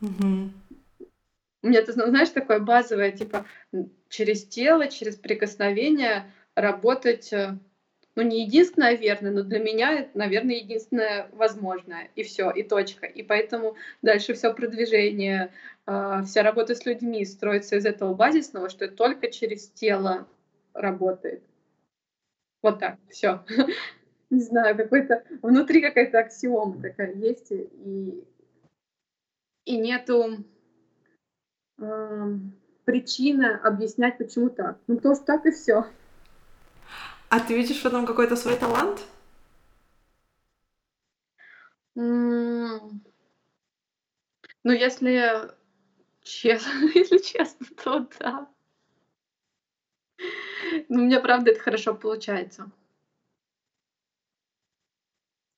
Угу. 0.00 0.50
У 1.62 1.68
меня, 1.68 1.82
ты 1.82 1.92
знаешь, 1.92 2.30
такое 2.30 2.60
базовое, 2.60 3.10
типа, 3.10 3.44
через 4.08 4.46
тело, 4.46 4.86
через 4.88 5.16
прикосновение 5.16 6.32
работать, 6.54 7.32
э, 7.32 7.58
ну, 8.14 8.22
не 8.22 8.44
единственное 8.44 8.94
верное, 8.94 9.32
но 9.32 9.42
для 9.42 9.58
меня 9.58 10.00
это, 10.00 10.16
наверное, 10.16 10.56
единственное 10.56 11.28
возможное. 11.32 12.10
И 12.14 12.22
все, 12.22 12.50
и 12.50 12.62
точка. 12.62 13.06
И 13.06 13.22
поэтому 13.22 13.76
дальше 14.02 14.34
все 14.34 14.54
продвижение, 14.54 15.52
э, 15.86 16.22
вся 16.24 16.42
работа 16.42 16.76
с 16.76 16.86
людьми 16.86 17.24
строится 17.24 17.76
из 17.76 17.86
этого 17.86 18.14
базисного, 18.14 18.68
что 18.68 18.88
только 18.88 19.30
через 19.30 19.68
тело 19.70 20.28
работает. 20.74 21.42
Вот 22.62 22.78
так, 22.78 22.98
все. 23.08 23.44
Не 24.30 24.42
знаю, 24.42 24.76
какой-то 24.76 25.24
внутри 25.42 25.80
какая-то 25.80 26.20
аксиома 26.20 26.80
такая 26.80 27.14
есть, 27.14 27.50
и, 27.50 28.24
и 29.64 29.76
нету 29.76 30.44
причины 31.78 33.60
объяснять, 33.62 34.18
почему 34.18 34.50
так. 34.50 34.78
Ну, 34.86 34.98
то, 34.98 35.14
что 35.14 35.24
так 35.24 35.46
и 35.46 35.50
все. 35.50 35.86
А 37.28 37.40
ты 37.40 37.54
видишь 37.54 37.82
в 37.82 37.86
этом 37.86 38.06
какой-то 38.06 38.36
свой 38.36 38.56
талант? 38.56 39.00
Ну, 41.94 43.00
если 44.64 45.50
честно, 46.22 46.88
если 46.94 47.18
честно, 47.18 47.66
то 47.82 48.08
да. 48.20 48.48
Ну, 50.88 51.02
у 51.02 51.04
меня, 51.04 51.20
правда, 51.20 51.50
это 51.50 51.60
хорошо 51.60 51.94
получается. 51.94 52.70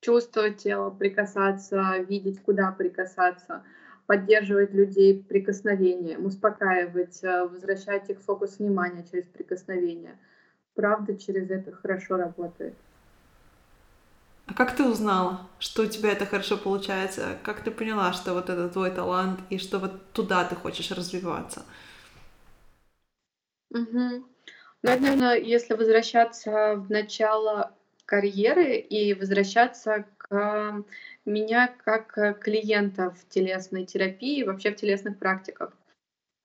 Чувствовать 0.01 0.59
тело, 0.59 0.91
прикасаться, 0.91 1.99
видеть, 2.09 2.43
куда 2.43 2.73
прикасаться, 2.73 3.65
поддерживать 4.11 4.75
людей 4.75 5.23
прикосновением, 5.23 6.27
успокаивать, 6.27 7.23
э, 7.23 7.45
возвращать 7.45 8.11
их 8.11 8.21
фокус 8.23 8.59
внимания 8.59 9.05
через 9.09 9.25
прикосновение. 9.27 10.19
Правда, 10.75 11.17
через 11.17 11.49
это 11.49 11.71
хорошо 11.71 12.17
работает. 12.17 12.75
А 14.47 14.55
как 14.55 14.75
ты 14.75 14.83
узнала, 14.83 15.47
что 15.61 15.83
у 15.83 15.87
тебя 15.87 16.11
это 16.11 16.27
хорошо 16.27 16.57
получается? 16.57 17.39
Как 17.45 17.63
ты 17.63 17.71
поняла, 17.71 18.13
что 18.13 18.35
вот 18.35 18.51
это 18.51 18.69
твой 18.69 18.91
талант 18.91 19.39
и 19.49 19.59
что 19.59 19.79
вот 19.79 20.11
туда 20.13 20.45
ты 20.45 20.57
хочешь 20.57 20.91
развиваться? 20.91 21.63
Угу. 23.71 23.85
Ну, 23.93 24.25
наверное, 24.83 25.37
если 25.37 25.75
возвращаться 25.75 26.75
в 26.75 26.91
начало 26.91 27.73
карьеры 28.07 28.75
и 28.75 29.15
возвращаться 29.15 30.05
к 30.19 30.85
меня 31.27 31.73
как 31.85 32.41
клиента 32.41 33.11
в 33.11 33.29
телесной 33.29 33.85
терапии, 33.85 34.43
вообще 34.43 34.71
в 34.71 34.77
телесных 34.77 35.19
практиках. 35.19 35.77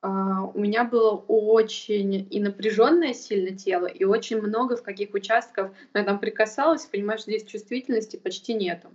А, 0.02 0.44
у 0.44 0.60
меня 0.60 0.84
было 0.84 1.16
очень 1.16 2.28
и 2.30 2.40
напряженное 2.40 3.14
сильно 3.14 3.58
тело, 3.58 3.88
и 3.88 4.04
очень 4.04 4.40
много 4.40 4.76
в 4.76 4.84
каких 4.84 5.16
участках 5.16 5.72
ну, 5.94 6.00
я 6.00 6.06
там 6.06 6.20
прикасалась, 6.20 6.86
понимаешь, 6.86 7.24
здесь 7.24 7.44
чувствительности 7.44 8.18
почти 8.18 8.54
нету. 8.54 8.90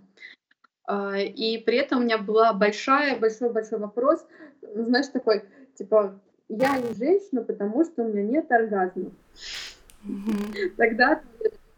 А, 0.85 1.17
и 1.17 1.57
при 1.57 1.77
этом 1.77 1.99
у 1.99 2.03
меня 2.03 2.17
была 2.17 2.53
большая, 2.53 3.19
большой-большой 3.19 3.79
вопрос, 3.79 4.25
ну, 4.61 4.85
знаешь, 4.85 5.07
такой, 5.07 5.43
типа, 5.75 6.17
я 6.47 6.77
не 6.77 6.93
женщина, 6.93 7.43
потому 7.43 7.83
что 7.83 8.03
у 8.03 8.07
меня 8.07 8.23
нет 8.23 8.51
оргазма. 8.51 9.11
Mm-hmm. 10.05 10.69
Тогда 10.77 11.21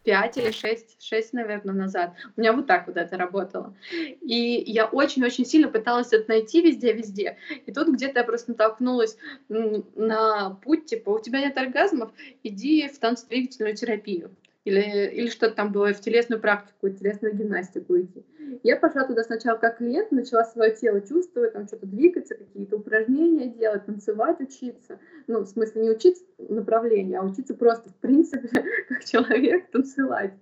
пять 0.03 0.37
или 0.37 0.51
шесть, 0.51 1.01
шесть, 1.01 1.33
наверное, 1.33 1.73
назад. 1.73 2.13
У 2.35 2.41
меня 2.41 2.53
вот 2.53 2.67
так 2.67 2.87
вот 2.87 2.97
это 2.97 3.17
работало. 3.17 3.75
И 3.91 4.63
я 4.65 4.85
очень-очень 4.85 5.45
сильно 5.45 5.69
пыталась 5.69 6.13
это 6.13 6.29
найти 6.29 6.61
везде-везде. 6.61 7.37
И 7.65 7.71
тут 7.71 7.89
где-то 7.89 8.19
я 8.19 8.25
просто 8.25 8.51
натолкнулась 8.51 9.17
на 9.49 10.51
путь, 10.63 10.85
типа, 10.85 11.11
у 11.11 11.19
тебя 11.19 11.39
нет 11.39 11.57
оргазмов, 11.57 12.11
иди 12.43 12.87
в 12.87 12.99
танцевительную 12.99 13.75
терапию 13.75 14.35
или, 14.65 15.09
или 15.11 15.27
что-то 15.27 15.55
там 15.55 15.71
было, 15.71 15.93
в 15.93 15.99
телесную 15.99 16.41
практику, 16.41 16.87
в 16.87 16.95
телесную 16.95 17.35
гимнастику 17.35 17.99
идти. 17.99 18.25
Я 18.63 18.77
пошла 18.77 19.05
туда 19.05 19.23
сначала 19.23 19.57
как 19.57 19.77
клиент, 19.77 20.11
начала 20.11 20.45
свое 20.45 20.71
тело 20.71 21.01
чувствовать, 21.01 21.53
там 21.53 21.67
что-то 21.67 21.85
двигаться, 21.85 22.35
какие-то 22.35 22.77
упражнения 22.77 23.47
делать, 23.47 23.85
танцевать, 23.85 24.39
учиться. 24.39 24.99
Ну, 25.27 25.41
в 25.41 25.47
смысле, 25.47 25.81
не 25.81 25.89
учиться 25.89 26.23
направлению, 26.37 27.21
а 27.21 27.25
учиться 27.25 27.55
просто, 27.55 27.89
в 27.89 27.95
принципе, 27.95 28.47
как 28.87 29.03
человек 29.03 29.69
танцевать. 29.71 30.33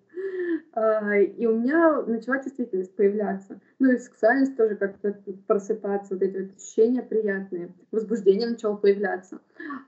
А, 0.73 1.17
и 1.17 1.45
у 1.45 1.57
меня 1.57 2.01
начала 2.03 2.41
чувствительность 2.41 2.95
появляться. 2.95 3.59
Ну 3.79 3.91
и 3.91 3.97
сексуальность 3.97 4.55
тоже 4.55 4.75
как-то 4.75 5.17
просыпаться, 5.47 6.13
вот 6.13 6.23
эти 6.23 6.37
вот 6.37 6.55
ощущения 6.55 7.01
приятные. 7.01 7.73
Возбуждение 7.91 8.49
начало 8.49 8.75
появляться. 8.77 9.39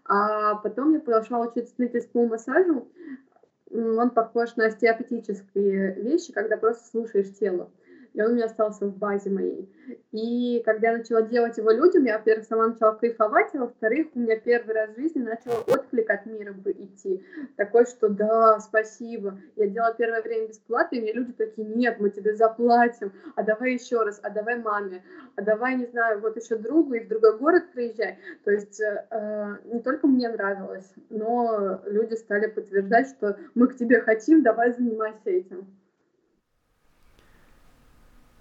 А 0.06 0.56
потом 0.56 0.94
я 0.94 1.00
пошла 1.00 1.40
учиться 1.40 1.74
длительскому 1.78 2.28
массажу, 2.28 2.88
он 3.74 4.12
похож 4.12 4.56
на 4.56 4.68
остеопатические 4.68 5.96
вещи, 5.96 6.32
когда 6.32 6.58
просто 6.58 6.88
слушаешь 6.88 7.34
тело 7.38 7.70
и 8.14 8.22
он 8.22 8.32
у 8.32 8.36
меня 8.36 8.46
остался 8.46 8.86
в 8.86 8.96
базе 8.98 9.30
моей. 9.30 9.70
И 10.12 10.62
когда 10.66 10.92
я 10.92 10.98
начала 10.98 11.24
делать 11.24 11.58
его 11.58 11.72
людям, 11.72 12.06
я, 12.06 12.18
во-первых, 12.18 12.46
сама 12.46 12.68
начала 12.68 12.94
кайфовать, 12.94 13.50
а 13.54 13.60
во-вторых, 13.60 14.08
у 14.14 14.20
меня 14.20 14.40
первый 14.40 14.76
раз 14.76 14.92
в 14.92 15.00
жизни 15.00 15.22
начал 15.22 15.52
отклик 15.68 16.10
от 16.10 16.26
мира 16.26 16.54
идти. 16.66 17.26
Такой, 17.58 17.86
что 17.86 18.10
да, 18.10 18.60
спасибо. 18.60 19.40
Я 19.56 19.68
делала 19.68 19.94
первое 19.96 20.22
время 20.22 20.48
бесплатно, 20.48 20.96
и 20.96 21.02
мне 21.02 21.14
люди 21.14 21.34
такие, 21.34 21.68
нет, 21.68 22.00
мы 22.00 22.12
тебе 22.12 22.36
заплатим, 22.36 23.12
а 23.36 23.44
давай 23.44 23.74
еще 23.74 24.04
раз, 24.04 24.20
а 24.22 24.30
давай 24.30 24.60
маме, 24.60 25.04
а 25.36 25.42
давай, 25.42 25.76
не 25.76 25.86
знаю, 25.88 26.22
вот 26.22 26.38
еще 26.38 26.56
другу, 26.56 26.94
и 26.94 27.00
в 27.00 27.08
другой 27.08 27.38
город 27.40 27.64
приезжай. 27.74 28.20
То 28.44 28.52
есть 28.52 28.80
э, 28.80 29.58
не 29.66 29.82
только 29.82 30.08
мне 30.08 30.30
нравилось, 30.30 30.94
но 31.10 31.82
люди 31.86 32.14
стали 32.14 32.48
подтверждать, 32.48 33.08
что 33.10 33.38
мы 33.56 33.68
к 33.68 33.76
тебе 33.76 34.00
хотим, 34.02 34.44
давай 34.44 34.74
занимайся 34.74 35.30
этим. 35.30 35.68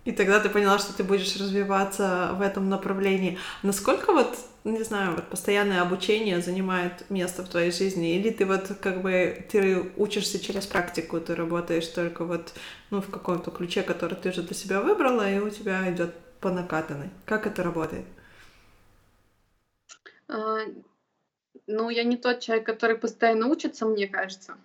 И 0.05 0.11
тогда 0.11 0.41
ты 0.41 0.49
поняла, 0.49 0.79
что 0.79 0.93
ты 0.97 1.05
будешь 1.05 1.37
развиваться 1.37 2.31
в 2.35 2.41
этом 2.41 2.69
направлении. 2.69 3.39
Насколько 3.63 4.13
вот, 4.13 4.37
не 4.65 4.83
знаю, 4.83 5.15
вот 5.15 5.29
постоянное 5.29 5.81
обучение 5.81 6.41
занимает 6.41 7.09
место 7.09 7.45
в 7.45 7.49
твоей 7.49 7.71
жизни? 7.71 8.17
Или 8.17 8.31
ты 8.31 8.45
вот 8.45 8.67
как 8.81 9.01
бы, 9.03 9.47
ты 9.51 9.93
учишься 9.97 10.41
через 10.41 10.67
практику, 10.67 11.21
ты 11.21 11.37
работаешь 11.37 11.87
только 11.87 12.25
вот, 12.25 12.53
ну, 12.91 13.01
в 13.01 13.11
каком-то 13.11 13.53
ключе, 13.53 13.83
который 13.83 14.17
ты 14.17 14.31
уже 14.31 14.43
для 14.43 14.57
себя 14.57 14.81
выбрала, 14.81 15.31
и 15.31 15.39
у 15.39 15.51
тебя 15.51 15.89
идет 15.93 16.15
по 16.41 16.51
накатанной. 16.51 17.11
Как 17.25 17.47
это 17.47 17.63
работает? 17.63 18.05
А, 20.27 20.59
ну, 21.69 21.91
я 21.91 22.03
не 22.03 22.17
тот 22.17 22.41
человек, 22.41 22.67
который 22.67 22.97
постоянно 22.97 23.47
учится, 23.47 23.87
мне 23.87 24.09
кажется. 24.09 24.57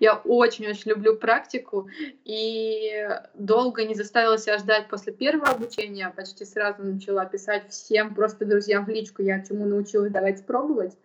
Я 0.00 0.14
очень-очень 0.14 0.90
люблю 0.90 1.16
практику 1.16 1.88
и 2.24 3.08
долго 3.34 3.84
не 3.84 3.94
заставила 3.94 4.38
себя 4.38 4.58
ждать 4.58 4.88
после 4.88 5.12
первого 5.12 5.48
обучения, 5.48 6.12
почти 6.14 6.44
сразу 6.44 6.82
начала 6.82 7.24
писать 7.24 7.70
всем, 7.70 8.14
просто 8.14 8.44
друзьям 8.44 8.84
в 8.84 8.88
личку, 8.88 9.22
я 9.22 9.42
чему 9.42 9.66
научилась, 9.66 10.12
давайте 10.12 10.42
пробовать. 10.44 10.96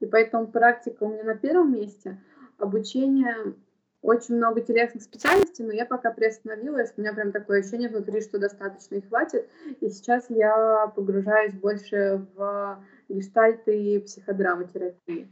И 0.00 0.06
поэтому 0.06 0.46
практика 0.46 1.04
у 1.04 1.08
меня 1.08 1.24
на 1.24 1.34
первом 1.34 1.72
месте, 1.72 2.20
обучение 2.58 3.54
очень 4.00 4.36
много 4.36 4.60
интересных 4.60 5.02
специальностей, 5.02 5.64
но 5.64 5.72
я 5.72 5.84
пока 5.84 6.12
приостановилась. 6.12 6.92
У 6.96 7.00
меня 7.00 7.12
прям 7.12 7.32
такое 7.32 7.60
ощущение 7.60 7.88
внутри, 7.88 8.20
что 8.20 8.38
достаточно 8.38 8.96
и 8.96 9.00
хватит. 9.00 9.48
И 9.80 9.88
сейчас 9.88 10.26
я 10.28 10.86
погружаюсь 10.94 11.54
больше 11.54 12.24
в 12.34 12.84
гештальты 13.08 13.76
и 13.76 13.98
психодраматерапии 13.98 15.28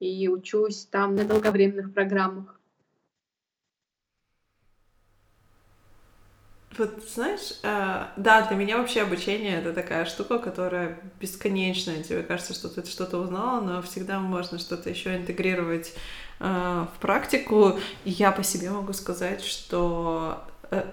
и 0.00 0.28
учусь 0.28 0.86
там 0.86 1.14
на 1.14 1.24
долговременных 1.24 1.94
программах. 1.94 2.59
Вот 6.78 7.02
знаешь, 7.12 7.54
э, 7.64 8.06
да, 8.16 8.46
для 8.46 8.56
меня 8.56 8.78
вообще 8.78 9.02
обучение 9.02 9.58
это 9.58 9.72
такая 9.72 10.04
штука, 10.04 10.38
которая 10.38 11.00
бесконечная. 11.20 12.02
Тебе 12.02 12.22
кажется, 12.22 12.54
что 12.54 12.68
ты 12.68 12.88
что-то 12.88 13.18
узнала, 13.18 13.60
но 13.60 13.82
всегда 13.82 14.20
можно 14.20 14.58
что-то 14.58 14.88
еще 14.88 15.16
интегрировать 15.16 15.94
э, 16.38 16.86
в 16.94 17.00
практику. 17.00 17.78
И 18.04 18.10
я 18.10 18.30
по 18.30 18.44
себе 18.44 18.70
могу 18.70 18.92
сказать, 18.92 19.42
что 19.42 20.44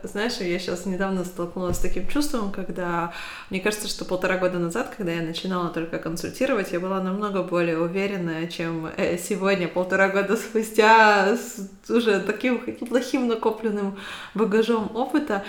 знаешь, 0.03 0.37
я 0.39 0.59
сейчас 0.59 0.85
недавно 0.85 1.23
столкнулась 1.25 1.77
с 1.77 1.81
таким 1.81 2.07
чувством, 2.07 2.51
когда 2.51 3.13
мне 3.49 3.59
кажется, 3.59 3.87
что 3.87 4.05
полтора 4.05 4.37
года 4.37 4.59
назад, 4.59 4.93
когда 4.95 5.11
я 5.11 5.21
начинала 5.21 5.69
только 5.69 5.99
консультировать, 5.99 6.71
я 6.71 6.79
была 6.79 7.01
намного 7.01 7.43
более 7.43 7.79
уверенная, 7.79 8.47
чем 8.47 8.87
э, 8.97 9.17
сегодня, 9.17 9.67
полтора 9.67 10.09
года 10.09 10.35
спустя, 10.35 11.35
с 11.35 11.89
уже 11.89 12.19
таким 12.19 12.59
плохим 12.87 13.27
накопленным 13.27 13.97
багажом 14.33 14.95
опыта. 14.95 15.45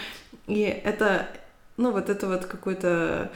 И 0.46 0.60
это 0.62 1.28
ну, 1.78 1.92
вот 1.92 2.10
это 2.10 2.26
вот 2.26 2.44
какой-то 2.44 3.30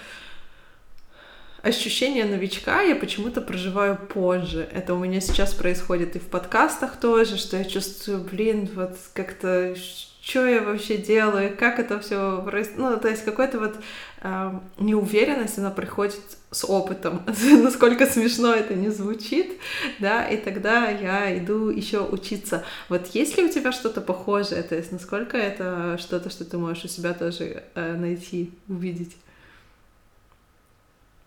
ощущение 1.62 2.24
новичка 2.24 2.82
я 2.82 2.96
почему-то 2.96 3.40
проживаю 3.40 3.96
позже. 3.96 4.68
Это 4.72 4.94
у 4.94 4.98
меня 4.98 5.20
сейчас 5.20 5.54
происходит 5.54 6.16
и 6.16 6.18
в 6.18 6.26
подкастах 6.26 6.98
тоже, 6.98 7.38
что 7.38 7.56
я 7.56 7.64
чувствую, 7.64 8.24
блин, 8.24 8.68
вот 8.74 8.98
как-то 9.14 9.74
что 10.22 10.46
я 10.46 10.62
вообще 10.62 10.98
делаю, 10.98 11.56
как 11.56 11.80
это 11.80 11.98
все 11.98 12.40
происходит. 12.42 12.78
Ну, 12.78 13.00
то 13.00 13.08
есть 13.08 13.24
какой-то 13.24 13.58
вот 13.58 13.74
э, 14.20 14.60
неуверенность, 14.78 15.58
она 15.58 15.70
приходит 15.70 16.20
с 16.52 16.64
опытом, 16.64 17.22
насколько 17.62 18.06
смешно 18.06 18.54
это 18.54 18.74
не 18.74 18.90
звучит, 18.90 19.58
да, 19.98 20.24
и 20.28 20.36
тогда 20.36 20.88
я 20.88 21.36
иду 21.36 21.70
еще 21.70 22.00
учиться. 22.02 22.64
Вот 22.88 23.08
есть 23.08 23.36
ли 23.36 23.44
у 23.44 23.48
тебя 23.48 23.72
что-то 23.72 24.00
похожее, 24.00 24.62
то 24.62 24.76
есть 24.76 24.92
насколько 24.92 25.36
это 25.36 25.98
что-то, 25.98 26.30
что 26.30 26.44
ты 26.44 26.56
можешь 26.56 26.84
у 26.84 26.88
себя 26.88 27.14
тоже 27.14 27.64
э, 27.74 27.96
найти, 27.96 28.52
увидеть? 28.68 29.16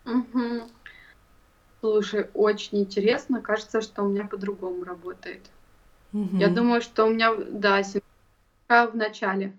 Мгм. 0.06 0.70
Слушай, 1.80 2.30
очень 2.32 2.78
интересно. 2.78 3.42
Кажется, 3.42 3.82
что 3.82 4.02
у 4.02 4.08
меня 4.08 4.24
по-другому 4.24 4.84
работает. 4.84 5.50
Я 6.38 6.48
думаю, 6.48 6.80
что 6.80 7.04
у 7.06 7.10
меня, 7.10 7.34
да, 7.34 7.82
семья 7.82 8.00
в 8.68 8.94
начале. 8.94 9.56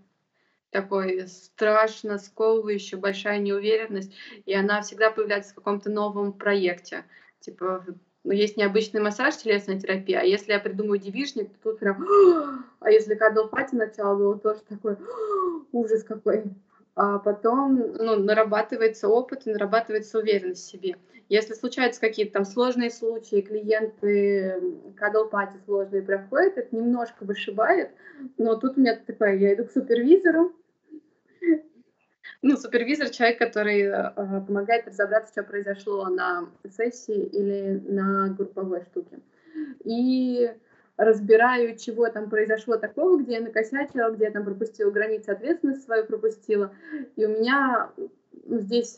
Такой 0.70 1.28
страшно 1.28 2.18
сковывающий, 2.18 2.98
большая 2.98 3.40
неуверенность, 3.40 4.14
и 4.46 4.54
она 4.54 4.82
всегда 4.82 5.10
появляется 5.10 5.54
в 5.54 5.56
каком-то 5.56 5.90
новом 5.90 6.34
проекте. 6.34 7.06
Типа, 7.40 7.86
ну, 8.26 8.32
есть 8.34 8.58
необычный 8.58 9.00
массаж, 9.00 9.38
телесная 9.38 9.80
терапия, 9.80 10.20
а 10.20 10.24
если 10.24 10.52
я 10.52 10.60
придумаю 10.60 11.00
девишник, 11.00 11.50
то 11.50 11.72
тут 11.72 11.80
прям, 11.80 12.06
а 12.82 12.92
если 12.92 13.16
кадл 13.16 13.48
пати 13.48 13.76
начало 13.76 14.18
было 14.18 14.38
тоже 14.38 14.60
такой, 14.68 14.98
ужас 15.72 16.04
какой 16.04 16.44
а 16.98 17.20
потом 17.20 17.78
ну, 17.78 18.16
нарабатывается 18.16 19.08
опыт 19.08 19.46
нарабатывается 19.46 20.18
уверенность 20.18 20.66
в 20.66 20.72
себе. 20.72 20.96
Если 21.30 21.54
случаются 21.54 22.02
какие-то 22.02 22.34
там 22.34 22.46
сложные 22.46 22.90
случаи, 22.90 23.42
клиенты 23.42 24.60
кадл-пати 24.98 25.58
сложные 25.66 26.02
проходят, 26.02 26.58
это 26.58 26.76
немножко 26.76 27.24
вышибает, 27.24 27.92
но 28.40 28.56
тут 28.56 28.78
у 28.78 28.82
меня 28.82 28.96
такое, 28.96 29.36
я 29.36 29.54
иду 29.54 29.66
к 29.66 29.72
супервизору, 29.72 30.56
ну, 32.42 32.58
супервизор— 32.58 33.10
человек, 33.12 33.40
который 33.40 33.82
э, 33.82 34.12
помогает 34.46 34.88
разобраться, 34.88 35.32
что 35.32 35.44
произошло 35.44 36.08
на 36.08 36.50
сессии 36.70 37.26
или 37.26 37.82
на 37.88 38.30
групповой 38.30 38.84
штуке. 38.84 39.20
И 39.84 40.52
разбираю, 40.98 41.78
чего 41.78 42.10
там 42.10 42.30
произошло 42.30 42.78
такого, 42.78 43.22
где 43.22 43.34
я 43.34 43.42
накосячила, 43.42 44.12
где 44.12 44.26
я 44.26 44.32
там 44.32 44.44
пропустила 44.44 44.92
границы, 44.92 45.30
ответственность 45.30 45.84
свою 45.84 46.06
пропустила. 46.06 46.74
И 47.16 47.26
у 47.26 47.30
меня 47.30 47.92
здесь 48.48 48.98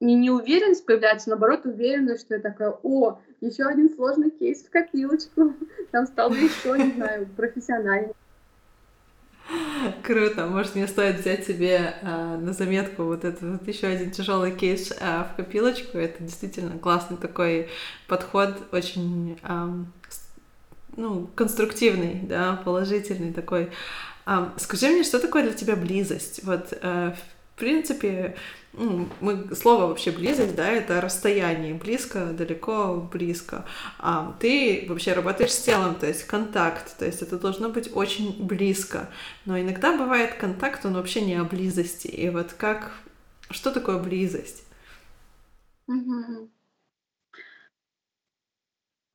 не 0.00 0.14
неуверенность 0.14 0.86
появляется, 0.86 1.30
наоборот, 1.30 1.66
уверенность, 1.66 2.22
что 2.22 2.34
я 2.36 2.40
такая, 2.40 2.70
о, 2.82 3.20
еще 3.40 3.64
один 3.64 3.90
сложный 3.90 4.30
кейс 4.30 4.62
в 4.62 4.70
копилочку, 4.70 5.54
там 5.90 6.06
стало 6.06 6.32
еще, 6.34 6.78
не 6.78 6.92
знаю, 6.92 7.26
профессиональнее. 7.36 8.14
Круто. 10.02 10.46
Может, 10.46 10.74
мне 10.74 10.86
стоит 10.86 11.20
взять 11.20 11.46
себе 11.46 11.94
э, 12.02 12.36
на 12.36 12.52
заметку 12.52 13.04
вот 13.04 13.24
этот 13.24 13.42
вот 13.42 13.66
еще 13.66 13.86
один 13.86 14.10
тяжелый 14.10 14.54
кейс 14.54 14.92
э, 14.92 15.24
в 15.24 15.36
копилочку. 15.36 15.96
Это 15.96 16.22
действительно 16.22 16.78
классный 16.78 17.16
такой 17.16 17.70
подход, 18.08 18.56
очень 18.72 19.38
э, 19.42 19.68
ну, 20.98 21.30
конструктивный, 21.34 22.20
да, 22.24 22.60
положительный 22.64 23.32
такой. 23.32 23.70
А, 24.26 24.52
скажи 24.58 24.88
мне, 24.88 25.04
что 25.04 25.20
такое 25.20 25.44
для 25.44 25.52
тебя 25.52 25.76
близость? 25.76 26.42
Вот, 26.42 26.72
э, 26.72 27.14
в 27.54 27.58
принципе, 27.58 28.36
ну, 28.72 29.08
мы, 29.20 29.54
слово 29.54 29.86
вообще 29.86 30.10
близость, 30.10 30.56
да, 30.56 30.68
это 30.68 31.00
расстояние, 31.00 31.74
близко, 31.74 32.26
далеко, 32.26 33.08
близко. 33.12 33.64
А 34.00 34.36
ты 34.40 34.86
вообще 34.88 35.12
работаешь 35.12 35.52
с 35.52 35.62
телом, 35.62 35.94
то 35.94 36.06
есть 36.06 36.24
контакт, 36.24 36.98
то 36.98 37.06
есть 37.06 37.22
это 37.22 37.38
должно 37.38 37.68
быть 37.68 37.90
очень 37.94 38.44
близко. 38.44 39.08
Но 39.44 39.58
иногда 39.58 39.96
бывает 39.96 40.34
контакт, 40.34 40.84
он 40.84 40.94
вообще 40.94 41.20
не 41.20 41.36
о 41.36 41.44
близости. 41.44 42.08
И 42.08 42.28
вот 42.28 42.52
как, 42.54 42.92
что 43.50 43.70
такое 43.70 43.98
близость? 43.98 44.64
Mm-hmm. 45.88 46.48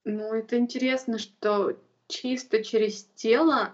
Ну, 0.06 0.34
это 0.34 0.58
интересно, 0.58 1.18
что 1.18 1.80
чисто 2.08 2.64
через 2.64 3.06
тело 3.16 3.74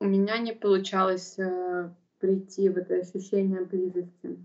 у 0.00 0.04
меня 0.04 0.38
не 0.38 0.52
получалось 0.52 1.38
э, 1.38 1.90
прийти 2.18 2.68
в 2.68 2.76
это 2.76 2.96
ощущение 2.96 3.64
близости. 3.64 4.36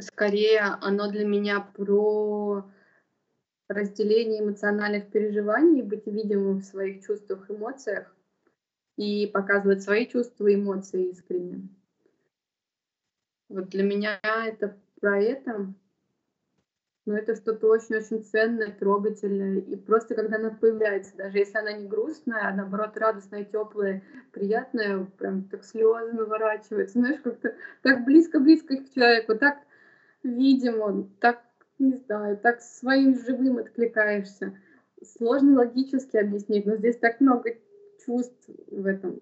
Скорее, 0.00 0.60
оно 0.80 1.10
для 1.10 1.24
меня 1.24 1.60
про 1.60 2.64
разделение 3.68 4.42
эмоциональных 4.42 5.10
переживаний, 5.10 5.82
быть 5.82 6.06
видимым 6.06 6.58
в 6.58 6.64
своих 6.64 7.04
чувствах, 7.04 7.50
эмоциях 7.50 8.14
и 8.96 9.26
показывать 9.26 9.82
свои 9.82 10.06
чувства 10.06 10.48
и 10.48 10.54
эмоции 10.54 11.10
искренне. 11.10 11.68
Вот 13.48 13.68
для 13.68 13.82
меня 13.82 14.20
это 14.22 14.78
про 15.00 15.20
это. 15.20 15.74
Но 17.06 17.18
это 17.18 17.34
что-то 17.34 17.66
очень-очень 17.66 18.24
ценное, 18.24 18.70
трогательное. 18.72 19.58
И 19.60 19.76
просто 19.76 20.14
когда 20.14 20.36
она 20.36 20.50
появляется, 20.50 21.14
даже 21.16 21.38
если 21.38 21.58
она 21.58 21.72
не 21.72 21.86
грустная, 21.86 22.48
а 22.48 22.54
наоборот 22.54 22.96
радостная, 22.96 23.44
теплая, 23.44 24.02
приятная, 24.32 25.04
прям 25.18 25.44
так 25.44 25.64
слезы 25.64 26.12
наворачиваются, 26.12 26.98
знаешь, 26.98 27.20
как-то 27.22 27.54
так 27.82 28.04
близко-близко 28.06 28.78
к 28.78 28.90
человеку, 28.94 29.36
так 29.36 29.58
видимо, 30.22 31.06
так, 31.20 31.42
не 31.78 31.96
знаю, 32.06 32.38
так 32.38 32.62
своим 32.62 33.14
живым 33.14 33.58
откликаешься. 33.58 34.58
Сложно 35.02 35.58
логически 35.58 36.16
объяснить, 36.16 36.64
но 36.64 36.76
здесь 36.76 36.96
так 36.96 37.20
много 37.20 37.50
чувств 38.06 38.48
в 38.68 38.86
этом 38.86 39.20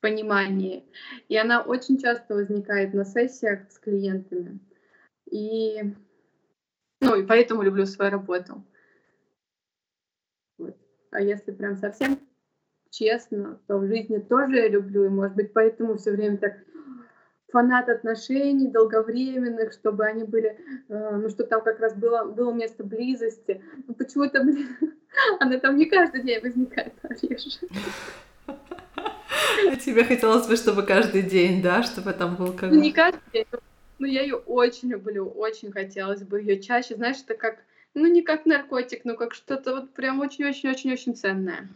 понимании. 0.00 0.84
И 1.28 1.36
она 1.36 1.62
очень 1.62 1.98
часто 1.98 2.34
возникает 2.34 2.92
на 2.92 3.04
сессиях 3.04 3.70
с 3.70 3.78
клиентами. 3.78 4.58
И 5.30 5.94
ну, 7.02 7.16
и 7.16 7.26
поэтому 7.26 7.62
люблю 7.62 7.84
свою 7.84 8.10
работу. 8.12 8.64
Вот. 10.58 10.76
А 11.10 11.20
если 11.20 11.50
прям 11.50 11.76
совсем 11.76 12.18
честно, 12.90 13.58
то 13.66 13.78
в 13.78 13.86
жизни 13.86 14.18
тоже 14.18 14.56
я 14.56 14.68
люблю, 14.68 15.04
и, 15.04 15.08
может 15.08 15.34
быть, 15.36 15.52
поэтому 15.52 15.96
все 15.96 16.12
время 16.12 16.38
так 16.38 16.54
фанат 17.50 17.88
отношений 17.88 18.68
долговременных, 18.68 19.72
чтобы 19.72 20.06
они 20.06 20.24
были, 20.24 20.58
э, 20.88 21.16
ну, 21.16 21.28
чтобы 21.28 21.48
там 21.48 21.62
как 21.62 21.80
раз 21.80 21.94
было, 21.94 22.24
было 22.24 22.52
место 22.52 22.84
близости. 22.84 23.62
Ну, 23.86 23.94
почему-то, 23.94 24.42
блин, 24.42 24.68
она 25.40 25.58
там 25.58 25.76
не 25.76 25.86
каждый 25.86 26.22
день 26.22 26.40
возникает, 26.40 26.94
а 27.02 27.14
тебе 29.76 30.04
хотелось 30.04 30.46
бы, 30.46 30.56
чтобы 30.56 30.82
каждый 30.82 31.22
день, 31.22 31.62
да, 31.62 31.82
чтобы 31.82 32.12
там 32.12 32.36
был 32.36 32.52
как 32.52 32.70
Ну, 32.70 32.80
не 32.80 32.92
каждый 32.92 33.20
день, 33.32 33.46
ну, 34.02 34.08
я 34.08 34.22
ее 34.22 34.34
очень 34.34 34.90
люблю, 34.90 35.28
очень 35.28 35.70
хотелось 35.70 36.22
бы 36.22 36.40
ее 36.40 36.60
чаще. 36.60 36.96
Знаешь, 36.96 37.18
это 37.24 37.34
как, 37.34 37.58
ну, 37.94 38.08
не 38.08 38.22
как 38.22 38.46
наркотик, 38.46 39.04
но 39.04 39.14
как 39.14 39.32
что-то 39.32 39.76
вот 39.76 39.94
прям 39.94 40.18
очень-очень-очень-очень 40.18 41.14
ценное. 41.14 41.68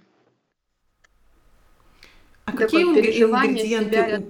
А 2.45 2.51
Такое 2.51 2.66
какие 2.66 2.83
ингредиенты 2.83 3.93
себя... 3.93 4.22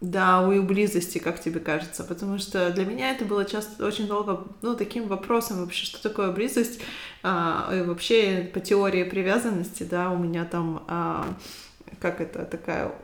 Да, 0.00 0.48
у 0.48 0.62
близости, 0.62 1.18
как 1.18 1.38
тебе 1.38 1.60
кажется? 1.60 2.02
Потому 2.02 2.38
что 2.38 2.70
для 2.70 2.86
меня 2.86 3.10
это 3.10 3.26
было 3.26 3.44
часто 3.44 3.84
очень 3.84 4.06
долго, 4.06 4.46
ну, 4.62 4.74
таким 4.74 5.06
вопросом 5.06 5.60
вообще, 5.60 5.84
что 5.84 6.02
такое 6.02 6.32
близость, 6.32 6.80
а, 7.22 7.70
и 7.74 7.82
вообще 7.82 8.50
по 8.54 8.60
теории 8.60 9.04
привязанности, 9.04 9.82
да, 9.82 10.10
у 10.10 10.16
меня 10.16 10.46
там, 10.46 10.82
а, 10.88 11.26
как 12.00 12.22
это, 12.22 12.46
такая 12.46 12.94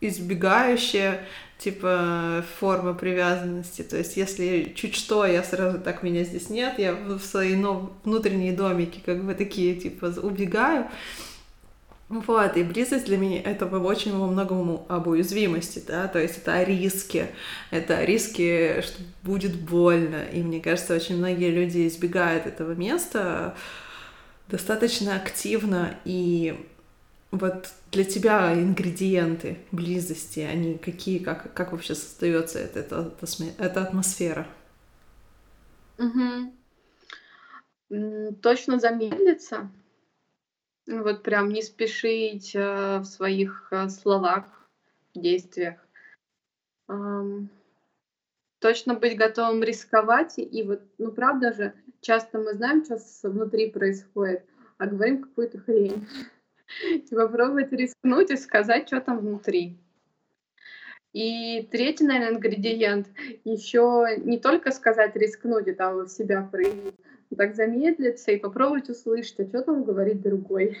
избегающая, 0.00 1.20
типа, 1.58 2.44
форма 2.58 2.94
привязанности. 2.94 3.82
То 3.82 3.96
есть, 3.96 4.16
если 4.16 4.72
чуть 4.76 4.94
что, 4.94 5.26
я 5.26 5.42
сразу 5.42 5.80
так, 5.80 6.02
меня 6.02 6.24
здесь 6.24 6.50
нет, 6.50 6.78
я 6.78 6.94
в 6.94 7.20
свои 7.20 7.56
ну, 7.56 7.92
внутренние 8.04 8.52
домики 8.52 9.02
как 9.04 9.24
бы 9.24 9.34
такие, 9.34 9.74
типа, 9.74 10.14
убегаю. 10.22 10.86
Вот, 12.08 12.56
и 12.56 12.62
близость 12.62 13.04
для 13.04 13.18
меня 13.18 13.42
это 13.42 13.66
очень 13.66 14.16
во 14.16 14.26
многом 14.26 14.86
об 14.88 15.08
уязвимости, 15.08 15.82
да, 15.86 16.08
то 16.08 16.18
есть 16.18 16.38
это 16.38 16.54
о 16.54 16.64
риске, 16.64 17.28
это 17.70 17.98
о 17.98 18.06
риске, 18.06 18.80
что 18.80 19.02
будет 19.22 19.54
больно, 19.54 20.22
и 20.32 20.42
мне 20.42 20.58
кажется, 20.58 20.94
очень 20.94 21.18
многие 21.18 21.50
люди 21.50 21.86
избегают 21.86 22.46
этого 22.46 22.72
места 22.72 23.54
достаточно 24.48 25.16
активно, 25.16 25.96
и 26.06 26.56
вот 27.30 27.68
для 27.92 28.04
тебя 28.04 28.54
ингредиенты 28.54 29.58
близости, 29.70 30.40
они 30.40 30.78
какие, 30.78 31.18
как, 31.18 31.52
как 31.52 31.72
вообще 31.72 31.94
создается 31.94 32.58
эта, 32.58 32.80
эта, 32.80 33.12
эта 33.58 33.82
атмосфера? 33.82 34.46
Угу. 35.98 36.54
Точно 38.40 38.78
замедлиться. 38.78 39.70
Вот 40.86 41.22
прям 41.22 41.50
не 41.50 41.62
спешить 41.62 42.54
э, 42.54 42.98
в 42.98 43.04
своих 43.04 43.68
э, 43.72 43.90
словах, 43.90 44.46
действиях. 45.14 45.86
точно 48.58 48.94
быть 48.94 49.18
готовым 49.18 49.62
рисковать. 49.62 50.38
И 50.38 50.62
вот, 50.62 50.80
ну 50.96 51.12
правда 51.12 51.52
же, 51.52 51.74
часто 52.00 52.38
мы 52.38 52.54
знаем, 52.54 52.84
что 52.84 52.98
внутри 53.28 53.70
происходит, 53.70 54.44
а 54.78 54.86
говорим 54.86 55.24
какую-то 55.24 55.58
хрень. 55.58 56.06
И 56.82 56.98
попробовать 57.14 57.72
рискнуть 57.72 58.30
и 58.30 58.36
сказать, 58.36 58.86
что 58.86 59.00
там 59.00 59.18
внутри. 59.18 59.78
И 61.12 61.66
третий, 61.70 62.04
наверное, 62.04 62.36
ингредиент 62.36 63.08
еще 63.44 64.06
не 64.18 64.38
только 64.38 64.70
сказать, 64.70 65.16
рискнуть 65.16 65.66
и 65.66 65.72
там 65.72 66.06
себя 66.06 66.42
проявить, 66.42 66.96
но 67.30 67.36
так 67.36 67.54
замедлиться 67.54 68.30
и 68.30 68.38
попробовать 68.38 68.90
услышать, 68.90 69.40
а 69.40 69.46
что 69.46 69.62
там 69.62 69.84
говорит 69.84 70.20
другой. 70.22 70.78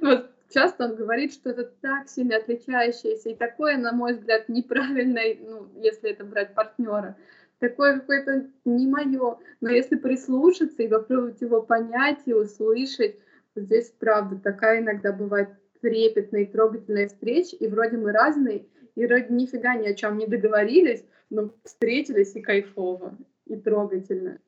Вот 0.01 0.31
часто 0.49 0.85
он 0.87 0.97
говорит, 0.97 1.35
что 1.35 1.51
это 1.51 1.65
так 1.65 2.09
сильно 2.09 2.37
отличающееся 2.37 3.31
и 3.31 3.35
такое, 3.35 3.77
на 3.77 3.93
мой 3.93 4.15
взгляд, 4.15 4.49
неправильное, 4.49 5.37
ну, 5.39 5.69
если 5.77 6.11
это 6.11 6.25
брать 6.25 6.55
партнера, 6.55 7.17
такое 7.61 8.01
какое-то 8.01 8.49
не 8.65 8.87
мое. 8.89 9.39
Но 9.61 9.69
если 9.69 9.97
прислушаться 9.97 10.83
и 10.83 10.89
попробовать 10.89 11.41
его 11.41 11.63
понять 11.63 12.21
и 12.25 12.33
услышать, 12.33 13.17
здесь 13.55 13.93
правда 13.99 14.37
такая 14.37 14.81
иногда 14.81 15.13
бывает 15.13 15.51
трепетная 15.81 16.43
и 16.43 16.47
трогательная 16.47 17.09
встреча, 17.09 17.57
и 17.57 17.69
вроде 17.69 17.97
мы 17.97 18.13
разные, 18.13 18.67
и 18.97 19.07
вроде 19.07 19.27
нифига 19.31 19.77
ни 19.77 19.87
о 19.87 19.95
чем 19.95 20.19
не 20.19 20.27
договорились, 20.27 21.05
но 21.31 21.51
встретились 21.65 22.35
и 22.35 22.43
кайфово, 22.43 23.17
и 23.47 23.57
трогательно. 23.57 24.39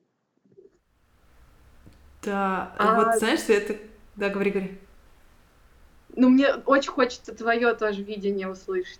Да, 2.23 2.73
а... 2.77 2.95
вот 2.95 3.19
знаешь, 3.19 3.41
это... 3.47 3.75
Да, 4.15 4.29
говори, 4.29 4.51
говори. 4.51 4.79
Ну, 6.15 6.29
мне 6.29 6.53
очень 6.65 6.91
хочется 6.91 7.33
твое 7.33 7.73
тоже 7.73 8.03
видение 8.03 8.47
услышать. 8.47 8.99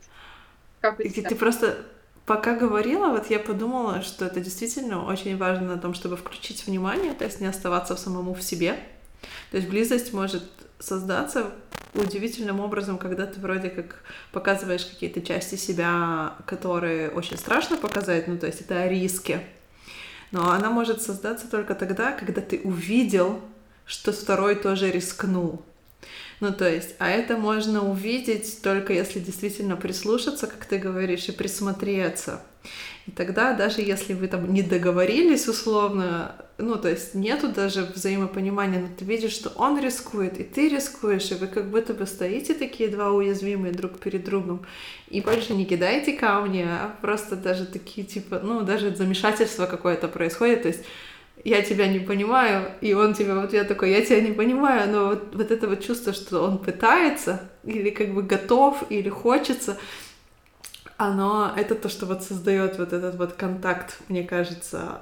Как 0.81 0.99
у 0.99 1.03
тебя? 1.03 1.29
Ты 1.29 1.35
просто 1.35 1.85
пока 2.25 2.55
говорила, 2.55 3.09
вот 3.09 3.29
я 3.29 3.39
подумала, 3.39 4.01
что 4.01 4.25
это 4.25 4.39
действительно 4.39 5.05
очень 5.05 5.37
важно 5.37 5.75
на 5.75 5.77
том, 5.77 5.93
чтобы 5.93 6.17
включить 6.17 6.65
внимание, 6.65 7.13
то 7.13 7.25
есть 7.25 7.41
не 7.41 7.47
оставаться 7.47 7.95
самому 7.95 8.33
в 8.33 8.41
себе. 8.41 8.77
То 9.51 9.57
есть 9.57 9.69
близость 9.69 10.13
может 10.13 10.43
создаться 10.79 11.51
удивительным 11.93 12.59
образом, 12.59 12.97
когда 12.97 13.25
ты 13.25 13.39
вроде 13.39 13.69
как 13.69 14.03
показываешь 14.31 14.85
какие-то 14.85 15.21
части 15.21 15.55
себя, 15.55 16.35
которые 16.45 17.09
очень 17.09 17.37
страшно 17.37 17.77
показать, 17.77 18.27
ну 18.27 18.37
то 18.37 18.47
есть 18.47 18.61
это 18.61 18.87
риски. 18.87 19.41
Но 20.31 20.49
она 20.49 20.71
может 20.71 21.01
создаться 21.01 21.49
только 21.49 21.75
тогда, 21.75 22.11
когда 22.11 22.41
ты 22.41 22.59
увидел, 22.63 23.39
что 23.85 24.11
второй 24.11 24.55
тоже 24.55 24.89
рискнул. 24.89 25.63
Ну, 26.39 26.51
то 26.51 26.69
есть, 26.69 26.95
а 26.99 27.09
это 27.09 27.37
можно 27.37 27.89
увидеть 27.89 28.61
только 28.61 28.93
если 28.93 29.19
действительно 29.19 29.75
прислушаться, 29.75 30.47
как 30.47 30.65
ты 30.65 30.77
говоришь, 30.77 31.29
и 31.29 31.31
присмотреться. 31.31 32.41
И 33.07 33.11
тогда, 33.11 33.53
даже 33.53 33.81
если 33.81 34.13
вы 34.13 34.27
там 34.27 34.53
не 34.53 34.61
договорились 34.61 35.47
условно, 35.49 36.35
ну, 36.57 36.75
то 36.77 36.89
есть 36.89 37.13
нету 37.13 37.49
даже 37.49 37.83
взаимопонимания, 37.83 38.79
но 38.79 38.87
ты 38.97 39.03
видишь, 39.03 39.33
что 39.33 39.49
он 39.55 39.81
рискует, 39.81 40.39
и 40.39 40.43
ты 40.43 40.69
рискуешь, 40.69 41.31
и 41.31 41.35
вы 41.35 41.47
как 41.47 41.69
будто 41.69 41.93
бы 41.93 42.05
стоите 42.05 42.53
такие 42.53 42.89
два 42.89 43.11
уязвимые 43.11 43.73
друг 43.73 43.99
перед 43.99 44.23
другом, 44.23 44.65
и 45.09 45.19
больше 45.19 45.53
не 45.53 45.65
кидаете 45.65 46.13
камни, 46.13 46.61
а 46.61 46.95
просто 47.01 47.35
даже 47.35 47.65
такие, 47.65 48.07
типа, 48.07 48.39
ну, 48.41 48.61
даже 48.61 48.95
замешательство 48.95 49.65
какое-то 49.65 50.07
происходит, 50.07 50.61
то 50.61 50.69
есть 50.69 50.85
я 51.43 51.61
тебя 51.61 51.87
не 51.87 51.99
понимаю, 51.99 52.71
и 52.81 52.93
он 52.93 53.13
тебе 53.13 53.33
в 53.33 53.39
ответ 53.39 53.67
такой, 53.67 53.91
я 53.91 54.05
тебя 54.05 54.21
не 54.21 54.31
понимаю, 54.31 54.89
но 54.91 55.07
вот, 55.09 55.35
вот 55.35 55.51
это 55.51 55.67
вот 55.67 55.83
чувство, 55.83 56.13
что 56.13 56.41
он 56.41 56.57
пытается, 56.57 57.49
или 57.63 57.89
как 57.89 58.13
бы 58.13 58.23
готов, 58.23 58.83
или 58.89 59.09
хочется, 59.09 59.77
оно, 60.97 61.51
это 61.55 61.75
то, 61.75 61.89
что 61.89 62.05
вот 62.05 62.23
создает 62.23 62.77
вот 62.77 62.93
этот 62.93 63.15
вот 63.15 63.33
контакт, 63.33 63.99
мне 64.07 64.23
кажется. 64.23 65.01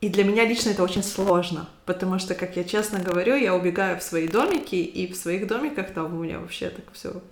И 0.00 0.08
для 0.08 0.24
меня 0.24 0.44
лично 0.44 0.70
это 0.70 0.82
очень 0.82 1.02
сложно, 1.02 1.68
потому 1.86 2.18
что, 2.18 2.34
как 2.34 2.56
я 2.56 2.64
честно 2.64 2.98
говорю, 2.98 3.34
я 3.36 3.54
убегаю 3.56 3.98
в 3.98 4.02
свои 4.02 4.28
домики, 4.28 4.76
и 4.76 5.10
в 5.10 5.16
своих 5.16 5.46
домиках 5.46 5.92
там 5.92 6.14
у 6.14 6.22
меня 6.22 6.38
вообще 6.38 6.68
так 6.68 6.84
все 6.92 7.22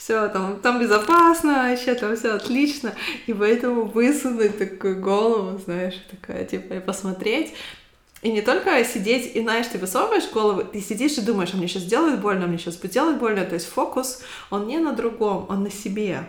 все 0.00 0.28
там, 0.28 0.58
там 0.60 0.80
безопасно, 0.80 1.68
вообще 1.68 1.94
там 1.94 2.16
все 2.16 2.30
отлично, 2.30 2.94
и 3.26 3.34
поэтому 3.34 3.84
высунуть 3.84 4.56
такую 4.56 4.98
голову, 4.98 5.58
знаешь, 5.58 5.94
такая, 6.10 6.46
типа, 6.46 6.72
и 6.72 6.80
посмотреть, 6.80 7.52
и 8.22 8.32
не 8.32 8.40
только 8.40 8.82
сидеть, 8.82 9.36
и 9.36 9.42
знаешь, 9.42 9.66
ты 9.66 9.76
высовываешь 9.76 10.30
голову, 10.30 10.64
ты 10.64 10.80
сидишь 10.80 11.18
и 11.18 11.20
думаешь, 11.20 11.50
а 11.52 11.58
мне 11.58 11.68
сейчас 11.68 11.82
сделают 11.82 12.20
больно, 12.20 12.46
а 12.46 12.48
мне 12.48 12.56
сейчас 12.56 12.76
будет 12.76 12.92
делать 12.92 13.18
больно, 13.18 13.44
то 13.44 13.52
есть 13.52 13.66
фокус, 13.66 14.22
он 14.48 14.66
не 14.66 14.78
на 14.78 14.94
другом, 14.94 15.44
он 15.50 15.64
на 15.64 15.70
себе. 15.70 16.24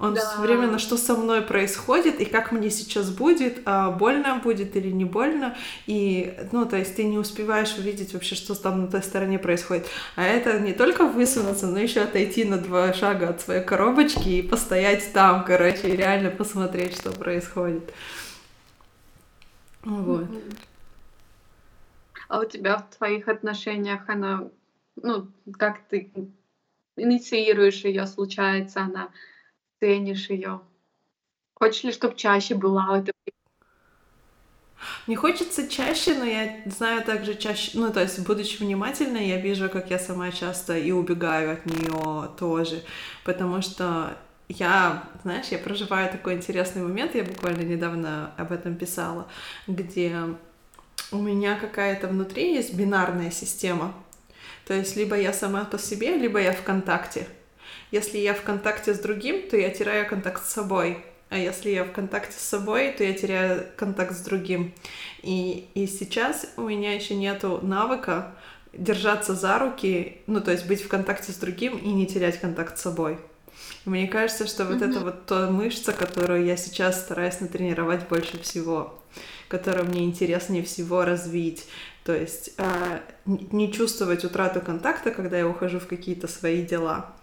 Он 0.00 0.14
да. 0.14 0.20
все 0.22 0.40
время 0.40 0.66
на 0.66 0.78
что 0.78 0.96
со 0.96 1.14
мной 1.14 1.42
происходит 1.42 2.20
и 2.20 2.24
как 2.24 2.52
мне 2.52 2.70
сейчас 2.70 3.10
будет, 3.10 3.60
а 3.66 3.90
больно 3.90 4.40
будет 4.42 4.74
или 4.74 4.90
не 4.90 5.04
больно. 5.04 5.54
И, 5.86 6.34
ну, 6.52 6.64
то 6.64 6.76
есть 6.78 6.96
ты 6.96 7.04
не 7.04 7.18
успеваешь 7.18 7.76
увидеть 7.76 8.14
вообще, 8.14 8.34
что 8.34 8.54
там 8.54 8.80
на 8.80 8.88
той 8.88 9.02
стороне 9.02 9.38
происходит. 9.38 9.86
А 10.16 10.24
это 10.24 10.58
не 10.58 10.72
только 10.72 11.04
высунуться, 11.04 11.66
но 11.66 11.78
еще 11.78 12.00
отойти 12.00 12.44
на 12.44 12.56
два 12.56 12.94
шага 12.94 13.28
от 13.28 13.42
своей 13.42 13.62
коробочки 13.62 14.28
и 14.28 14.42
постоять 14.42 15.12
там, 15.12 15.44
короче, 15.44 15.90
и 15.90 15.96
реально 15.96 16.30
посмотреть, 16.30 16.96
что 16.96 17.12
происходит. 17.12 17.92
Вот. 19.82 20.24
А 22.28 22.40
у 22.40 22.44
тебя 22.46 22.78
в 22.78 22.96
твоих 22.96 23.28
отношениях 23.28 24.08
она, 24.08 24.48
ну, 25.02 25.28
как 25.58 25.80
ты 25.90 26.10
инициируешь 26.96 27.84
ее, 27.84 28.06
случается 28.06 28.80
она 28.80 29.10
ценишь 29.80 30.30
ее? 30.30 30.60
Хочешь 31.54 31.84
ли, 31.84 31.92
чтобы 31.92 32.14
чаще 32.14 32.54
была 32.54 32.98
эта 32.98 33.12
не 35.06 35.16
хочется 35.16 35.68
чаще, 35.68 36.14
но 36.14 36.24
я 36.24 36.56
знаю 36.66 37.02
также 37.02 37.34
чаще, 37.34 37.72
ну, 37.74 37.92
то 37.92 38.00
есть, 38.00 38.18
будучи 38.26 38.62
внимательной, 38.62 39.28
я 39.28 39.36
вижу, 39.38 39.68
как 39.68 39.90
я 39.90 39.98
сама 39.98 40.30
часто 40.30 40.76
и 40.76 40.90
убегаю 40.92 41.52
от 41.52 41.66
нее 41.66 42.30
тоже, 42.38 42.82
потому 43.24 43.60
что 43.62 44.16
я, 44.48 45.04
знаешь, 45.22 45.46
я 45.48 45.58
проживаю 45.58 46.10
такой 46.10 46.34
интересный 46.34 46.82
момент, 46.82 47.14
я 47.14 47.24
буквально 47.24 47.62
недавно 47.62 48.32
об 48.36 48.52
этом 48.52 48.76
писала, 48.76 49.28
где 49.66 50.16
у 51.12 51.18
меня 51.18 51.56
какая-то 51.56 52.08
внутри 52.08 52.54
есть 52.54 52.74
бинарная 52.74 53.30
система, 53.30 53.94
то 54.66 54.74
есть 54.74 54.96
либо 54.96 55.16
я 55.16 55.32
сама 55.32 55.64
по 55.64 55.78
себе, 55.78 56.16
либо 56.16 56.40
я 56.40 56.52
в 56.52 56.62
контакте, 56.62 57.26
если 57.90 58.18
я 58.18 58.34
в 58.34 58.42
контакте 58.42 58.94
с 58.94 58.98
другим, 58.98 59.48
то 59.48 59.56
я 59.56 59.70
теряю 59.70 60.08
контакт 60.08 60.46
с 60.46 60.52
собой. 60.52 61.04
А 61.28 61.38
если 61.38 61.70
я 61.70 61.84
в 61.84 61.92
контакте 61.92 62.36
с 62.36 62.42
собой, 62.42 62.92
то 62.96 63.04
я 63.04 63.14
теряю 63.14 63.66
контакт 63.76 64.16
с 64.16 64.20
другим. 64.20 64.74
И, 65.22 65.68
и 65.74 65.86
сейчас 65.86 66.46
у 66.56 66.62
меня 66.62 66.92
еще 66.94 67.14
нету 67.14 67.60
навыка 67.62 68.34
держаться 68.72 69.34
за 69.34 69.58
руки, 69.58 70.18
ну, 70.26 70.40
то 70.40 70.50
есть 70.50 70.66
быть 70.66 70.82
в 70.82 70.88
контакте 70.88 71.32
с 71.32 71.36
другим 71.36 71.76
и 71.78 71.88
не 71.88 72.06
терять 72.06 72.40
контакт 72.40 72.78
с 72.78 72.82
собой. 72.82 73.18
Мне 73.84 74.06
кажется, 74.08 74.46
что 74.46 74.64
вот 74.64 74.82
mm-hmm. 74.82 74.90
это 74.90 75.00
вот 75.00 75.26
та 75.26 75.50
мышца, 75.50 75.92
которую 75.92 76.44
я 76.44 76.56
сейчас 76.56 77.00
стараюсь 77.00 77.40
натренировать 77.40 78.08
больше 78.08 78.38
всего, 78.40 79.02
которую 79.48 79.86
мне 79.86 80.04
интереснее 80.04 80.62
всего 80.62 81.04
развить. 81.04 81.66
То 82.04 82.14
есть 82.14 82.52
э, 82.58 83.00
не 83.26 83.72
чувствовать 83.72 84.24
утрату 84.24 84.60
контакта, 84.60 85.10
когда 85.10 85.38
я 85.38 85.46
ухожу 85.46 85.78
в 85.78 85.86
какие-то 85.86 86.28
свои 86.28 86.64
дела, 86.64 87.14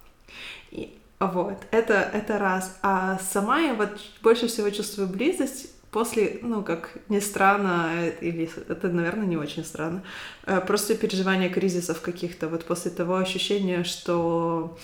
и, 0.78 1.00
вот, 1.20 1.58
это, 1.72 1.94
это 2.14 2.38
раз. 2.38 2.78
А 2.84 3.20
сама 3.20 3.60
я 3.60 3.74
вот 3.74 4.00
больше 4.22 4.48
всего 4.48 4.70
чувствую 4.70 5.08
близость 5.08 5.72
после, 5.90 6.40
ну, 6.44 6.64
как 6.64 6.98
ни 7.10 7.20
странно, 7.20 7.92
или 8.22 8.50
это, 8.70 8.90
наверное, 8.90 9.26
не 9.26 9.38
очень 9.38 9.66
странно, 9.66 10.04
э, 10.46 10.62
просто 10.62 10.96
переживания 10.96 11.50
кризисов 11.50 12.02
каких-то, 12.02 12.48
вот 12.48 12.66
после 12.66 12.92
того 12.92 13.16
ощущения, 13.16 13.84
что 13.84 14.78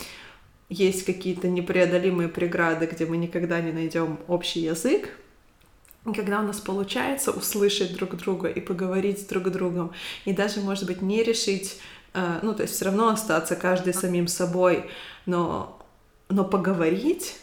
есть 0.69 1.05
какие-то 1.05 1.47
непреодолимые 1.49 2.29
преграды, 2.29 2.87
где 2.87 3.05
мы 3.05 3.17
никогда 3.17 3.61
не 3.61 3.71
найдем 3.71 4.17
общий 4.27 4.61
язык, 4.61 5.09
когда 6.03 6.39
у 6.39 6.43
нас 6.43 6.59
получается 6.59 7.31
услышать 7.31 7.95
друг 7.95 8.15
друга 8.15 8.47
и 8.47 8.59
поговорить 8.59 9.19
с 9.19 9.25
друг 9.25 9.51
другом, 9.51 9.91
и 10.25 10.33
даже, 10.33 10.61
может 10.61 10.87
быть, 10.87 11.01
не 11.01 11.21
решить 11.21 11.79
Э, 12.13 12.39
ну, 12.41 12.53
то 12.53 12.63
есть 12.63 12.75
все 12.75 12.85
равно 12.85 13.09
остаться 13.09 13.55
каждый 13.55 13.93
самим 13.93 14.27
собой, 14.27 14.85
но, 15.25 15.79
но 16.34 16.43
поговорить 16.43 17.38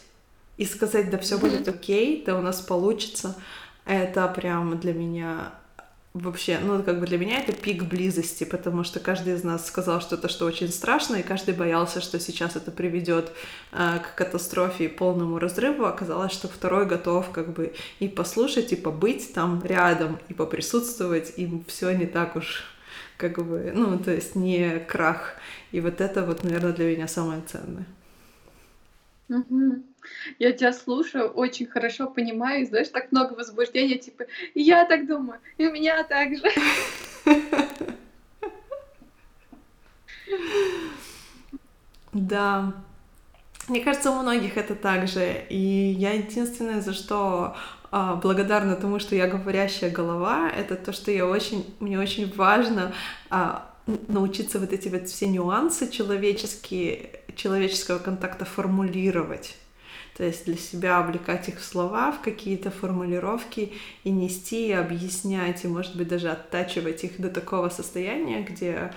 и 0.57 0.65
сказать, 0.65 1.09
да 1.09 1.17
все 1.17 1.37
будет 1.37 1.67
окей, 1.67 2.23
да 2.25 2.37
у 2.37 2.41
нас 2.41 2.61
получится, 2.61 3.35
это 3.85 4.27
прям 4.27 4.79
для 4.79 4.93
меня 4.93 5.53
вообще, 6.13 6.59
ну, 6.61 6.83
как 6.83 6.99
бы 6.99 7.07
для 7.07 7.17
меня 7.17 7.39
это 7.39 7.53
пик 7.53 7.83
близости, 7.83 8.43
потому 8.43 8.83
что 8.83 8.99
каждый 8.99 9.33
из 9.33 9.43
нас 9.45 9.65
сказал 9.65 10.01
что-то, 10.01 10.27
что 10.27 10.45
очень 10.45 10.67
страшно, 10.67 11.15
и 11.15 11.23
каждый 11.23 11.53
боялся, 11.53 12.01
что 12.01 12.19
сейчас 12.19 12.57
это 12.57 12.69
приведет 12.69 13.31
э, 13.71 13.99
к 13.99 14.15
катастрофе 14.15 14.85
и 14.85 14.89
полному 14.89 15.39
разрыву. 15.39 15.85
Оказалось, 15.85 16.33
что 16.33 16.49
второй 16.49 16.85
готов 16.85 17.31
как 17.31 17.53
бы 17.53 17.73
и 17.99 18.09
послушать, 18.09 18.73
и 18.73 18.75
побыть 18.75 19.33
там 19.33 19.63
рядом, 19.63 20.19
и 20.27 20.33
поприсутствовать, 20.33 21.33
и 21.37 21.49
все 21.67 21.91
не 21.91 22.05
так 22.05 22.35
уж 22.35 22.65
как 23.15 23.37
бы, 23.45 23.71
ну, 23.73 23.97
то 23.97 24.11
есть 24.11 24.35
не 24.35 24.79
крах. 24.79 25.35
И 25.71 25.79
вот 25.79 26.01
это 26.01 26.25
вот, 26.25 26.43
наверное, 26.43 26.73
для 26.73 26.93
меня 26.93 27.07
самое 27.07 27.41
ценное. 27.47 27.85
Мгм. 29.31 29.85
Я 30.39 30.51
тебя 30.51 30.73
слушаю, 30.73 31.29
очень 31.29 31.65
хорошо 31.65 32.07
понимаю, 32.07 32.63
и 32.63 32.65
знаешь, 32.65 32.89
так 32.89 33.13
много 33.13 33.33
возбуждения, 33.33 33.97
типа, 33.97 34.25
я 34.55 34.83
так 34.83 35.07
думаю, 35.07 35.39
и 35.57 35.67
у 35.67 35.71
меня 35.71 36.03
так 36.03 36.35
же. 36.35 36.43
Да. 42.11 42.73
Мне 43.69 43.79
кажется, 43.79 44.11
у 44.11 44.21
многих 44.21 44.57
это 44.57 44.75
так 44.75 45.07
же. 45.07 45.45
И 45.47 45.95
я 45.97 46.11
единственное, 46.11 46.81
за 46.81 46.93
что 46.93 47.55
а, 47.89 48.15
благодарна 48.15 48.75
тому, 48.75 48.99
что 48.99 49.15
я 49.15 49.27
говорящая 49.27 49.91
голова, 49.91 50.49
это 50.49 50.75
то, 50.75 50.91
что 50.91 51.09
я 51.09 51.25
очень, 51.25 51.73
мне 51.79 51.97
очень 51.97 52.29
важно 52.35 52.91
а, 53.29 53.71
научиться 54.07 54.59
вот 54.59 54.73
эти 54.73 54.89
вот 54.89 55.07
все 55.07 55.27
нюансы 55.27 55.89
человеческие, 55.89 57.20
человеческого 57.35 57.99
контакта 57.99 58.45
формулировать. 58.45 59.57
То 60.17 60.25
есть 60.25 60.45
для 60.45 60.57
себя 60.57 60.99
облекать 60.99 61.47
их 61.49 61.59
в 61.59 61.63
слова, 61.63 62.11
в 62.11 62.21
какие-то 62.21 62.69
формулировки 62.69 63.73
и 64.03 64.11
нести, 64.11 64.67
и 64.67 64.73
объяснять, 64.73 65.63
и, 65.63 65.67
может 65.67 65.95
быть, 65.95 66.09
даже 66.09 66.29
оттачивать 66.29 67.03
их 67.03 67.19
до 67.19 67.29
такого 67.29 67.69
состояния, 67.69 68.43
где 68.43 68.91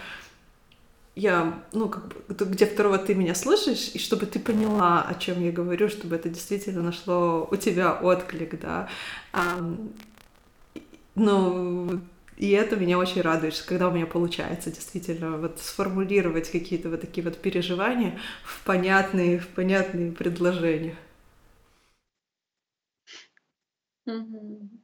я, 1.14 1.62
ну, 1.72 1.89
как 1.89 2.09
бы, 2.09 2.45
где 2.47 2.66
второго 2.66 2.99
ты 2.99 3.14
меня 3.14 3.35
слышишь, 3.35 3.91
и 3.95 3.99
чтобы 3.99 4.26
ты 4.26 4.41
поняла, 4.41 5.03
о 5.03 5.14
чем 5.14 5.43
я 5.43 5.53
говорю, 5.53 5.89
чтобы 5.89 6.16
это 6.16 6.28
действительно 6.28 6.82
нашло 6.82 7.47
у 7.51 7.57
тебя 7.57 7.93
отклик, 7.93 8.61
да. 8.61 8.89
А, 9.32 9.74
ну, 11.14 12.01
и 12.37 12.51
это 12.51 12.76
меня 12.76 12.99
очень 12.99 13.22
радует, 13.22 13.61
когда 13.66 13.89
у 13.89 13.93
меня 13.93 14.07
получается 14.07 14.70
действительно 14.70 15.37
вот 15.39 15.59
сформулировать 15.61 16.51
какие-то 16.51 16.91
вот 16.91 17.01
такие 17.01 17.24
вот 17.24 17.39
переживания 17.39 18.18
в 18.45 18.64
понятные, 18.64 19.39
в 19.39 19.49
понятные 19.49 20.12
предложения. 20.12 20.97
Мгм. 24.07 24.80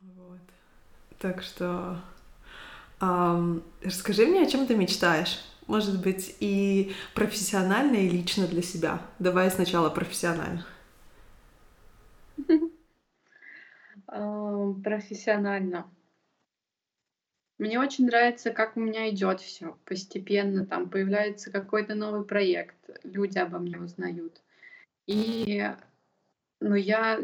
Вот. 0.00 0.40
Так 1.20 1.42
что 1.42 2.02
ам, 3.00 3.62
расскажи 3.82 4.26
мне, 4.26 4.42
о 4.42 4.46
чем 4.46 4.66
ты 4.66 4.74
мечтаешь. 4.74 5.40
Может 5.66 6.00
быть, 6.00 6.36
и 6.40 6.92
профессионально, 7.14 7.96
и 7.96 8.08
лично 8.08 8.46
для 8.46 8.62
себя. 8.62 9.00
Давай 9.18 9.50
сначала 9.50 9.90
профессионально. 9.90 10.64
Профессионально. 14.82 15.90
Мне 17.58 17.80
очень 17.80 18.06
нравится, 18.06 18.50
как 18.50 18.76
у 18.76 18.80
меня 18.80 19.08
идет 19.08 19.40
все 19.40 19.78
постепенно. 19.86 20.66
Там 20.66 20.90
появляется 20.90 21.50
какой-то 21.50 21.94
новый 21.94 22.24
проект, 22.24 22.76
люди 23.02 23.38
обо 23.38 23.58
мне 23.58 23.78
узнают. 23.78 24.42
И, 25.06 25.64
ну, 26.60 26.74
я, 26.74 27.18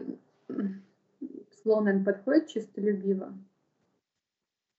наверно, 1.65 2.05
подходит 2.05 2.49
чистолюбиво. 2.49 3.35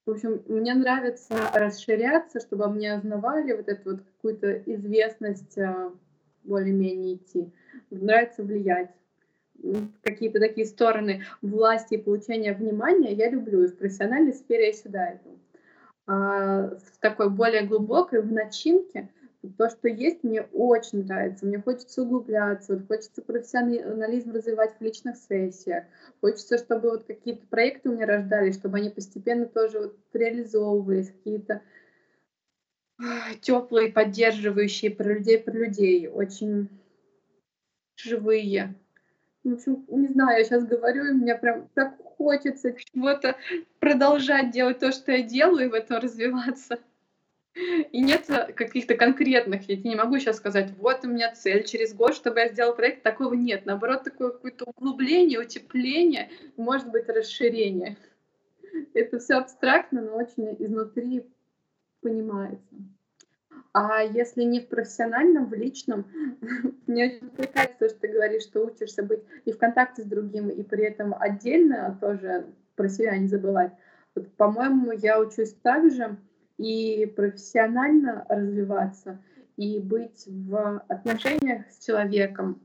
В 0.06 0.10
общем, 0.10 0.42
мне 0.48 0.74
нравится 0.74 1.50
расширяться, 1.54 2.40
чтобы 2.40 2.68
мне 2.68 2.96
узнавали, 2.96 3.52
вот 3.52 3.68
эту 3.68 3.92
вот 3.92 4.00
какую-то 4.02 4.52
известность, 4.66 5.56
а, 5.56 5.92
более-менее 6.42 7.14
идти. 7.14 7.50
Нравится 7.90 8.42
влиять. 8.42 8.90
Какие-то 10.02 10.40
такие 10.40 10.66
стороны 10.66 11.24
власти 11.40 11.94
и 11.94 12.02
получения 12.02 12.52
внимания 12.52 13.14
я 13.14 13.30
люблю, 13.30 13.62
и 13.64 13.68
в 13.68 13.78
профессиональной 13.78 14.34
сфере 14.34 14.66
я 14.66 14.72
сюда 14.74 15.14
иду. 15.14 15.38
А, 16.06 16.68
в 16.68 16.98
такой 17.00 17.30
более 17.30 17.62
глубокой, 17.62 18.20
в 18.20 18.30
начинке, 18.30 19.08
то, 19.58 19.68
что 19.68 19.88
есть, 19.88 20.22
мне 20.22 20.42
очень 20.52 21.04
нравится. 21.04 21.46
Мне 21.46 21.60
хочется 21.60 22.02
углубляться, 22.02 22.76
вот 22.76 22.86
хочется 22.86 23.22
профессионализм 23.22 24.32
развивать 24.32 24.74
в 24.78 24.82
личных 24.82 25.16
сессиях. 25.16 25.84
Хочется, 26.20 26.58
чтобы 26.58 26.90
вот 26.90 27.04
какие-то 27.04 27.46
проекты 27.46 27.90
у 27.90 27.92
меня 27.92 28.06
рождались, 28.06 28.56
чтобы 28.56 28.78
они 28.78 28.90
постепенно 28.90 29.46
тоже 29.46 29.80
вот 29.80 29.96
реализовывались, 30.12 31.10
какие-то 31.10 31.62
теплые, 33.40 33.92
поддерживающие 33.92 34.90
про 34.90 35.14
людей, 35.14 35.38
про 35.38 35.52
людей, 35.52 36.08
очень 36.08 36.68
живые. 37.96 38.74
В 39.44 39.52
общем, 39.52 39.84
не 39.88 40.08
знаю, 40.08 40.38
я 40.38 40.44
сейчас 40.44 40.64
говорю, 40.64 41.04
и 41.04 41.12
мне 41.12 41.34
прям 41.34 41.68
так 41.74 41.96
хочется 42.16 42.72
чего-то 42.72 43.36
продолжать 43.78 44.50
делать 44.50 44.78
то, 44.78 44.90
что 44.90 45.12
я 45.12 45.22
делаю, 45.22 45.66
и 45.66 45.68
в 45.68 45.74
этом 45.74 45.98
развиваться. 45.98 46.78
И 47.92 48.00
нет 48.00 48.28
э, 48.30 48.52
каких-то 48.52 48.96
конкретных, 48.96 49.68
я 49.68 49.76
не 49.76 49.94
могу 49.94 50.18
сейчас 50.18 50.38
сказать, 50.38 50.72
вот 50.78 51.04
у 51.04 51.08
меня 51.08 51.32
цель 51.34 51.62
через 51.64 51.94
год, 51.94 52.14
чтобы 52.14 52.40
я 52.40 52.48
сделал 52.48 52.74
проект, 52.74 53.02
такого 53.02 53.34
нет. 53.34 53.64
Наоборот, 53.66 54.02
такое 54.02 54.30
какое-то 54.30 54.64
углубление, 54.64 55.38
утепление, 55.38 56.30
может 56.56 56.90
быть, 56.90 57.08
расширение. 57.08 57.96
Это 58.92 59.20
все 59.20 59.34
абстрактно, 59.34 60.00
но 60.00 60.16
очень 60.16 60.56
изнутри 60.58 61.26
понимается. 62.00 62.74
А 63.74 64.02
если 64.02 64.44
не 64.44 64.60
в 64.60 64.68
профессиональном, 64.68 65.46
в 65.46 65.54
личном, 65.54 66.06
мне 66.86 67.06
очень 67.06 67.26
увлекает 67.26 67.76
то, 67.78 67.88
что 67.88 67.98
ты 67.98 68.08
говоришь, 68.08 68.44
что 68.44 68.64
учишься 68.64 69.02
быть 69.02 69.20
и 69.44 69.52
в 69.52 69.58
контакте 69.58 70.02
с 70.02 70.06
другим, 70.06 70.48
и 70.48 70.62
при 70.62 70.84
этом 70.84 71.12
отдельно 71.18 71.98
тоже 72.00 72.46
про 72.76 72.88
себя 72.88 73.16
не 73.18 73.26
забывать. 73.26 73.72
Вот, 74.14 74.30
по-моему, 74.36 74.92
я 74.92 75.20
учусь 75.20 75.54
также 75.54 76.16
и 76.56 77.12
профессионально 77.16 78.24
развиваться, 78.28 79.18
и 79.56 79.80
быть 79.80 80.22
в 80.28 80.84
отношениях 80.86 81.68
с 81.68 81.84
человеком. 81.84 82.62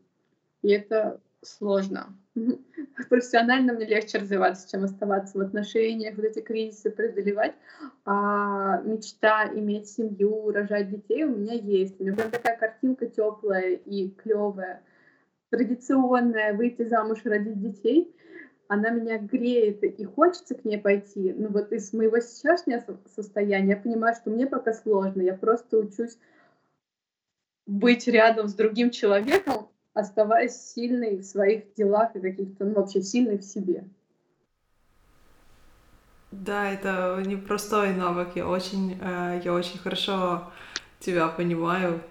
И 0.62 0.70
это 0.70 1.20
сложно. 1.42 2.16
Профессионально 3.10 3.74
мне 3.74 3.86
легче 3.86 4.18
развиваться, 4.18 4.70
чем 4.70 4.84
оставаться 4.84 5.38
в 5.38 5.42
отношениях, 5.42 6.16
вот 6.16 6.26
эти 6.26 6.40
кризисы 6.40 6.92
преодолевать. 6.92 7.56
А 8.06 8.82
мечта 8.82 9.50
иметь 9.54 9.90
семью, 9.90 10.52
рожать 10.52 10.90
детей 10.90 11.24
у 11.24 11.36
меня 11.36 11.54
есть. 11.54 12.00
У 12.00 12.04
меня 12.04 12.16
прям 12.16 12.32
такая 12.32 12.58
картинка 12.58 13.08
теплая 13.08 13.72
и 13.74 14.10
клевая, 14.10 14.84
традиционная, 15.50 16.54
выйти 16.54 16.84
замуж, 16.84 17.20
родить 17.24 17.62
детей 17.62 18.14
она 18.70 18.92
меня 18.92 19.18
греет 19.18 19.84
и 19.84 20.06
хочется 20.06 20.54
к 20.54 20.64
ней 20.64 20.78
пойти. 20.78 21.34
Но 21.34 21.50
вот 21.50 21.72
из 21.72 21.92
моего 21.92 22.20
сейчасшнего 22.20 23.00
состояния 23.16 23.72
я 23.72 23.78
понимаю, 23.78 24.14
что 24.14 24.30
мне 24.30 24.46
пока 24.46 24.74
сложно. 24.74 25.24
Я 25.24 25.34
просто 25.34 25.80
учусь 25.80 26.20
быть 27.66 28.08
рядом 28.08 28.48
с 28.48 28.54
другим 28.54 28.92
человеком, 28.92 29.70
оставаясь 30.00 30.56
сильной 30.56 31.18
в 31.18 31.24
своих 31.24 31.74
делах 31.76 32.16
и 32.16 32.20
каких-то, 32.20 32.66
ну, 32.66 32.74
вообще 32.76 33.02
сильной 33.02 33.38
в 33.38 33.44
себе. 33.44 33.84
Да, 36.32 36.72
это 36.72 37.22
непростой 37.26 37.94
навык. 37.94 38.30
Я 38.36 38.48
очень, 38.48 39.00
э, 39.02 39.42
я 39.44 39.54
очень 39.54 39.80
хорошо 39.80 40.52
тебя 41.00 41.28
понимаю 41.28 42.02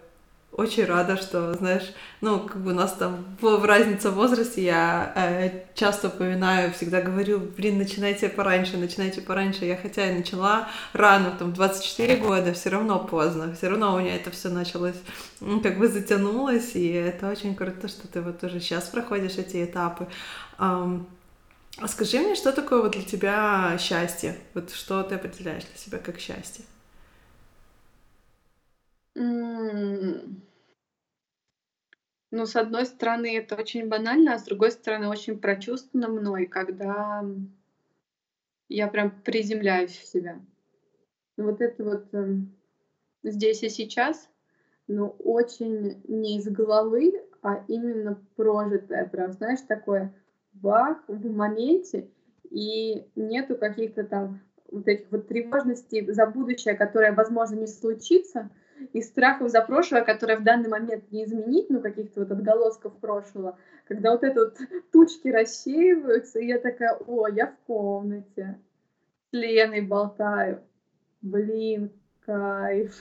очень 0.52 0.86
рада, 0.86 1.16
что, 1.16 1.54
знаешь, 1.54 1.92
ну, 2.20 2.40
как 2.40 2.56
бы 2.56 2.72
у 2.72 2.74
нас 2.74 2.92
там 2.94 3.24
в, 3.40 3.58
в 3.58 3.64
разница 3.64 4.10
в 4.10 4.14
возрасте, 4.14 4.64
я 4.64 5.12
э, 5.14 5.62
часто 5.74 6.08
упоминаю, 6.08 6.72
всегда 6.72 7.00
говорю, 7.00 7.38
блин, 7.38 7.78
начинайте 7.78 8.28
пораньше, 8.28 8.76
начинайте 8.76 9.20
пораньше. 9.20 9.66
Я 9.66 9.76
хотя 9.76 10.10
и 10.10 10.18
начала 10.18 10.68
рано, 10.92 11.32
там, 11.38 11.52
24 11.52 12.16
года, 12.16 12.54
все 12.54 12.70
равно 12.70 12.98
поздно, 12.98 13.54
все 13.54 13.68
равно 13.68 13.94
у 13.94 14.00
меня 14.00 14.16
это 14.16 14.30
все 14.30 14.48
началось, 14.48 14.96
ну, 15.40 15.60
как 15.60 15.78
бы 15.78 15.86
затянулось, 15.86 16.74
и 16.74 16.88
это 16.88 17.30
очень 17.30 17.54
круто, 17.54 17.86
что 17.86 18.08
ты 18.08 18.20
вот 18.20 18.42
уже 18.42 18.58
сейчас 18.60 18.84
проходишь 18.88 19.36
эти 19.36 19.64
этапы. 19.64 20.08
Um, 20.58 21.04
скажи 21.86 22.18
мне, 22.18 22.34
что 22.34 22.50
такое 22.52 22.82
вот 22.82 22.92
для 22.92 23.04
тебя 23.04 23.76
счастье? 23.78 24.36
Вот 24.54 24.72
что 24.72 25.04
ты 25.04 25.14
определяешь 25.14 25.64
для 25.64 25.78
себя 25.78 25.98
как 25.98 26.18
счастье? 26.18 26.64
Ну, 32.30 32.46
с 32.46 32.56
одной 32.56 32.86
стороны, 32.86 33.36
это 33.36 33.54
очень 33.56 33.86
банально, 33.86 34.32
а 34.34 34.38
с 34.38 34.44
другой 34.44 34.70
стороны, 34.70 35.08
очень 35.08 35.38
прочувствовано 35.38 36.08
мной, 36.08 36.46
когда 36.46 37.22
я 38.68 38.88
прям 38.88 39.10
приземляюсь 39.24 39.92
в 39.96 40.06
себя. 40.06 40.40
Ну, 41.36 41.46
вот 41.46 41.60
это 41.60 41.84
вот, 41.84 42.04
эм, 42.12 42.50
здесь 43.22 43.62
и 43.62 43.68
сейчас, 43.70 44.28
но 44.88 45.14
очень 45.20 46.00
не 46.08 46.38
из 46.38 46.48
головы, 46.48 47.12
а 47.42 47.62
именно 47.68 48.20
прожитое. 48.36 49.06
Прям, 49.06 49.32
знаешь, 49.32 49.60
такое 49.68 50.12
бах, 50.52 50.98
в 51.08 51.30
моменте, 51.32 52.08
и 52.50 53.06
нету 53.16 53.56
каких-то 53.56 54.04
там 54.04 54.40
вот 54.70 54.88
этих 54.88 55.10
вот 55.10 55.28
тревожностей 55.28 56.04
за 56.12 56.26
будущее, 56.26 56.74
которое, 56.74 57.12
возможно, 57.12 57.56
не 57.56 57.66
случится, 57.68 58.50
и 58.92 59.02
страхов 59.02 59.50
за 59.50 59.62
прошлое, 59.62 60.02
которое 60.02 60.36
в 60.36 60.44
данный 60.44 60.68
момент 60.68 61.10
не 61.10 61.24
изменить, 61.24 61.70
ну, 61.70 61.80
каких-то 61.80 62.20
вот 62.20 62.30
отголосков 62.30 62.96
прошлого, 62.98 63.58
когда 63.86 64.12
вот 64.12 64.22
это 64.22 64.40
вот 64.40 64.58
тучки 64.92 65.28
рассеиваются, 65.28 66.38
и 66.38 66.46
я 66.46 66.58
такая, 66.58 66.94
о, 66.94 67.28
я 67.28 67.46
в 67.46 67.56
комнате 67.66 68.58
с 69.30 69.32
Леной 69.32 69.82
болтаю. 69.82 70.62
Блин, 71.20 71.90
кайф. 72.24 72.98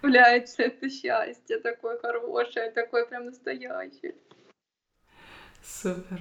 Появляется 0.00 0.62
это 0.62 0.88
счастье 0.88 1.58
такое 1.58 1.98
хорошее, 1.98 2.70
такое 2.70 3.06
прям 3.06 3.26
настоящее. 3.26 4.14
Супер. 5.62 6.20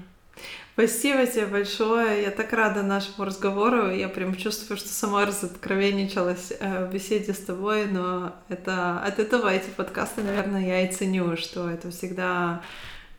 Спасибо 0.74 1.28
тебе 1.28 1.46
большое. 1.46 2.24
Я 2.24 2.32
так 2.32 2.52
рада 2.52 2.82
нашему 2.82 3.26
разговору. 3.26 3.92
Я 3.92 4.10
прям 4.10 4.36
чувствую, 4.36 4.78
что 4.78 4.90
сама 4.90 5.26
разоткровенничалась 5.26 6.52
э, 6.60 6.86
в 6.86 6.92
беседе 6.92 7.34
с 7.34 7.40
тобой, 7.40 7.86
но 7.86 8.36
это 8.50 9.00
от 9.00 9.20
этого 9.20 9.50
эти 9.50 9.70
подкасты, 9.70 10.24
наверное, 10.24 10.66
я 10.66 10.82
и 10.82 10.92
ценю, 10.92 11.38
что 11.38 11.70
это 11.70 11.92
всегда 11.92 12.64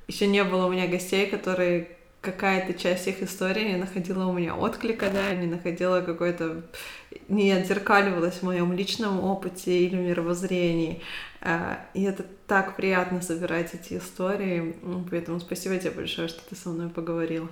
еще 0.09 0.27
не 0.27 0.43
было 0.43 0.67
у 0.67 0.73
меня 0.73 0.89
гостей, 0.89 1.27
которые 1.27 1.97
какая-то 2.21 2.75
часть 2.75 3.07
их 3.07 3.23
истории 3.23 3.69
не 3.69 3.77
находила 3.77 4.27
у 4.27 4.33
меня 4.33 4.57
отклика, 4.57 5.11
да, 5.11 5.33
не 5.35 5.47
находила 5.47 6.01
какой-то, 6.01 6.63
не 7.29 7.53
отзеркаливалась 7.53 8.37
в 8.37 8.43
моем 8.43 8.73
личном 8.73 9.23
опыте 9.23 9.79
или 9.79 9.95
мировоззрении. 9.95 11.03
А, 11.41 11.79
и 11.93 12.03
это 12.03 12.25
так 12.47 12.77
приятно 12.77 13.21
собирать 13.23 13.75
эти 13.75 13.99
истории. 13.99 14.77
Поэтому 15.11 15.41
спасибо 15.41 15.79
тебе 15.79 15.91
большое, 15.91 16.29
что 16.29 16.43
ты 16.49 16.57
со 16.57 16.69
мной 16.71 16.91
поговорила. 16.91 17.49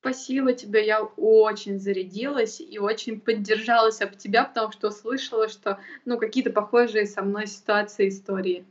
Спасибо 0.00 0.52
тебе, 0.52 0.84
я 0.84 1.02
очень 1.02 1.80
зарядилась 1.80 2.60
и 2.60 2.78
очень 2.78 3.18
поддержалась 3.18 4.02
об 4.02 4.16
тебя, 4.16 4.44
потому 4.44 4.70
что 4.70 4.88
услышала, 4.88 5.48
что 5.48 5.78
ну, 6.04 6.18
какие-то 6.18 6.50
похожие 6.50 7.06
со 7.06 7.22
мной 7.22 7.46
ситуации, 7.46 8.10
истории. 8.10 8.66